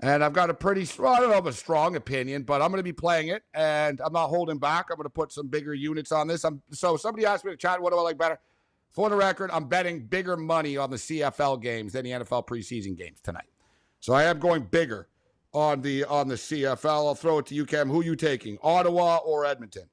and 0.00 0.24
I've 0.24 0.32
got 0.32 0.50
a 0.50 0.54
pretty 0.54 0.86
well, 0.98 1.14
I 1.14 1.20
don't 1.20 1.30
know 1.30 1.48
a 1.48 1.52
strong 1.52 1.94
opinion, 1.94 2.42
but 2.42 2.62
I'm 2.62 2.70
going 2.70 2.80
to 2.80 2.84
be 2.84 2.92
playing 2.92 3.28
it, 3.28 3.44
and 3.54 4.00
I'm 4.04 4.12
not 4.12 4.28
holding 4.28 4.58
back. 4.58 4.86
I'm 4.90 4.96
going 4.96 5.04
to 5.04 5.10
put 5.10 5.30
some 5.30 5.46
bigger 5.46 5.72
units 5.72 6.10
on 6.10 6.26
this. 6.26 6.44
I'm 6.44 6.62
so 6.72 6.96
somebody 6.96 7.26
asked 7.26 7.44
me 7.44 7.52
to 7.52 7.56
chat. 7.56 7.80
What 7.80 7.92
do 7.92 7.98
I 7.98 8.02
like 8.02 8.18
better? 8.18 8.40
For 8.90 9.10
the 9.10 9.16
record, 9.16 9.50
I'm 9.52 9.68
betting 9.68 10.06
bigger 10.06 10.36
money 10.36 10.76
on 10.76 10.90
the 10.90 10.96
CFL 10.96 11.60
games 11.60 11.92
than 11.92 12.04
the 12.04 12.12
NFL 12.12 12.46
preseason 12.46 12.96
games 12.96 13.20
tonight. 13.20 13.50
So 14.00 14.14
I 14.14 14.24
am 14.24 14.38
going 14.38 14.62
bigger 14.62 15.08
on 15.52 15.80
the 15.80 16.04
on 16.04 16.28
the 16.28 16.34
CFL. 16.34 17.06
I'll 17.06 17.14
throw 17.14 17.38
it 17.38 17.46
to 17.46 17.54
you, 17.54 17.66
Cam. 17.66 17.88
Who 17.88 18.00
are 18.00 18.04
you 18.04 18.16
taking, 18.16 18.58
Ottawa 18.62 19.18
or 19.18 19.44
Edmonton? 19.44 19.88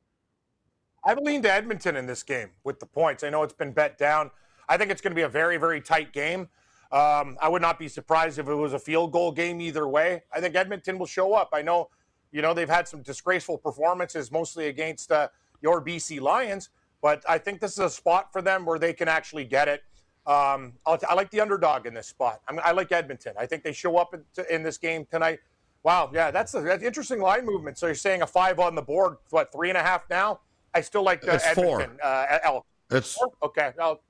I've 1.05 1.17
leaned 1.17 1.43
to 1.43 1.51
Edmonton 1.51 1.95
in 1.95 2.05
this 2.05 2.23
game 2.23 2.51
with 2.63 2.79
the 2.79 2.85
points. 2.85 3.23
I 3.23 3.29
know 3.29 3.43
it's 3.43 3.53
been 3.53 3.73
bet 3.73 3.97
down. 3.97 4.31
I 4.69 4.77
think 4.77 4.89
it's 4.89 5.01
going 5.01 5.11
to 5.11 5.15
be 5.15 5.23
a 5.23 5.29
very, 5.29 5.57
very 5.57 5.81
tight 5.81 6.13
game. 6.13 6.47
Um, 6.91 7.37
I 7.41 7.49
would 7.49 7.61
not 7.61 7.79
be 7.79 7.87
surprised 7.87 8.39
if 8.39 8.47
it 8.47 8.53
was 8.53 8.73
a 8.73 8.79
field 8.79 9.11
goal 9.11 9.31
game 9.31 9.59
either 9.59 9.87
way. 9.87 10.23
I 10.31 10.39
think 10.39 10.55
Edmonton 10.55 10.97
will 10.97 11.07
show 11.07 11.33
up. 11.33 11.49
I 11.51 11.61
know, 11.61 11.89
you 12.31 12.41
know, 12.41 12.53
they've 12.53 12.69
had 12.69 12.87
some 12.87 13.01
disgraceful 13.01 13.57
performances, 13.57 14.31
mostly 14.31 14.67
against 14.67 15.11
uh, 15.11 15.27
your 15.61 15.83
BC 15.83 16.21
Lions, 16.21 16.69
but 17.01 17.23
I 17.27 17.37
think 17.37 17.59
this 17.59 17.73
is 17.73 17.79
a 17.79 17.89
spot 17.89 18.31
for 18.31 18.41
them 18.41 18.65
where 18.65 18.79
they 18.79 18.93
can 18.93 19.07
actually 19.07 19.43
get 19.43 19.67
it. 19.67 19.83
Um, 20.25 20.73
I'll, 20.85 20.99
I 21.09 21.15
like 21.15 21.31
the 21.31 21.41
underdog 21.41 21.85
in 21.85 21.93
this 21.93 22.07
spot. 22.07 22.41
I'm, 22.47 22.59
I 22.63 22.71
like 22.71 22.91
Edmonton. 22.91 23.33
I 23.37 23.45
think 23.45 23.63
they 23.63 23.73
show 23.73 23.97
up 23.97 24.13
in, 24.13 24.23
in 24.49 24.63
this 24.63 24.77
game 24.77 25.05
tonight. 25.11 25.39
Wow, 25.83 26.11
yeah, 26.13 26.31
that's 26.31 26.53
a 26.53 26.61
that's 26.61 26.83
interesting 26.83 27.19
line 27.19 27.45
movement. 27.45 27.77
So 27.77 27.87
you're 27.87 27.95
saying 27.95 28.21
a 28.21 28.27
five 28.27 28.57
on 28.59 28.73
the 28.73 28.81
board, 28.81 29.17
what 29.31 29.51
three 29.51 29.67
and 29.67 29.77
a 29.77 29.83
half 29.83 30.09
now? 30.09 30.39
I 30.73 30.81
still 30.81 31.03
like 31.03 31.21
the 31.21 31.35
It's 31.35 31.47
four. 31.51 31.81
Edmonton 31.81 31.99
uh, 32.03 32.39
Elks. 32.43 32.67
It's 32.91 33.13
Four? 33.15 33.31
Okay, 33.43 33.71
I'll, 33.79 34.01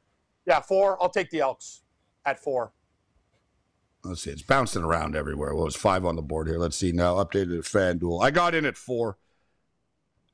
yeah, 0.46 0.60
four. 0.60 1.02
I'll 1.02 1.10
take 1.10 1.30
the 1.30 1.40
Elks 1.42 1.84
at 2.26 2.40
four. 2.40 2.74
let's 4.04 4.22
see, 4.22 4.32
it's 4.32 4.42
bouncing 4.42 4.84
around 4.84 5.16
everywhere. 5.16 5.56
Well, 5.56 5.68
it's 5.68 5.76
five 5.76 6.06
on 6.06 6.16
the 6.16 6.22
board 6.22 6.48
here. 6.48 6.58
Let's 6.58 6.76
see 6.76 6.92
now. 6.92 7.16
Updated 7.16 7.58
at 7.60 7.66
FanDuel. 7.66 8.24
I 8.24 8.32
got 8.32 8.56
in 8.56 8.66
at 8.66 8.78
four, 8.78 9.18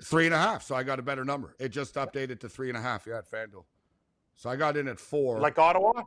three 0.03 0.25
and 0.25 0.34
a 0.34 0.39
half. 0.39 0.63
So 0.63 0.75
I 0.75 0.84
got 0.84 0.99
a 0.99 1.03
better 1.03 1.25
number. 1.25 1.55
It 1.59 1.69
just 1.69 1.95
updated 1.95 2.39
to 2.41 2.49
three 2.49 2.69
and 2.69 2.77
a 2.77 2.82
half. 2.82 3.05
Yeah, 3.07 3.19
at 3.19 3.30
FanDuel. 3.30 3.65
So 4.36 4.49
I 4.49 4.55
got 4.55 4.77
in 4.77 4.88
at 4.88 4.99
four. 4.99 5.39
Like 5.39 5.59
Ottawa? 5.59 6.03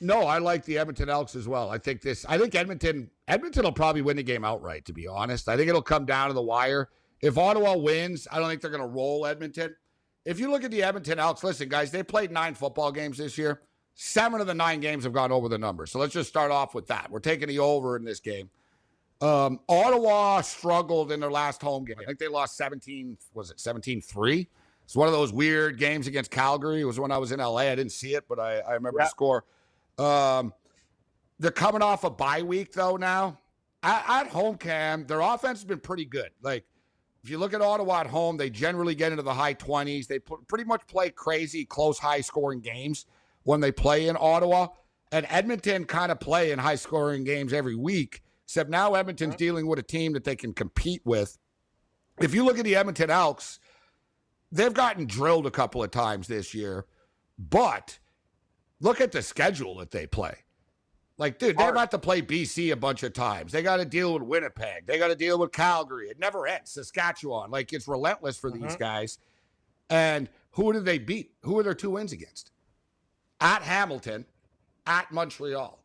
no, 0.00 0.22
I 0.22 0.38
like 0.38 0.64
the 0.64 0.78
Edmonton 0.78 1.08
Elks 1.08 1.34
as 1.34 1.48
well. 1.48 1.70
I 1.70 1.78
think 1.78 2.00
this. 2.00 2.24
I 2.28 2.38
think 2.38 2.54
Edmonton. 2.54 3.10
Edmonton 3.28 3.64
will 3.64 3.72
probably 3.72 4.02
win 4.02 4.16
the 4.16 4.22
game 4.22 4.44
outright. 4.44 4.84
To 4.86 4.92
be 4.92 5.06
honest, 5.06 5.48
I 5.48 5.56
think 5.56 5.68
it'll 5.68 5.82
come 5.82 6.06
down 6.06 6.28
to 6.28 6.34
the 6.34 6.42
wire. 6.42 6.88
If 7.20 7.38
Ottawa 7.38 7.76
wins, 7.76 8.28
I 8.30 8.38
don't 8.38 8.48
think 8.48 8.60
they're 8.60 8.70
going 8.70 8.82
to 8.82 8.88
roll 8.88 9.26
Edmonton. 9.26 9.74
If 10.24 10.38
you 10.40 10.50
look 10.50 10.64
at 10.64 10.70
the 10.70 10.82
Edmonton 10.82 11.18
Elks, 11.18 11.44
listen, 11.44 11.68
guys, 11.68 11.90
they 11.90 12.02
played 12.02 12.30
nine 12.30 12.54
football 12.54 12.90
games 12.92 13.18
this 13.18 13.36
year. 13.38 13.60
Seven 13.94 14.40
of 14.40 14.46
the 14.46 14.54
nine 14.54 14.80
games 14.80 15.04
have 15.04 15.12
gone 15.12 15.30
over 15.32 15.48
the 15.48 15.58
number. 15.58 15.86
So 15.86 15.98
let's 15.98 16.12
just 16.12 16.28
start 16.28 16.50
off 16.50 16.74
with 16.74 16.86
that. 16.88 17.10
We're 17.10 17.20
taking 17.20 17.48
the 17.48 17.58
over 17.60 17.96
in 17.96 18.04
this 18.04 18.20
game. 18.20 18.50
Um, 19.20 19.60
Ottawa 19.68 20.40
struggled 20.40 21.12
in 21.12 21.20
their 21.20 21.30
last 21.30 21.62
home 21.62 21.84
game. 21.84 21.96
I 22.00 22.04
think 22.04 22.18
they 22.18 22.26
lost 22.28 22.56
17, 22.56 23.16
was 23.32 23.50
it 23.50 23.60
17 23.60 24.00
3? 24.00 24.48
It's 24.84 24.96
one 24.96 25.06
of 25.08 25.14
those 25.14 25.32
weird 25.32 25.78
games 25.78 26.06
against 26.06 26.30
Calgary. 26.30 26.80
It 26.80 26.84
was 26.84 26.98
when 27.00 27.10
I 27.12 27.16
was 27.18 27.32
in 27.32 27.38
LA. 27.38 27.58
I 27.58 27.74
didn't 27.74 27.92
see 27.92 28.14
it, 28.14 28.24
but 28.28 28.38
I, 28.38 28.58
I 28.58 28.72
remember 28.74 28.98
Yeah. 28.98 29.04
the 29.04 29.10
score. 29.10 29.44
Um, 29.98 30.52
they're 31.38 31.50
coming 31.52 31.80
off 31.80 32.04
a 32.04 32.10
bye 32.10 32.42
week, 32.42 32.72
though, 32.72 32.96
now. 32.96 33.38
At, 33.82 34.04
at 34.08 34.26
home, 34.28 34.56
Cam, 34.56 35.06
their 35.06 35.20
offense 35.20 35.60
has 35.60 35.64
been 35.64 35.80
pretty 35.80 36.04
good. 36.04 36.30
Like, 36.42 36.64
if 37.24 37.30
you 37.30 37.38
look 37.38 37.54
at 37.54 37.62
Ottawa 37.62 38.00
at 38.00 38.06
home, 38.06 38.36
they 38.36 38.50
generally 38.50 38.94
get 38.94 39.10
into 39.10 39.22
the 39.22 39.32
high 39.32 39.54
20s. 39.54 40.06
They 40.06 40.18
pretty 40.18 40.64
much 40.64 40.86
play 40.86 41.08
crazy, 41.08 41.64
close, 41.64 41.98
high 41.98 42.20
scoring 42.20 42.60
games 42.60 43.06
when 43.44 43.60
they 43.60 43.72
play 43.72 44.08
in 44.08 44.16
Ottawa. 44.20 44.68
And 45.10 45.26
Edmonton 45.30 45.86
kind 45.86 46.12
of 46.12 46.20
play 46.20 46.52
in 46.52 46.58
high 46.58 46.74
scoring 46.74 47.24
games 47.24 47.54
every 47.54 47.76
week, 47.76 48.22
except 48.44 48.68
now 48.68 48.92
Edmonton's 48.92 49.36
dealing 49.36 49.66
with 49.66 49.78
a 49.78 49.82
team 49.82 50.12
that 50.12 50.24
they 50.24 50.36
can 50.36 50.52
compete 50.52 51.00
with. 51.06 51.38
If 52.20 52.34
you 52.34 52.44
look 52.44 52.58
at 52.58 52.64
the 52.64 52.76
Edmonton 52.76 53.08
Elks, 53.08 53.58
they've 54.52 54.74
gotten 54.74 55.06
drilled 55.06 55.46
a 55.46 55.50
couple 55.50 55.82
of 55.82 55.90
times 55.90 56.28
this 56.28 56.52
year, 56.52 56.84
but 57.38 57.98
look 58.80 59.00
at 59.00 59.12
the 59.12 59.22
schedule 59.22 59.76
that 59.76 59.92
they 59.92 60.06
play. 60.06 60.34
Like, 61.16 61.38
dude, 61.38 61.50
they've 61.50 61.56
Hard. 61.56 61.74
got 61.74 61.90
to 61.92 61.98
play 61.98 62.22
BC 62.22 62.72
a 62.72 62.76
bunch 62.76 63.02
of 63.04 63.12
times. 63.12 63.52
They 63.52 63.62
got 63.62 63.76
to 63.76 63.84
deal 63.84 64.14
with 64.14 64.22
Winnipeg. 64.22 64.86
They 64.86 64.98
got 64.98 65.08
to 65.08 65.14
deal 65.14 65.38
with 65.38 65.52
Calgary. 65.52 66.08
It 66.08 66.18
never 66.18 66.46
ends. 66.46 66.72
Saskatchewan. 66.72 67.50
Like, 67.50 67.72
it's 67.72 67.86
relentless 67.86 68.36
for 68.36 68.50
these 68.50 68.74
guys. 68.76 69.18
And 69.88 70.28
who 70.52 70.72
did 70.72 70.84
they 70.84 70.98
beat? 70.98 71.32
Who 71.42 71.58
are 71.58 71.62
their 71.62 71.74
two 71.74 71.90
wins 71.90 72.12
against? 72.12 72.50
At 73.40 73.62
Hamilton, 73.62 74.24
at 74.86 75.12
Montreal. 75.12 75.78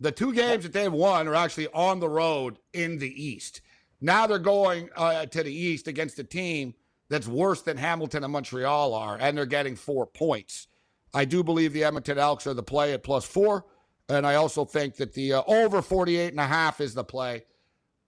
The 0.00 0.12
two 0.12 0.32
games 0.32 0.62
that 0.62 0.72
they've 0.72 0.92
won 0.92 1.26
are 1.26 1.34
actually 1.34 1.66
on 1.68 1.98
the 1.98 2.08
road 2.08 2.58
in 2.72 2.98
the 2.98 3.24
East. 3.24 3.62
Now 4.00 4.28
they're 4.28 4.38
going 4.38 4.90
uh, 4.94 5.26
to 5.26 5.42
the 5.42 5.52
East 5.52 5.88
against 5.88 6.20
a 6.20 6.24
team 6.24 6.74
that's 7.08 7.26
worse 7.26 7.62
than 7.62 7.76
Hamilton 7.76 8.22
and 8.22 8.32
Montreal 8.32 8.94
are, 8.94 9.16
and 9.20 9.36
they're 9.36 9.46
getting 9.46 9.74
four 9.74 10.06
points. 10.06 10.68
I 11.12 11.24
do 11.24 11.42
believe 11.42 11.72
the 11.72 11.84
Edmonton 11.84 12.18
Elks 12.18 12.46
are 12.46 12.54
the 12.54 12.62
play 12.62 12.92
at 12.92 13.02
plus 13.02 13.24
four. 13.24 13.64
And 14.08 14.26
I 14.26 14.36
also 14.36 14.64
think 14.64 14.96
that 14.96 15.12
the 15.12 15.34
uh, 15.34 15.42
over 15.46 15.82
48 15.82 16.30
and 16.30 16.40
a 16.40 16.46
half 16.46 16.80
is 16.80 16.94
the 16.94 17.04
play. 17.04 17.44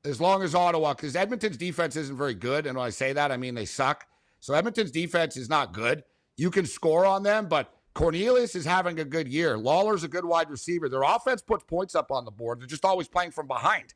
As 0.04 0.20
long 0.20 0.42
as 0.42 0.54
Ottawa, 0.54 0.94
because 0.94 1.14
Edmonton's 1.14 1.58
defense 1.58 1.94
isn't 1.94 2.16
very 2.16 2.34
good. 2.34 2.66
And 2.66 2.78
when 2.78 2.86
I 2.86 2.90
say 2.90 3.12
that, 3.12 3.30
I 3.30 3.36
mean 3.36 3.54
they 3.54 3.66
suck. 3.66 4.06
So 4.40 4.54
Edmonton's 4.54 4.90
defense 4.90 5.36
is 5.36 5.50
not 5.50 5.74
good. 5.74 6.04
You 6.36 6.50
can 6.50 6.64
score 6.64 7.04
on 7.04 7.22
them, 7.22 7.48
but 7.48 7.74
Cornelius 7.92 8.54
is 8.54 8.64
having 8.64 8.98
a 8.98 9.04
good 9.04 9.28
year. 9.28 9.58
Lawler's 9.58 10.04
a 10.04 10.08
good 10.08 10.24
wide 10.24 10.48
receiver. 10.48 10.88
Their 10.88 11.02
offense 11.02 11.42
puts 11.42 11.64
points 11.64 11.94
up 11.94 12.10
on 12.10 12.24
the 12.24 12.30
board. 12.30 12.60
They're 12.60 12.66
just 12.66 12.86
always 12.86 13.08
playing 13.08 13.32
from 13.32 13.46
behind. 13.46 13.92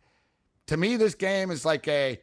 To 0.66 0.76
me, 0.76 0.96
this 0.96 1.14
game 1.14 1.50
is 1.50 1.64
like 1.64 1.88
a 1.88 2.20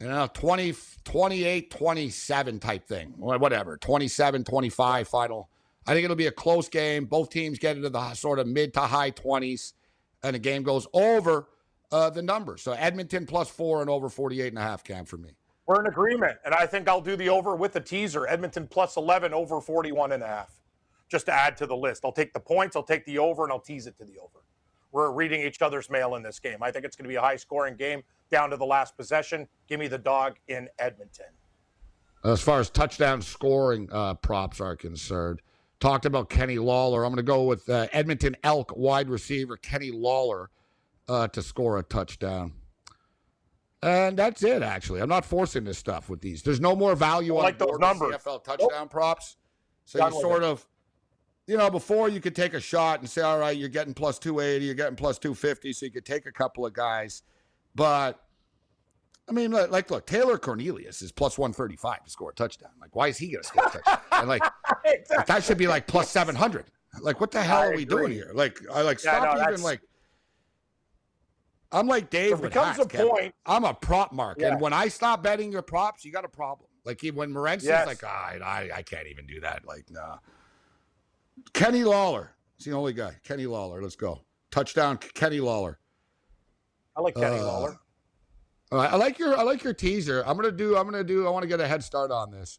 you 0.00 0.08
know 0.08 0.28
20 0.32 0.74
28 1.04 1.70
27 1.70 2.58
type 2.58 2.86
thing 2.86 3.14
whatever 3.16 3.78
27 3.78 4.44
25 4.44 5.08
final 5.08 5.48
i 5.86 5.92
think 5.92 6.04
it'll 6.04 6.16
be 6.16 6.26
a 6.26 6.32
close 6.32 6.68
game. 6.68 7.04
Both 7.04 7.30
teams 7.30 7.58
get 7.58 7.76
into 7.76 7.88
the 7.88 8.14
sort 8.14 8.38
of 8.38 8.46
mid 8.46 8.74
to 8.74 8.80
high 8.80 9.10
20s 9.10 9.72
and 10.22 10.34
the 10.34 10.38
game 10.38 10.62
goes 10.62 10.86
over 10.92 11.48
uh, 11.92 12.10
the 12.10 12.22
number 12.22 12.56
so 12.56 12.72
edmonton 12.72 13.26
plus 13.26 13.48
four 13.48 13.80
and 13.80 13.90
over 13.90 14.08
48 14.08 14.48
and 14.48 14.58
a 14.58 14.62
half 14.62 14.84
cam 14.84 15.04
for 15.04 15.16
me. 15.16 15.30
We're 15.66 15.80
in 15.80 15.86
agreement 15.86 16.38
and 16.44 16.54
i 16.54 16.66
think 16.66 16.88
i'll 16.88 17.00
do 17.00 17.16
the 17.16 17.28
over 17.28 17.56
with 17.56 17.72
the 17.72 17.80
teaser. 17.80 18.26
Edmonton 18.26 18.66
plus 18.66 18.96
11 18.96 19.32
over 19.32 19.60
41 19.60 20.12
and 20.12 20.22
a 20.22 20.26
half. 20.26 20.60
Just 21.08 21.26
to 21.26 21.32
add 21.32 21.56
to 21.58 21.66
the 21.66 21.76
list. 21.76 22.04
I'll 22.04 22.12
take 22.12 22.32
the 22.32 22.40
points 22.40 22.76
i'll 22.76 22.82
take 22.82 23.04
the 23.06 23.18
over 23.18 23.44
and 23.44 23.52
i'll 23.52 23.60
tease 23.60 23.86
it 23.86 23.96
to 23.98 24.04
the 24.04 24.18
over. 24.18 24.44
We're 24.92 25.10
reading 25.10 25.42
each 25.42 25.60
other's 25.60 25.90
mail 25.90 26.14
in 26.14 26.22
this 26.22 26.38
game. 26.38 26.62
I 26.62 26.70
think 26.70 26.84
it's 26.84 26.96
going 26.96 27.04
to 27.04 27.08
be 27.08 27.16
a 27.16 27.20
high 27.20 27.36
scoring 27.36 27.76
game 27.76 28.02
down 28.30 28.48
to 28.48 28.56
the 28.56 28.64
last 28.64 28.96
possession. 28.96 29.46
Give 29.68 29.78
me 29.78 29.88
the 29.88 29.98
dog 29.98 30.36
in 30.48 30.68
Edmonton. 30.78 31.26
As 32.24 32.40
far 32.40 32.60
as 32.60 32.70
touchdown 32.70 33.20
scoring 33.20 33.88
uh, 33.92 34.14
props 34.14 34.60
are 34.60 34.74
concerned, 34.74 35.42
talked 35.80 36.06
about 36.06 36.30
Kenny 36.30 36.58
Lawler. 36.58 37.04
I'm 37.04 37.10
going 37.10 37.16
to 37.16 37.22
go 37.22 37.44
with 37.44 37.68
uh, 37.68 37.88
Edmonton 37.92 38.36
Elk 38.42 38.76
wide 38.76 39.08
receiver 39.08 39.56
Kenny 39.56 39.90
Lawler 39.90 40.50
uh, 41.08 41.28
to 41.28 41.42
score 41.42 41.78
a 41.78 41.82
touchdown. 41.82 42.52
And 43.82 44.16
that's 44.16 44.42
it, 44.42 44.62
actually. 44.62 45.00
I'm 45.00 45.08
not 45.08 45.24
forcing 45.24 45.64
this 45.64 45.78
stuff 45.78 46.08
with 46.08 46.20
these. 46.20 46.42
There's 46.42 46.60
no 46.60 46.74
more 46.74 46.96
value 46.96 47.36
I 47.36 47.42
like 47.42 47.62
on 47.62 47.68
those 47.68 47.78
numbers. 47.78 48.16
CFL 48.16 48.42
touchdown 48.42 48.68
nope. 48.72 48.90
props. 48.90 49.36
So 49.84 49.98
Done 49.98 50.14
you 50.14 50.20
sort 50.20 50.42
of 50.42 50.66
you 51.46 51.56
know, 51.56 51.70
before 51.70 52.08
you 52.08 52.20
could 52.20 52.34
take 52.34 52.54
a 52.54 52.60
shot 52.60 53.00
and 53.00 53.08
say, 53.08 53.22
all 53.22 53.38
right, 53.38 53.56
you're 53.56 53.68
getting 53.68 53.94
plus 53.94 54.18
280, 54.18 54.64
you're 54.64 54.74
getting 54.74 54.96
plus 54.96 55.18
250, 55.18 55.72
so 55.72 55.86
you 55.86 55.92
could 55.92 56.04
take 56.04 56.26
a 56.26 56.32
couple 56.32 56.66
of 56.66 56.72
guys. 56.72 57.22
But, 57.74 58.20
I 59.28 59.32
mean, 59.32 59.50
like, 59.50 59.90
look, 59.90 60.06
Taylor 60.06 60.38
Cornelius 60.38 61.02
is 61.02 61.10
plus 61.10 61.36
135 61.36 62.04
to 62.04 62.10
score 62.10 62.30
a 62.30 62.34
touchdown. 62.34 62.70
Like, 62.80 62.94
why 62.94 63.08
is 63.08 63.18
he 63.18 63.32
going 63.32 63.42
to 63.42 63.48
score 63.48 63.66
a 63.66 63.70
touchdown? 63.70 63.98
And, 64.12 64.28
like, 64.28 64.42
exactly. 64.84 65.24
that 65.26 65.44
should 65.44 65.58
be 65.58 65.66
like 65.66 65.86
plus 65.86 66.08
700. 66.08 66.64
Like, 67.02 67.20
what 67.20 67.30
the 67.32 67.42
hell 67.42 67.58
I 67.58 67.66
are 67.66 67.76
we 67.76 67.82
agree. 67.82 67.84
doing 67.84 68.12
here? 68.12 68.30
Like, 68.32 68.58
I 68.72 68.80
like, 68.80 69.02
yeah, 69.04 69.18
stop 69.18 69.36
no, 69.36 69.42
even, 69.52 69.62
like, 69.62 69.82
I'm 71.70 71.86
like 71.86 72.08
Dave. 72.08 72.40
There 72.40 72.48
becomes 72.48 72.78
a 72.78 72.86
point. 72.86 73.34
I'm 73.44 73.64
a 73.64 73.74
prop 73.74 74.12
mark, 74.12 74.38
yeah. 74.40 74.52
and 74.52 74.60
when 74.60 74.72
I 74.72 74.88
stop 74.88 75.22
betting 75.22 75.52
your 75.52 75.60
props, 75.60 76.04
you 76.04 76.12
got 76.12 76.24
a 76.24 76.28
problem. 76.28 76.70
Like 76.84 77.02
when 77.14 77.32
Morency's 77.32 77.68
yes. 77.68 77.86
like, 77.86 78.04
oh, 78.04 78.06
I, 78.06 78.70
I 78.74 78.82
can't 78.82 79.08
even 79.08 79.26
do 79.26 79.40
that. 79.40 79.66
Like, 79.66 79.90
nah. 79.90 80.18
Kenny 81.52 81.84
Lawler. 81.84 82.30
He's 82.56 82.66
the 82.66 82.72
only 82.72 82.92
guy. 82.92 83.16
Kenny 83.24 83.46
Lawler. 83.46 83.82
Let's 83.82 83.96
go. 83.96 84.22
Touchdown, 84.50 84.96
Kenny 84.96 85.40
Lawler. 85.40 85.78
I 86.96 87.00
like 87.00 87.14
Kenny 87.14 87.38
uh, 87.38 87.46
Lawler. 87.46 87.78
I 88.72 88.96
like 88.96 89.18
your 89.18 89.36
I 89.36 89.42
like 89.42 89.62
your 89.62 89.74
teaser. 89.74 90.22
I'm 90.26 90.36
gonna 90.36 90.50
do. 90.50 90.76
I'm 90.76 90.84
gonna 90.84 91.04
do. 91.04 91.26
I 91.26 91.30
want 91.30 91.42
to 91.42 91.48
get 91.48 91.60
a 91.60 91.68
head 91.68 91.84
start 91.84 92.10
on 92.10 92.30
this. 92.30 92.58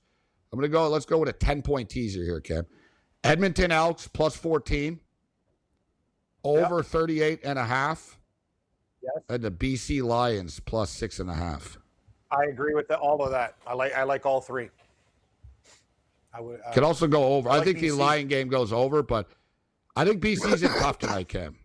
I'm 0.52 0.60
gonna 0.60 0.70
go. 0.70 0.88
Let's 0.88 1.06
go 1.06 1.18
with 1.18 1.30
a 1.30 1.34
10 1.34 1.62
point 1.62 1.90
teaser 1.90 2.24
here, 2.24 2.40
Cam. 2.40 2.66
Edmonton 3.24 3.72
Elks 3.72 4.08
plus 4.08 4.36
14. 4.36 5.00
Over 6.44 6.78
yep. 6.78 6.86
38 6.86 7.40
and 7.44 7.60
a 7.60 7.66
half. 7.66 8.20
Yes. 9.04 9.24
And 9.28 9.44
the 9.44 9.52
BC 9.52 10.02
Lions 10.02 10.60
plus 10.62 10.90
six 10.90 11.20
and 11.20 11.30
a 11.30 11.34
half. 11.34 11.78
I 12.32 12.46
agree 12.46 12.74
with 12.74 12.88
the, 12.88 12.98
all 12.98 13.22
of 13.22 13.32
that. 13.32 13.56
I 13.66 13.74
like 13.74 13.94
I 13.94 14.04
like 14.04 14.26
all 14.26 14.40
three. 14.40 14.70
I 16.34 16.40
would. 16.40 16.62
Uh, 16.66 16.72
Could 16.72 16.84
also 16.84 17.08
go 17.08 17.36
over. 17.36 17.50
I, 17.50 17.54
like 17.54 17.62
I 17.62 17.66
think 17.66 17.78
BC. 17.80 17.82
the 17.82 17.92
Lion 17.92 18.28
game 18.28 18.48
goes 18.48 18.72
over, 18.72 19.04
but 19.04 19.30
I 19.96 20.06
think 20.06 20.22
BC's 20.22 20.64
in 20.64 20.70
tough 20.70 21.00
tonight, 21.00 21.28
Cam. 21.28 21.58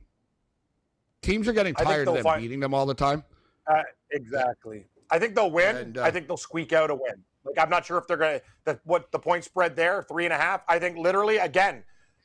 Teams 1.20 1.46
are 1.46 1.52
getting 1.52 1.74
tired 1.74 2.08
of 2.08 2.14
them 2.14 2.24
find, 2.24 2.42
beating 2.42 2.58
them 2.58 2.74
all 2.74 2.86
the 2.86 2.94
time. 2.94 3.22
Uh, 3.66 3.82
exactly. 4.10 4.84
I 5.10 5.18
think 5.18 5.34
they'll 5.34 5.50
win. 5.50 5.76
And, 5.76 5.98
uh, 5.98 6.02
I 6.02 6.10
think 6.10 6.26
they'll 6.26 6.36
squeak 6.36 6.72
out 6.72 6.90
a 6.90 6.94
win. 6.94 7.22
Like 7.44 7.58
I'm 7.58 7.70
not 7.70 7.84
sure 7.84 7.98
if 7.98 8.06
they're 8.06 8.16
gonna 8.16 8.40
the, 8.64 8.78
what 8.84 9.10
the 9.10 9.18
point 9.18 9.44
spread 9.44 9.74
there 9.76 10.02
three 10.02 10.24
and 10.24 10.32
a 10.32 10.38
half. 10.38 10.62
I 10.68 10.78
think 10.78 10.96
literally 10.96 11.38
again, 11.38 11.82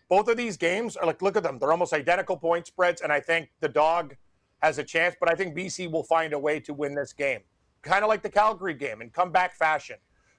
both 0.10 0.28
of 0.28 0.38
these 0.38 0.58
games 0.58 0.96
are 0.96 1.06
like 1.06 1.22
look 1.22 1.36
at 1.36 1.44
them. 1.44 1.60
They're 1.60 1.72
almost 1.72 1.94
identical 1.94 2.38
point 2.38 2.68
spreads, 2.68 3.02
and 3.02 3.12
I 3.12 3.20
think 3.20 3.50
the 3.60 3.70
dog 3.70 4.16
has 4.60 4.78
a 4.78 4.84
chance. 4.84 5.16
But 5.20 5.32
I 5.32 5.36
think 5.36 5.56
BC 5.56 5.92
will 5.92 6.04
find 6.04 6.34
a 6.34 6.40
way 6.40 6.60
to 6.62 6.74
win 6.74 6.96
this 6.96 7.14
game, 7.14 7.42
kind 7.82 8.04
of 8.04 8.10
like 8.10 8.22
the 8.22 8.30
Calgary 8.30 8.74
game 8.74 9.02
in 9.02 9.10
comeback 9.10 9.56
fashion. 9.56 9.98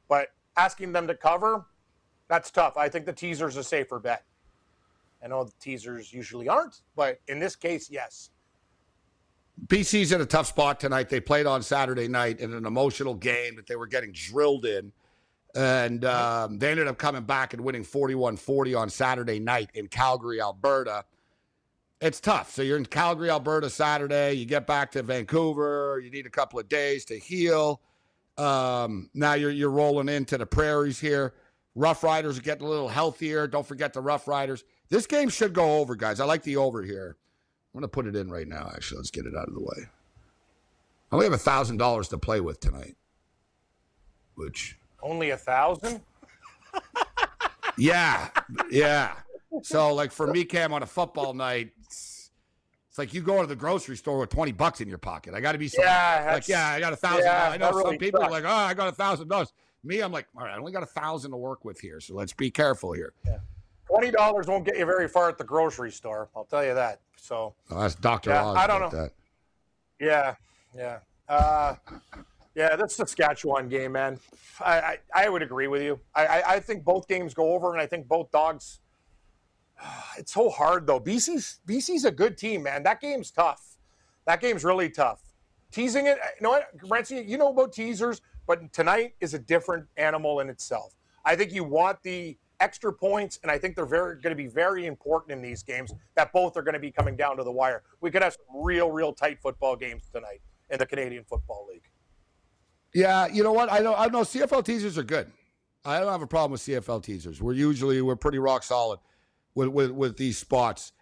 But 0.09 0.29
asking 0.57 0.93
them 0.93 1.07
to 1.09 1.15
cover, 1.15 1.67
that's 2.29 2.51
tough. 2.51 2.77
I 2.77 2.89
think 2.89 3.05
the 3.05 3.13
teaser's 3.13 3.57
a 3.57 3.65
safer 3.65 3.99
bet. 3.99 4.25
I 5.23 5.27
know 5.27 5.45
the 5.45 5.53
teasers 5.61 6.13
usually 6.13 6.49
aren't, 6.49 6.83
but 6.95 7.21
in 7.27 7.41
this 7.41 7.57
case, 7.57 7.91
yes. 7.91 8.31
BC's 9.67 10.13
in 10.13 10.21
a 10.21 10.27
tough 10.27 10.47
spot 10.47 10.81
tonight. 10.81 11.09
They 11.09 11.21
played 11.21 11.47
on 11.47 11.63
Saturday 11.63 12.09
night 12.09 12.41
in 12.41 12.55
an 12.55 12.65
emotional 12.65 13.15
game 13.15 13.57
that 13.57 13.67
they 13.67 13.77
were 13.77 13.87
getting 13.87 14.13
drilled 14.13 14.65
in. 14.65 14.93
And 15.55 16.05
um, 16.05 16.59
they 16.59 16.71
ended 16.71 16.87
up 16.87 16.99
coming 16.99 17.23
back 17.25 17.55
and 17.55 17.63
winning 17.63 17.83
41 17.83 18.37
40 18.37 18.75
on 18.75 18.91
Saturday 18.91 19.41
night 19.41 19.71
in 19.75 19.89
Calgary, 19.89 20.41
Alberta. 20.41 21.05
It's 22.01 22.21
tough. 22.21 22.53
So 22.53 22.63
you're 22.63 22.77
in 22.77 22.87
Calgary, 22.87 23.31
Alberta 23.31 23.69
Saturday. 23.69 24.35
You 24.35 24.45
get 24.45 24.67
back 24.67 24.93
to 24.93 25.03
Vancouver. 25.03 26.01
You 26.03 26.11
need 26.11 26.27
a 26.27 26.31
couple 26.31 26.61
of 26.61 26.69
days 26.69 27.05
to 27.07 27.19
heal. 27.19 27.81
Um, 28.37 29.11
now 29.15 29.35
you're, 29.35 29.51
you're 29.51 29.71
rolling 29.71 30.09
into 30.09 30.39
the 30.39 30.47
prairies 30.47 31.01
here. 31.01 31.35
Rough 31.75 32.05
Riders 32.05 32.39
are 32.39 32.43
getting 32.43 32.67
a 32.67 32.71
little 32.71 32.89
healthier. 32.89 33.47
Don't 33.49 33.67
forget 33.67 33.93
the 33.93 34.01
Rough 34.01 34.29
Riders. 34.29 34.65
This 34.91 35.07
game 35.07 35.29
should 35.29 35.53
go 35.53 35.79
over, 35.79 35.97
guys. 35.97 36.21
I 36.21 36.25
like 36.25 36.43
the 36.43 36.57
over 36.57 36.83
here. 36.83 37.17
I'm 37.79 37.83
going 37.83 37.91
to 37.91 37.95
put 37.95 38.07
it 38.09 38.17
in 38.17 38.29
right 38.29 38.49
now, 38.49 38.73
actually. 38.75 38.99
Let's 38.99 39.13
get 39.13 39.25
it 39.25 39.37
out 39.37 39.47
of 39.47 39.55
the 39.55 39.61
way. 39.61 39.87
I 41.13 41.15
only 41.15 41.27
have 41.27 41.33
a 41.33 41.37
$1,000 41.37 42.09
to 42.09 42.19
play 42.19 42.41
with 42.41 42.59
tonight, 42.59 42.97
which. 44.35 44.77
Only 45.01 45.31
a 45.31 45.37
thousand? 45.37 46.01
yeah. 47.79 48.31
Yeah. 48.69 49.15
So, 49.63 49.95
like 49.95 50.11
for 50.11 50.27
me, 50.27 50.43
Cam, 50.43 50.73
on 50.73 50.83
a 50.83 50.87
football 50.87 51.35
night, 51.35 51.71
it's, 51.85 52.33
it's 52.89 52.99
like 52.99 53.15
you 53.15 53.23
go 53.23 53.41
to 53.43 53.47
the 53.47 53.55
grocery 53.55 53.97
store 53.97 54.19
with 54.19 54.31
20 54.31 54.51
bucks 54.51 54.81
in 54.81 54.89
your 54.89 54.99
pocket. 54.99 55.35
I 55.35 55.41
got 55.41 55.53
to 55.53 55.59
be 55.59 55.69
so, 55.69 55.81
yeah, 55.81 56.33
like, 56.33 56.49
yeah, 56.49 56.67
I 56.67 56.81
got 56.81 56.93
a 56.93 56.97
thousand. 56.97 57.27
Yeah, 57.27 57.51
I 57.51 57.59
know 57.59 57.71
some 57.71 57.85
really 57.85 57.99
people 57.99 58.19
sucks. 58.19 58.29
are 58.29 58.33
like, 58.33 58.45
oh, 58.45 58.49
I 58.49 58.75
got 58.75 58.89
a 58.89 58.93
thousand 58.93 59.29
dollars. 59.29 59.53
Me, 59.85 60.01
I'm 60.01 60.11
like, 60.11 60.27
all 60.37 60.43
right, 60.43 60.53
I 60.53 60.59
only 60.59 60.73
got 60.73 60.83
a 60.83 60.87
thousand 60.87 61.31
to 61.31 61.37
work 61.37 61.65
with 61.65 61.79
here, 61.79 62.01
so 62.01 62.15
let's 62.17 62.33
be 62.33 62.51
careful 62.51 62.93
here. 62.93 63.13
Yeah. 63.25 63.39
Twenty 63.89 64.11
dollars 64.11 64.47
won't 64.47 64.65
get 64.65 64.77
you 64.77 64.85
very 64.85 65.09
far 65.09 65.29
at 65.29 65.39
the 65.39 65.45
grocery 65.45 65.91
store. 65.91 66.29
I'll 66.37 66.45
tell 66.45 66.65
you 66.65 66.75
that. 66.75 67.01
So 67.17 67.55
oh, 67.71 67.81
that's 67.81 67.95
Doctor 67.95 68.31
yeah, 68.31 68.47
I 68.47 68.67
don't 68.67 68.81
know. 68.81 68.91
That. 68.91 69.13
Yeah, 69.99 70.35
yeah, 70.77 70.99
uh, 71.29 71.75
yeah. 72.55 72.77
That's 72.77 72.95
Saskatchewan 72.95 73.69
game, 73.69 73.93
man. 73.93 74.19
I, 74.61 74.79
I, 74.79 74.99
I 75.15 75.29
would 75.29 75.43
agree 75.43 75.69
with 75.69 75.83
you. 75.83 75.99
I, 76.15 76.27
I, 76.27 76.53
I 76.55 76.61
think 76.61 76.85
both 76.85 77.09
games 77.09 77.33
go 77.33 77.55
over, 77.55 77.73
and 77.73 77.81
I 77.81 77.87
think 77.87 78.07
both 78.09 78.31
dogs. 78.31 78.81
It's 80.19 80.33
so 80.33 80.51
hard 80.51 80.87
though. 80.87 80.99
BC's 81.01 81.61
BC's 81.67 82.05
a 82.05 82.11
good 82.11 82.37
team, 82.37 82.65
man. 82.65 82.83
That 82.83 83.01
game's 83.01 83.31
tough. 83.31 83.79
That 84.27 84.41
game's 84.41 84.65
really 84.65 84.91
tough. 84.91 85.23
Teasing 85.71 86.07
it, 86.07 86.19
you 86.41 86.43
know 86.43 86.51
what, 86.51 86.77
Renzi, 86.79 87.27
you 87.27 87.39
know 87.39 87.51
about 87.51 87.73
teasers. 87.73 88.21
But 88.47 88.73
tonight 88.73 89.15
is 89.21 89.35
a 89.35 89.39
different 89.39 89.87
animal 89.97 90.41
in 90.41 90.49
itself. 90.49 90.95
I 91.25 91.37
think 91.37 91.53
you 91.53 91.63
want 91.63 92.03
the 92.03 92.37
extra 92.61 92.93
points, 92.93 93.39
and 93.43 93.51
I 93.51 93.59
think 93.59 93.77
they're 93.77 93.87
very 93.87 94.21
going 94.21 94.37
to 94.37 94.43
be 94.43 94.47
very 94.47 94.87
important 94.87 95.33
in 95.33 95.43
these 95.43 95.63
games. 95.63 95.93
That 96.17 96.33
both 96.33 96.57
are 96.57 96.63
going 96.63 96.75
to 96.75 96.81
be 96.81 96.91
coming 96.91 97.17
down 97.17 97.37
to 97.37 97.45
the 97.45 97.53
wire. 97.53 97.83
We 98.01 98.11
could 98.11 98.23
have 98.23 98.35
some 98.35 98.63
real, 98.63 98.91
real 98.91 99.13
tight 99.13 99.39
football 99.41 99.77
games 99.77 100.05
tonight 100.13 100.41
in 100.71 100.79
the 100.79 100.87
Canadian 100.87 101.25
Football 101.25 101.67
League. 101.71 101.89
Yeah, 102.95 103.27
you 103.27 103.43
know 103.43 103.53
what? 103.53 103.71
I 103.73 103.79
know. 103.81 103.95
I 103.95 104.09
know 104.09 104.23
CFL 104.23 104.65
teasers 104.65 104.99
are 104.99 105.03
good. 105.03 105.31
I 105.85 106.01
don't 106.01 106.11
have 106.11 106.23
a 106.23 106.27
problem 106.27 106.53
with 106.53 106.61
CFL 106.63 107.03
teasers. 107.03 107.41
We're 107.41 107.53
usually 107.53 108.03
we're 108.03 108.17
pretty 108.17 108.39
rock 108.39 108.63
solid 108.63 108.99
with 109.55 109.69
with, 109.69 109.91
with 109.91 110.17
these 110.17 110.39
spots. 110.39 110.93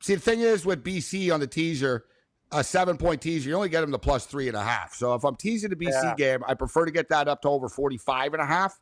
See, 0.00 0.14
the 0.14 0.20
thing 0.20 0.40
is 0.40 0.64
with 0.64 0.84
BC 0.84 1.32
on 1.32 1.40
the 1.40 1.46
teaser 1.46 2.04
a 2.52 2.64
seven 2.64 2.96
point 2.96 3.20
teaser, 3.20 3.50
you 3.50 3.56
only 3.56 3.68
get 3.68 3.82
them 3.82 3.92
to 3.92 3.98
plus 3.98 4.26
three 4.26 4.48
and 4.48 4.56
a 4.56 4.62
half. 4.62 4.94
So 4.94 5.14
if 5.14 5.24
I'm 5.24 5.36
teasing 5.36 5.70
the 5.70 5.76
BC 5.76 6.02
yeah. 6.02 6.14
game, 6.16 6.44
I 6.46 6.54
prefer 6.54 6.84
to 6.84 6.90
get 6.90 7.08
that 7.10 7.28
up 7.28 7.42
to 7.42 7.48
over 7.48 7.68
45 7.68 8.34
and 8.34 8.42
a 8.42 8.46
half. 8.46 8.80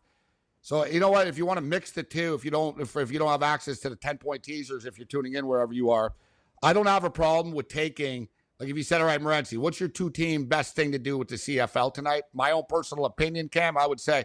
So 0.66 0.84
you 0.84 0.98
know 0.98 1.10
what? 1.10 1.28
If 1.28 1.38
you 1.38 1.46
want 1.46 1.58
to 1.58 1.64
mix 1.64 1.92
the 1.92 2.02
two, 2.02 2.34
if 2.34 2.44
you 2.44 2.50
don't, 2.50 2.80
if, 2.80 2.96
if 2.96 3.12
you 3.12 3.20
don't 3.20 3.28
have 3.28 3.44
access 3.44 3.78
to 3.78 3.88
the 3.88 3.94
10 3.94 4.18
point 4.18 4.42
teasers, 4.42 4.84
if 4.84 4.98
you're 4.98 5.06
tuning 5.06 5.34
in 5.34 5.46
wherever 5.46 5.72
you 5.72 5.90
are, 5.92 6.12
I 6.60 6.72
don't 6.72 6.86
have 6.86 7.04
a 7.04 7.10
problem 7.10 7.54
with 7.54 7.68
taking, 7.68 8.26
like 8.58 8.68
if 8.68 8.76
you 8.76 8.82
said, 8.82 9.00
all 9.00 9.06
right, 9.06 9.20
Morency, 9.20 9.58
what's 9.58 9.78
your 9.78 9.88
two 9.88 10.10
team 10.10 10.46
best 10.46 10.74
thing 10.74 10.90
to 10.90 10.98
do 10.98 11.16
with 11.18 11.28
the 11.28 11.36
CFL 11.36 11.94
tonight? 11.94 12.24
My 12.34 12.50
own 12.50 12.64
personal 12.68 13.04
opinion, 13.04 13.48
Cam, 13.48 13.78
I 13.78 13.86
would 13.86 14.00
say 14.00 14.24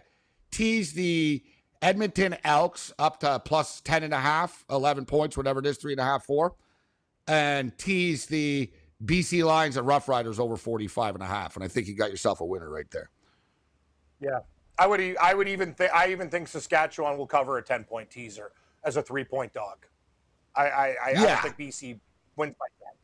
tease 0.50 0.92
the 0.94 1.44
Edmonton 1.80 2.36
Elks 2.42 2.92
up 2.98 3.20
to 3.20 3.38
plus 3.38 3.80
10 3.82 4.02
and 4.02 4.12
a 4.12 4.18
half, 4.18 4.64
11 4.68 5.04
points, 5.04 5.36
whatever 5.36 5.60
it 5.60 5.66
is, 5.66 5.76
three 5.76 5.92
and 5.92 6.00
a 6.00 6.04
half, 6.04 6.24
four, 6.24 6.56
and 7.28 7.78
tease 7.78 8.26
the 8.26 8.68
BC 9.04 9.44
Lions 9.44 9.76
and 9.76 9.86
Rough 9.86 10.08
Riders 10.08 10.40
over 10.40 10.56
45 10.56 11.14
and 11.14 11.22
a 11.22 11.26
half. 11.28 11.54
And 11.54 11.64
I 11.64 11.68
think 11.68 11.86
you 11.86 11.94
got 11.94 12.10
yourself 12.10 12.40
a 12.40 12.44
winner 12.44 12.68
right 12.68 12.90
there. 12.90 13.10
Yeah. 14.20 14.40
I 14.78 14.86
would 14.86 15.16
I 15.20 15.34
would 15.34 15.48
even 15.48 15.74
think 15.74 15.92
I 15.92 16.10
even 16.10 16.28
think 16.28 16.48
Saskatchewan 16.48 17.18
will 17.18 17.26
cover 17.26 17.58
a 17.58 17.62
10 17.62 17.84
point 17.84 18.10
teaser 18.10 18.52
as 18.84 18.96
a 18.96 19.02
three 19.02 19.24
point 19.24 19.52
dog. 19.52 19.86
I 20.56 20.62
I, 20.62 20.68
I, 20.68 21.10
yeah. 21.10 21.20
I 21.20 21.24
don't 21.24 21.42
think 21.42 21.58
BC 21.58 22.00
wins 22.36 22.54
like 22.60 22.72
that. 22.80 22.96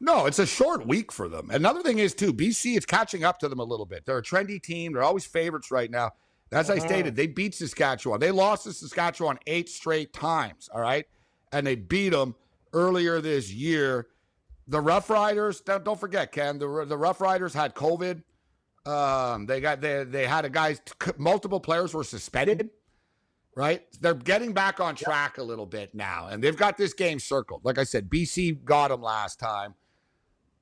No, 0.00 0.26
it's 0.26 0.38
a 0.38 0.46
short 0.46 0.86
week 0.86 1.10
for 1.10 1.28
them. 1.28 1.50
Another 1.50 1.82
thing 1.82 1.98
is 1.98 2.14
too, 2.14 2.32
BC 2.32 2.76
is 2.76 2.86
catching 2.86 3.24
up 3.24 3.38
to 3.40 3.48
them 3.48 3.58
a 3.58 3.64
little 3.64 3.86
bit. 3.86 4.06
They're 4.06 4.18
a 4.18 4.22
trendy 4.22 4.62
team. 4.62 4.92
They're 4.92 5.02
always 5.02 5.26
favorites 5.26 5.70
right 5.70 5.90
now. 5.90 6.12
As 6.50 6.70
I 6.70 6.76
mm-hmm. 6.76 6.86
stated, 6.86 7.16
they 7.16 7.26
beat 7.26 7.54
Saskatchewan. 7.54 8.20
They 8.20 8.30
lost 8.30 8.64
to 8.64 8.72
Saskatchewan 8.72 9.38
eight 9.46 9.68
straight 9.68 10.12
times. 10.12 10.68
All 10.72 10.80
right, 10.80 11.04
and 11.52 11.66
they 11.66 11.74
beat 11.74 12.10
them 12.10 12.34
earlier 12.72 13.20
this 13.20 13.52
year. 13.52 14.06
The 14.66 14.80
Rough 14.80 15.10
Riders, 15.10 15.60
don't, 15.60 15.84
don't 15.84 15.98
forget, 15.98 16.32
Ken. 16.32 16.58
The 16.58 16.86
the 16.86 16.96
Rough 16.96 17.20
Riders 17.20 17.52
had 17.52 17.74
COVID. 17.74 18.22
Um, 18.86 19.46
they 19.46 19.60
got 19.60 19.80
they 19.80 20.04
they 20.04 20.26
had 20.26 20.44
a 20.44 20.50
guys. 20.50 20.80
Multiple 21.18 21.60
players 21.60 21.94
were 21.94 22.04
suspended. 22.04 22.70
Right, 23.56 23.82
they're 24.00 24.14
getting 24.14 24.52
back 24.52 24.78
on 24.78 24.94
track 24.94 25.38
a 25.38 25.42
little 25.42 25.66
bit 25.66 25.92
now, 25.92 26.28
and 26.28 26.42
they've 26.42 26.56
got 26.56 26.76
this 26.76 26.92
game 26.92 27.18
circled. 27.18 27.64
Like 27.64 27.76
I 27.76 27.82
said, 27.82 28.08
BC 28.08 28.64
got 28.64 28.88
them 28.88 29.02
last 29.02 29.40
time. 29.40 29.74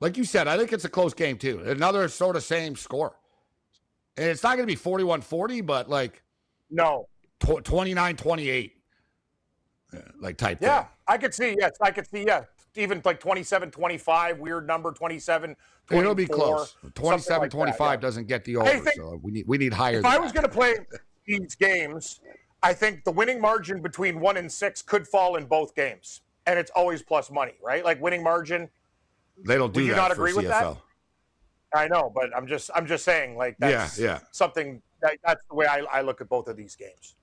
Like 0.01 0.17
you 0.17 0.25
said, 0.25 0.49
I 0.49 0.57
think 0.57 0.73
it's 0.73 0.85
a 0.87 0.89
close 0.89 1.13
game 1.15 1.37
too. 1.37 1.61
Another 1.61 2.09
sort 2.09 2.37
of 2.37 2.43
same 2.43 2.75
score. 2.75 3.17
And 4.17 4.27
it's 4.29 4.43
not 4.43 4.57
going 4.57 4.67
to 4.67 4.67
be 4.67 4.77
41 4.77 5.21
40, 5.21 5.61
but 5.61 5.91
like 5.91 6.23
no, 6.71 7.09
29 7.41 8.17
28. 8.17 8.73
Like 10.19 10.37
type 10.37 10.59
Yeah, 10.61 10.81
thing. 10.83 10.89
I 11.07 11.19
could 11.19 11.35
see. 11.35 11.57
Yes, 11.59 11.73
I 11.81 11.91
could 11.91 12.09
see. 12.09 12.25
Yeah, 12.27 12.45
even 12.79 13.01
like 13.05 13.21
27 13.21 13.71
25, 13.71 14.39
weird 14.39 14.67
number 14.67 14.93
27 14.93 15.57
24, 15.87 16.03
It'll 16.03 16.15
be 16.15 16.27
close. 16.27 16.77
27 16.95 17.43
like 17.43 17.51
25 17.51 17.79
that, 17.79 17.85
yeah. 17.85 17.97
doesn't 17.97 18.27
get 18.27 18.45
the 18.45 18.57
over. 18.57 18.91
so 18.97 19.21
we 19.23 19.33
need 19.33 19.47
we 19.47 19.59
need 19.59 19.73
higher. 19.73 19.99
If 19.99 20.05
I 20.05 20.19
was 20.19 20.33
going 20.33 20.45
to 20.45 20.49
play 20.53 20.75
these 21.27 21.55
games, 21.55 22.21
I 22.63 22.73
think 22.73 23.05
the 23.05 23.13
winning 23.13 23.41
margin 23.41 23.81
between 23.83 24.21
one 24.21 24.37
and 24.37 24.51
six 24.51 24.83
could 24.83 25.07
fall 25.07 25.37
in 25.37 25.47
both 25.47 25.75
games, 25.75 26.23
and 26.47 26.59
it's 26.59 26.71
always 26.73 27.03
plus 27.03 27.31
money, 27.31 27.55
right? 27.63 27.85
Like 27.85 28.01
winning 28.01 28.23
margin. 28.23 28.69
they 29.45 29.57
don't 29.57 29.73
do 29.73 29.81
Would 29.81 29.87
you 29.87 29.95
that 29.95 30.01
not 30.01 30.13
agree 30.13 30.33
with 30.33 30.49
that? 30.49 30.65
CFL. 30.65 30.79
I 31.75 31.89
know, 31.89 32.11
but 32.15 32.35
I'm 32.35 32.47
just 32.47 32.71
I'm 32.75 32.87
just 32.87 33.05
saying 33.05 33.37
like 33.37 33.57
that's 33.59 33.99
Yeah, 33.99 34.05
yeah. 34.05 34.19
something 34.33 34.81
that, 35.03 35.19
that's 35.25 35.43
the 35.49 35.55
way 35.55 35.67
I, 35.67 35.81
I 35.93 36.01
look 36.01 36.21
at 36.21 36.29
both 36.29 36.49
of 36.49 36.57
these 36.57 36.75
games. 36.75 37.17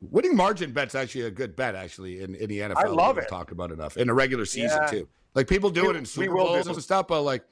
Winning 0.00 0.36
margin 0.36 0.72
bet's 0.72 0.94
actually 0.94 1.22
a 1.22 1.30
good 1.30 1.56
bet, 1.56 1.74
actually, 1.74 2.20
in, 2.20 2.34
in 2.36 2.48
the 2.48 2.58
NFL. 2.60 2.76
I 2.76 2.86
love 2.86 3.18
it. 3.18 3.28
Talk 3.28 3.50
about 3.50 3.72
enough 3.72 3.96
in 3.96 4.06
the 4.06 4.14
regular 4.14 4.44
season 4.44 4.78
Yeah. 4.82 4.86
too. 4.90 5.08
Like 5.34 5.48
people 5.48 5.70
do 5.70 5.82
We- 5.84 5.90
it 5.90 5.96
in 5.96 6.04
Super 6.06 6.34
Bowls 6.34 6.66
and 6.68 6.80
stuff, 6.82 7.08
but 7.08 7.22
like, 7.22 7.42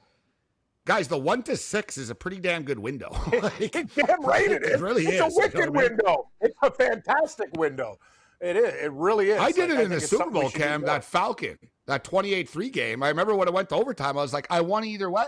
guys, 0.85 1.07
the 1.09 1.17
one 1.17 1.43
to 1.43 1.57
six 1.57 1.97
is 1.97 2.09
a 2.09 2.15
pretty 2.15 2.39
damn 2.39 2.63
good 2.63 2.79
window. 2.79 3.09
Like, 3.41 3.71
Damn 3.95 4.21
right 4.25 4.49
it 4.49 4.63
is. 4.65 4.69
It 4.71 4.79
really 4.79 5.05
it's 5.05 5.13
is, 5.13 5.19
a 5.19 5.23
you 5.23 5.29
know 5.29 5.35
wicked 5.35 5.61
I 5.61 5.65
mean? 5.65 5.73
window. 5.73 6.29
It's 6.41 6.57
a 6.61 6.71
fantastic 6.71 7.49
window. 7.57 7.99
It 8.39 8.55
is. 8.55 8.73
It 8.83 8.91
really 8.93 9.31
is. 9.31 9.39
I 9.39 9.51
did 9.51 9.69
Like, 9.69 9.79
it 9.79 9.83
in 9.85 9.89
the 9.91 9.99
Super 9.99 10.29
Bowl, 10.29 10.49
Cam. 10.49 10.81
That 10.83 11.03
Falcon, 11.03 11.57
that 11.87 12.03
28-3 12.03 12.71
game. 12.71 13.03
I 13.03 13.09
remember 13.09 13.35
when 13.35 13.47
it 13.47 13.53
went 13.53 13.67
to 13.69 13.75
overtime. 13.75 14.17
I 14.17 14.21
was 14.21 14.31
like, 14.33 14.47
I 14.49 14.61
won 14.61 14.85
either 14.85 15.09
way. 15.09 15.25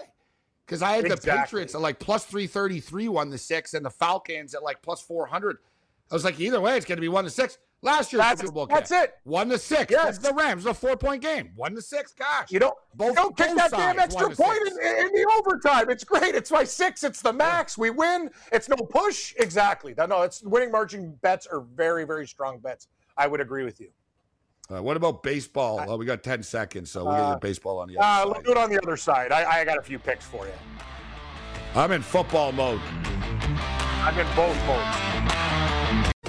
Because 0.66 0.82
I 0.84 0.92
had 0.92 1.06
the 1.10 1.18
Patriots 1.18 1.74
at 1.74 1.82
like 1.82 1.98
plus 2.00 2.24
333 2.26 3.10
won 3.10 3.30
the 3.32 3.38
six, 3.40 3.74
and 3.74 3.84
the 3.84 3.90
Falcons 3.90 4.54
at 4.54 4.62
like 4.64 4.82
plus 4.84 5.02
400. 5.02 5.58
I 6.12 6.16
was 6.16 6.24
like, 6.24 6.40
either 6.40 6.60
way, 6.60 6.76
it's 6.76 6.86
going 6.86 6.98
to 6.98 7.02
be 7.02 7.08
one 7.10 7.24
to 7.24 7.30
six. 7.30 7.58
Last 7.82 8.12
year's 8.12 8.22
That's- 8.22 8.40
Super 8.42 8.52
Bowl, 8.52 8.66
that's 8.66 8.92
it. 8.92 9.14
One 9.24 9.48
to 9.50 9.58
six. 9.58 9.90
Yes. 9.90 10.04
That's 10.04 10.18
the 10.18 10.34
Rams. 10.34 10.66
A 10.66 10.74
four-point 10.74 11.22
game. 11.22 11.52
One 11.56 11.74
to 11.76 11.82
six. 11.82 12.12
Gosh. 12.14 12.52
You 12.52 12.60
don't, 12.60 12.76
Both- 12.96 13.10
you 13.10 13.16
don't 13.16 13.38
kick 13.38 13.56
that 13.56 13.72
damn 13.72 13.98
extra 14.00 14.26
point 14.28 14.38
point 14.38 14.60
in, 14.68 15.06
in 15.06 15.14
the 15.14 15.32
overtime. 15.40 15.90
It's 15.90 16.04
great. 16.04 16.36
It's 16.36 16.52
my 16.52 16.66
six. 16.66 17.04
It's 17.06 17.22
the 17.22 17.32
max. 17.32 17.78
We 17.78 17.90
win. 17.92 18.32
It's 18.52 18.68
no 18.68 18.76
push. 18.76 19.34
Exactly. 19.38 19.94
No, 19.98 20.08
No, 20.08 20.22
it's 20.24 20.42
winning 20.44 20.72
margin 20.72 21.12
bets 21.22 21.48
are 21.48 21.62
very, 21.62 22.04
very 22.06 22.28
strong 22.28 22.60
bets. 22.60 22.88
I 23.16 23.28
would 23.28 23.40
agree 23.40 23.64
with 23.64 23.80
you. 23.80 23.90
Uh, 24.70 24.82
what 24.84 24.98
about 24.98 25.24
baseball? 25.24 25.98
We 25.98 26.06
got 26.06 26.22
10 26.22 26.44
seconds, 26.44 26.92
so 26.92 27.06
we'll 27.06 27.14
get 27.14 27.22
Uh, 27.22 27.34
the 27.36 27.40
baseball 27.40 27.80
on 27.80 27.88
the 27.88 27.98
Uh, 27.98 28.04
other 28.04 28.32
let's 28.32 28.44
do 28.44 28.52
it 28.52 28.58
on 28.58 28.70
the 28.70 28.80
other 28.84 28.98
side. 28.98 29.32
I, 29.32 29.62
I 29.62 29.66
got 29.66 29.78
a 29.78 29.82
few 29.82 29.98
picks 30.00 30.26
for 30.26 30.46
you. 30.46 30.54
I'm 31.76 31.92
in 31.94 32.02
football 32.02 32.52
mode. 32.52 32.82
I'm 34.02 34.20
in 34.20 34.28
both 34.36 34.58
modes. 34.68 35.49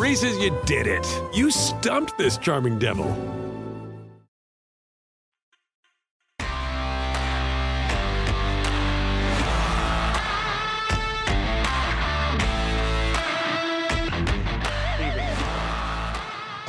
Reese's, 0.00 0.38
you 0.38 0.58
did 0.64 0.86
it. 0.86 1.06
You 1.34 1.50
stumped 1.50 2.16
this 2.16 2.38
charming 2.38 2.78
devil. 2.78 3.04
All 3.04 3.16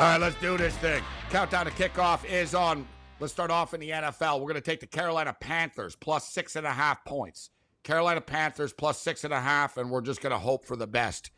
right, 0.07 0.17
let's 0.19 0.35
do 0.41 0.57
this 0.57 0.75
thing. 0.79 1.01
Countdown 1.29 1.67
to 1.67 1.71
kickoff 1.71 2.25
is 2.25 2.53
on. 2.53 2.85
Let's 3.21 3.31
start 3.31 3.49
off 3.49 3.73
in 3.73 3.79
the 3.79 3.91
NFL. 3.91 4.41
We're 4.41 4.47
going 4.47 4.55
to 4.55 4.61
take 4.61 4.81
the 4.81 4.87
Carolina 4.87 5.33
Panthers 5.39 5.95
plus 5.95 6.27
six 6.27 6.57
and 6.57 6.67
a 6.67 6.73
half 6.73 7.05
points. 7.05 7.49
Carolina 7.85 8.19
Panthers 8.19 8.73
plus 8.73 8.99
six 8.99 9.23
and 9.23 9.33
a 9.33 9.39
half, 9.39 9.77
and 9.77 9.89
we're 9.89 10.01
just 10.01 10.21
going 10.21 10.33
to 10.33 10.37
hope 10.37 10.65
for 10.65 10.75
the 10.75 10.85
best. 10.85 11.31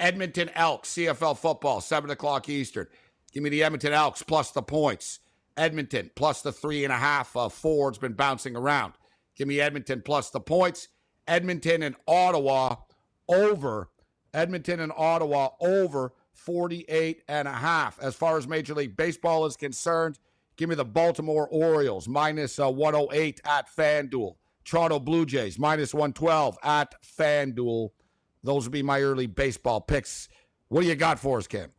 Edmonton 0.00 0.50
Elks, 0.54 0.90
CFL 0.94 1.38
football, 1.38 1.80
7 1.80 2.10
o'clock 2.10 2.48
Eastern. 2.48 2.86
Give 3.32 3.42
me 3.42 3.50
the 3.50 3.64
Edmonton 3.64 3.92
Elks 3.92 4.22
plus 4.22 4.50
the 4.50 4.62
points. 4.62 5.20
Edmonton 5.56 6.10
plus 6.14 6.42
the 6.42 6.52
three 6.52 6.84
and 6.84 6.92
a 6.92 6.96
half. 6.96 7.36
Uh, 7.36 7.48
Ford's 7.48 7.98
been 7.98 8.12
bouncing 8.12 8.56
around. 8.56 8.94
Give 9.36 9.48
me 9.48 9.60
Edmonton 9.60 10.02
plus 10.02 10.30
the 10.30 10.40
points. 10.40 10.88
Edmonton 11.26 11.82
and 11.82 11.96
Ottawa 12.06 12.76
over. 13.28 13.90
Edmonton 14.32 14.80
and 14.80 14.92
Ottawa 14.96 15.50
over 15.60 16.12
48 16.32 17.22
and 17.28 17.48
a 17.48 17.52
half. 17.52 17.98
As 18.00 18.14
far 18.14 18.36
as 18.36 18.48
Major 18.48 18.74
League 18.74 18.96
Baseball 18.96 19.46
is 19.46 19.56
concerned, 19.56 20.18
give 20.56 20.68
me 20.68 20.74
the 20.74 20.84
Baltimore 20.84 21.48
Orioles 21.48 22.08
minus 22.08 22.58
uh, 22.58 22.70
108 22.70 23.40
at 23.44 23.68
FanDuel. 23.74 24.36
Toronto 24.64 24.98
Blue 24.98 25.26
Jays 25.26 25.58
minus 25.58 25.94
112 25.94 26.58
at 26.62 26.94
FanDuel. 27.02 27.90
Those 28.44 28.64
would 28.64 28.72
be 28.72 28.82
my 28.82 29.00
early 29.00 29.26
baseball 29.26 29.80
picks. 29.80 30.28
What 30.68 30.82
do 30.82 30.86
you 30.86 30.94
got 30.94 31.18
for 31.18 31.38
us, 31.38 31.46
Cam? 31.46 31.70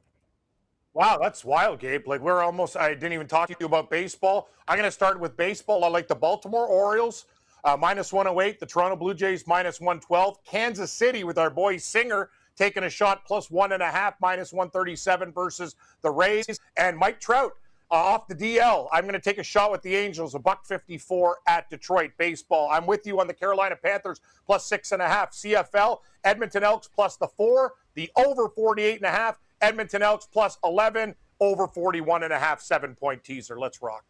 Wow, 0.93 1.17
that's 1.21 1.45
wild, 1.45 1.79
Gabe. 1.79 2.07
Like 2.07 2.21
we're 2.21 2.41
almost. 2.41 2.75
I 2.75 2.89
didn't 2.89 3.13
even 3.13 3.27
talk 3.27 3.47
to 3.49 3.55
you 3.59 3.65
about 3.65 3.89
baseball. 3.89 4.49
I'm 4.67 4.79
to 4.79 4.91
start 4.91 5.19
with 5.19 5.37
baseball. 5.37 5.83
I 5.83 5.87
like 5.89 6.07
the 6.07 6.15
Baltimore 6.15 6.65
Orioles 6.65 7.25
uh, 7.65 7.75
minus 7.75 8.13
108, 8.13 8.59
the 8.59 8.65
Toronto 8.65 8.95
Blue 8.95 9.13
Jays 9.13 9.45
minus 9.47 9.81
112, 9.81 10.43
Kansas 10.45 10.91
City 10.91 11.23
with 11.23 11.37
our 11.37 11.49
boy 11.49 11.77
Singer 11.77 12.29
taking 12.55 12.83
a 12.83 12.89
shot 12.89 13.25
plus 13.25 13.51
one 13.51 13.73
and 13.73 13.83
a 13.83 13.91
half 13.91 14.13
minus 14.21 14.53
137 14.53 15.33
versus 15.33 15.75
the 16.01 16.09
Rays, 16.09 16.59
and 16.77 16.95
Mike 16.97 17.19
Trout 17.19 17.53
off 17.91 18.27
the 18.27 18.35
DL, 18.35 18.87
I'm 18.91 19.03
going 19.03 19.13
to 19.13 19.19
take 19.19 19.37
a 19.37 19.43
shot 19.43 19.71
with 19.71 19.81
the 19.81 19.95
Angels, 19.95 20.35
a 20.35 20.39
buck 20.39 20.65
54 20.65 21.37
at 21.47 21.69
Detroit. 21.69 22.11
Baseball, 22.17 22.69
I'm 22.71 22.85
with 22.85 23.05
you 23.05 23.19
on 23.19 23.27
the 23.27 23.33
Carolina 23.33 23.75
Panthers 23.75 24.21
plus 24.45 24.65
six 24.65 24.91
and 24.91 25.01
a 25.01 25.07
half. 25.07 25.31
CFL, 25.31 25.99
Edmonton 26.23 26.63
Elks 26.63 26.87
plus 26.87 27.17
the 27.17 27.27
four, 27.27 27.73
the 27.93 28.09
over 28.15 28.49
48 28.49 28.97
and 28.97 29.05
a 29.05 29.11
half. 29.11 29.39
Edmonton 29.61 30.01
Elks 30.01 30.25
plus 30.25 30.57
11, 30.63 31.15
over 31.39 31.67
41 31.67 32.23
and 32.23 32.33
a 32.33 32.39
half, 32.39 32.61
seven 32.61 32.95
point 32.95 33.23
teaser. 33.23 33.59
Let's 33.59 33.81
rock. 33.81 34.03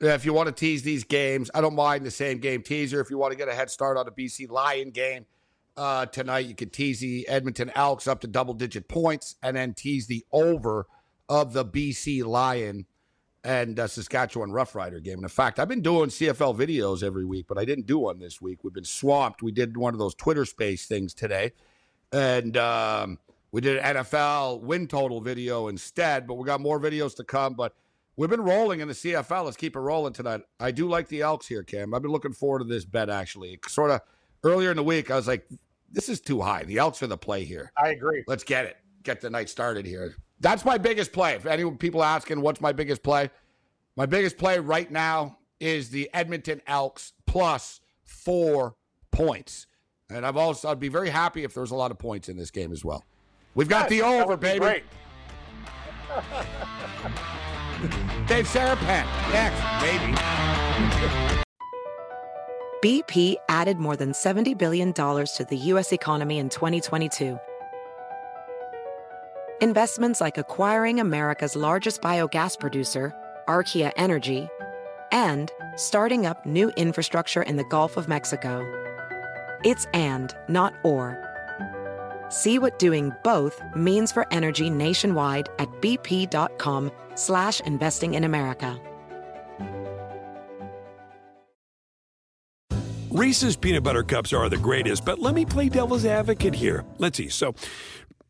Yeah, 0.00 0.14
if 0.14 0.24
you 0.24 0.32
want 0.32 0.46
to 0.46 0.52
tease 0.52 0.82
these 0.82 1.02
games, 1.02 1.50
I 1.54 1.60
don't 1.60 1.74
mind 1.74 2.06
the 2.06 2.10
same 2.10 2.38
game 2.38 2.62
teaser. 2.62 3.00
If 3.00 3.10
you 3.10 3.18
want 3.18 3.32
to 3.32 3.38
get 3.38 3.48
a 3.48 3.54
head 3.54 3.68
start 3.68 3.96
on 3.96 4.06
the 4.06 4.12
BC 4.12 4.48
Lion 4.48 4.90
game 4.90 5.26
uh, 5.76 6.06
tonight, 6.06 6.46
you 6.46 6.54
can 6.54 6.70
tease 6.70 7.00
the 7.00 7.26
Edmonton 7.28 7.72
Elks 7.74 8.06
up 8.06 8.20
to 8.20 8.28
double 8.28 8.54
digit 8.54 8.86
points 8.86 9.34
and 9.42 9.56
then 9.56 9.74
tease 9.74 10.06
the 10.06 10.24
over 10.30 10.86
of 11.28 11.52
the 11.52 11.64
BC 11.64 12.24
Lion 12.24 12.86
and 13.44 13.78
uh, 13.78 13.86
Saskatchewan 13.86 14.50
Roughrider 14.50 15.02
game. 15.02 15.14
And 15.14 15.24
in 15.24 15.28
fact, 15.28 15.58
I've 15.58 15.68
been 15.68 15.82
doing 15.82 16.10
CFL 16.10 16.56
videos 16.56 17.02
every 17.02 17.24
week, 17.24 17.46
but 17.48 17.58
I 17.58 17.64
didn't 17.64 17.86
do 17.86 17.98
one 17.98 18.18
this 18.18 18.40
week. 18.40 18.64
We've 18.64 18.74
been 18.74 18.84
swamped. 18.84 19.42
We 19.42 19.52
did 19.52 19.76
one 19.76 19.94
of 19.94 19.98
those 19.98 20.14
Twitter 20.14 20.44
space 20.44 20.86
things 20.86 21.14
today. 21.14 21.52
And 22.12 22.56
um, 22.56 23.18
we 23.52 23.60
did 23.60 23.78
an 23.78 23.96
NFL 23.96 24.62
win 24.62 24.86
total 24.86 25.20
video 25.20 25.68
instead, 25.68 26.26
but 26.26 26.34
we 26.34 26.44
got 26.46 26.60
more 26.60 26.80
videos 26.80 27.14
to 27.16 27.24
come. 27.24 27.54
But 27.54 27.74
We've 28.18 28.28
been 28.28 28.42
rolling 28.42 28.80
in 28.80 28.88
the 28.88 28.94
CFL. 28.94 29.44
Let's 29.44 29.56
keep 29.56 29.76
it 29.76 29.78
rolling 29.78 30.12
tonight. 30.12 30.40
I 30.58 30.72
do 30.72 30.88
like 30.88 31.06
the 31.06 31.22
Elks 31.22 31.46
here, 31.46 31.62
Cam. 31.62 31.94
I've 31.94 32.02
been 32.02 32.10
looking 32.10 32.32
forward 32.32 32.58
to 32.58 32.64
this 32.64 32.84
bet 32.84 33.08
actually. 33.08 33.60
Sort 33.68 33.92
of 33.92 34.00
earlier 34.42 34.72
in 34.72 34.76
the 34.76 34.82
week, 34.82 35.12
I 35.12 35.14
was 35.14 35.28
like, 35.28 35.48
this 35.92 36.08
is 36.08 36.20
too 36.20 36.40
high. 36.40 36.64
The 36.64 36.78
Elks 36.78 37.00
are 37.00 37.06
the 37.06 37.16
play 37.16 37.44
here. 37.44 37.70
I 37.80 37.90
agree. 37.90 38.24
Let's 38.26 38.42
get 38.42 38.64
it. 38.64 38.76
Get 39.04 39.20
the 39.20 39.30
night 39.30 39.48
started 39.48 39.86
here. 39.86 40.16
That's 40.40 40.64
my 40.64 40.78
biggest 40.78 41.12
play. 41.12 41.34
If 41.34 41.46
any 41.46 41.68
people 41.72 42.02
asking 42.02 42.40
what's 42.40 42.60
my 42.60 42.72
biggest 42.72 43.02
play, 43.02 43.30
my 43.96 44.06
biggest 44.06 44.38
play 44.38 44.58
right 44.58 44.90
now 44.90 45.38
is 45.60 45.90
the 45.90 46.08
Edmonton 46.14 46.62
Elks 46.66 47.12
plus 47.26 47.80
four 48.04 48.76
points. 49.10 49.66
And 50.10 50.24
I've 50.24 50.36
also 50.36 50.68
I'd 50.68 50.80
be 50.80 50.88
very 50.88 51.10
happy 51.10 51.44
if 51.44 51.54
there 51.54 51.60
was 51.60 51.72
a 51.72 51.76
lot 51.76 51.90
of 51.90 51.98
points 51.98 52.28
in 52.28 52.36
this 52.36 52.50
game 52.50 52.72
as 52.72 52.84
well. 52.84 53.04
We've 53.54 53.68
got 53.68 53.90
yes, 53.90 54.00
the 54.00 54.06
over, 54.06 54.36
baby. 54.36 54.60
Great. 54.60 54.84
Dave 58.26 58.46
Sarapan. 58.46 59.04
Next, 59.32 59.60
maybe. 59.82 60.14
BP 62.82 63.34
added 63.48 63.78
more 63.78 63.96
than 63.96 64.12
$70 64.12 64.56
billion 64.56 64.92
to 64.92 65.46
the 65.48 65.56
U.S. 65.56 65.92
economy 65.92 66.38
in 66.38 66.48
2022. 66.48 67.38
Investments 69.60 70.20
like 70.20 70.38
acquiring 70.38 71.00
America's 71.00 71.56
largest 71.56 72.00
biogas 72.00 72.56
producer, 72.56 73.12
Archaea 73.48 73.90
Energy, 73.96 74.48
and 75.10 75.50
starting 75.74 76.26
up 76.26 76.46
new 76.46 76.70
infrastructure 76.76 77.42
in 77.42 77.56
the 77.56 77.64
Gulf 77.64 77.96
of 77.96 78.06
Mexico. 78.06 78.64
It's 79.64 79.84
and, 79.92 80.32
not 80.48 80.74
or. 80.84 81.18
See 82.28 82.60
what 82.60 82.78
doing 82.78 83.10
both 83.24 83.60
means 83.74 84.12
for 84.12 84.32
energy 84.32 84.70
nationwide 84.70 85.48
at 85.58 85.68
bp.com 85.82 86.92
slash 87.16 87.58
investing 87.62 88.14
in 88.14 88.22
America. 88.22 88.80
Reese's 93.18 93.56
peanut 93.56 93.82
butter 93.82 94.04
cups 94.04 94.32
are 94.32 94.48
the 94.48 94.56
greatest, 94.56 95.04
but 95.04 95.18
let 95.18 95.34
me 95.34 95.44
play 95.44 95.68
devil's 95.68 96.04
advocate 96.04 96.54
here. 96.54 96.84
Let's 96.98 97.16
see. 97.16 97.28
So, 97.28 97.52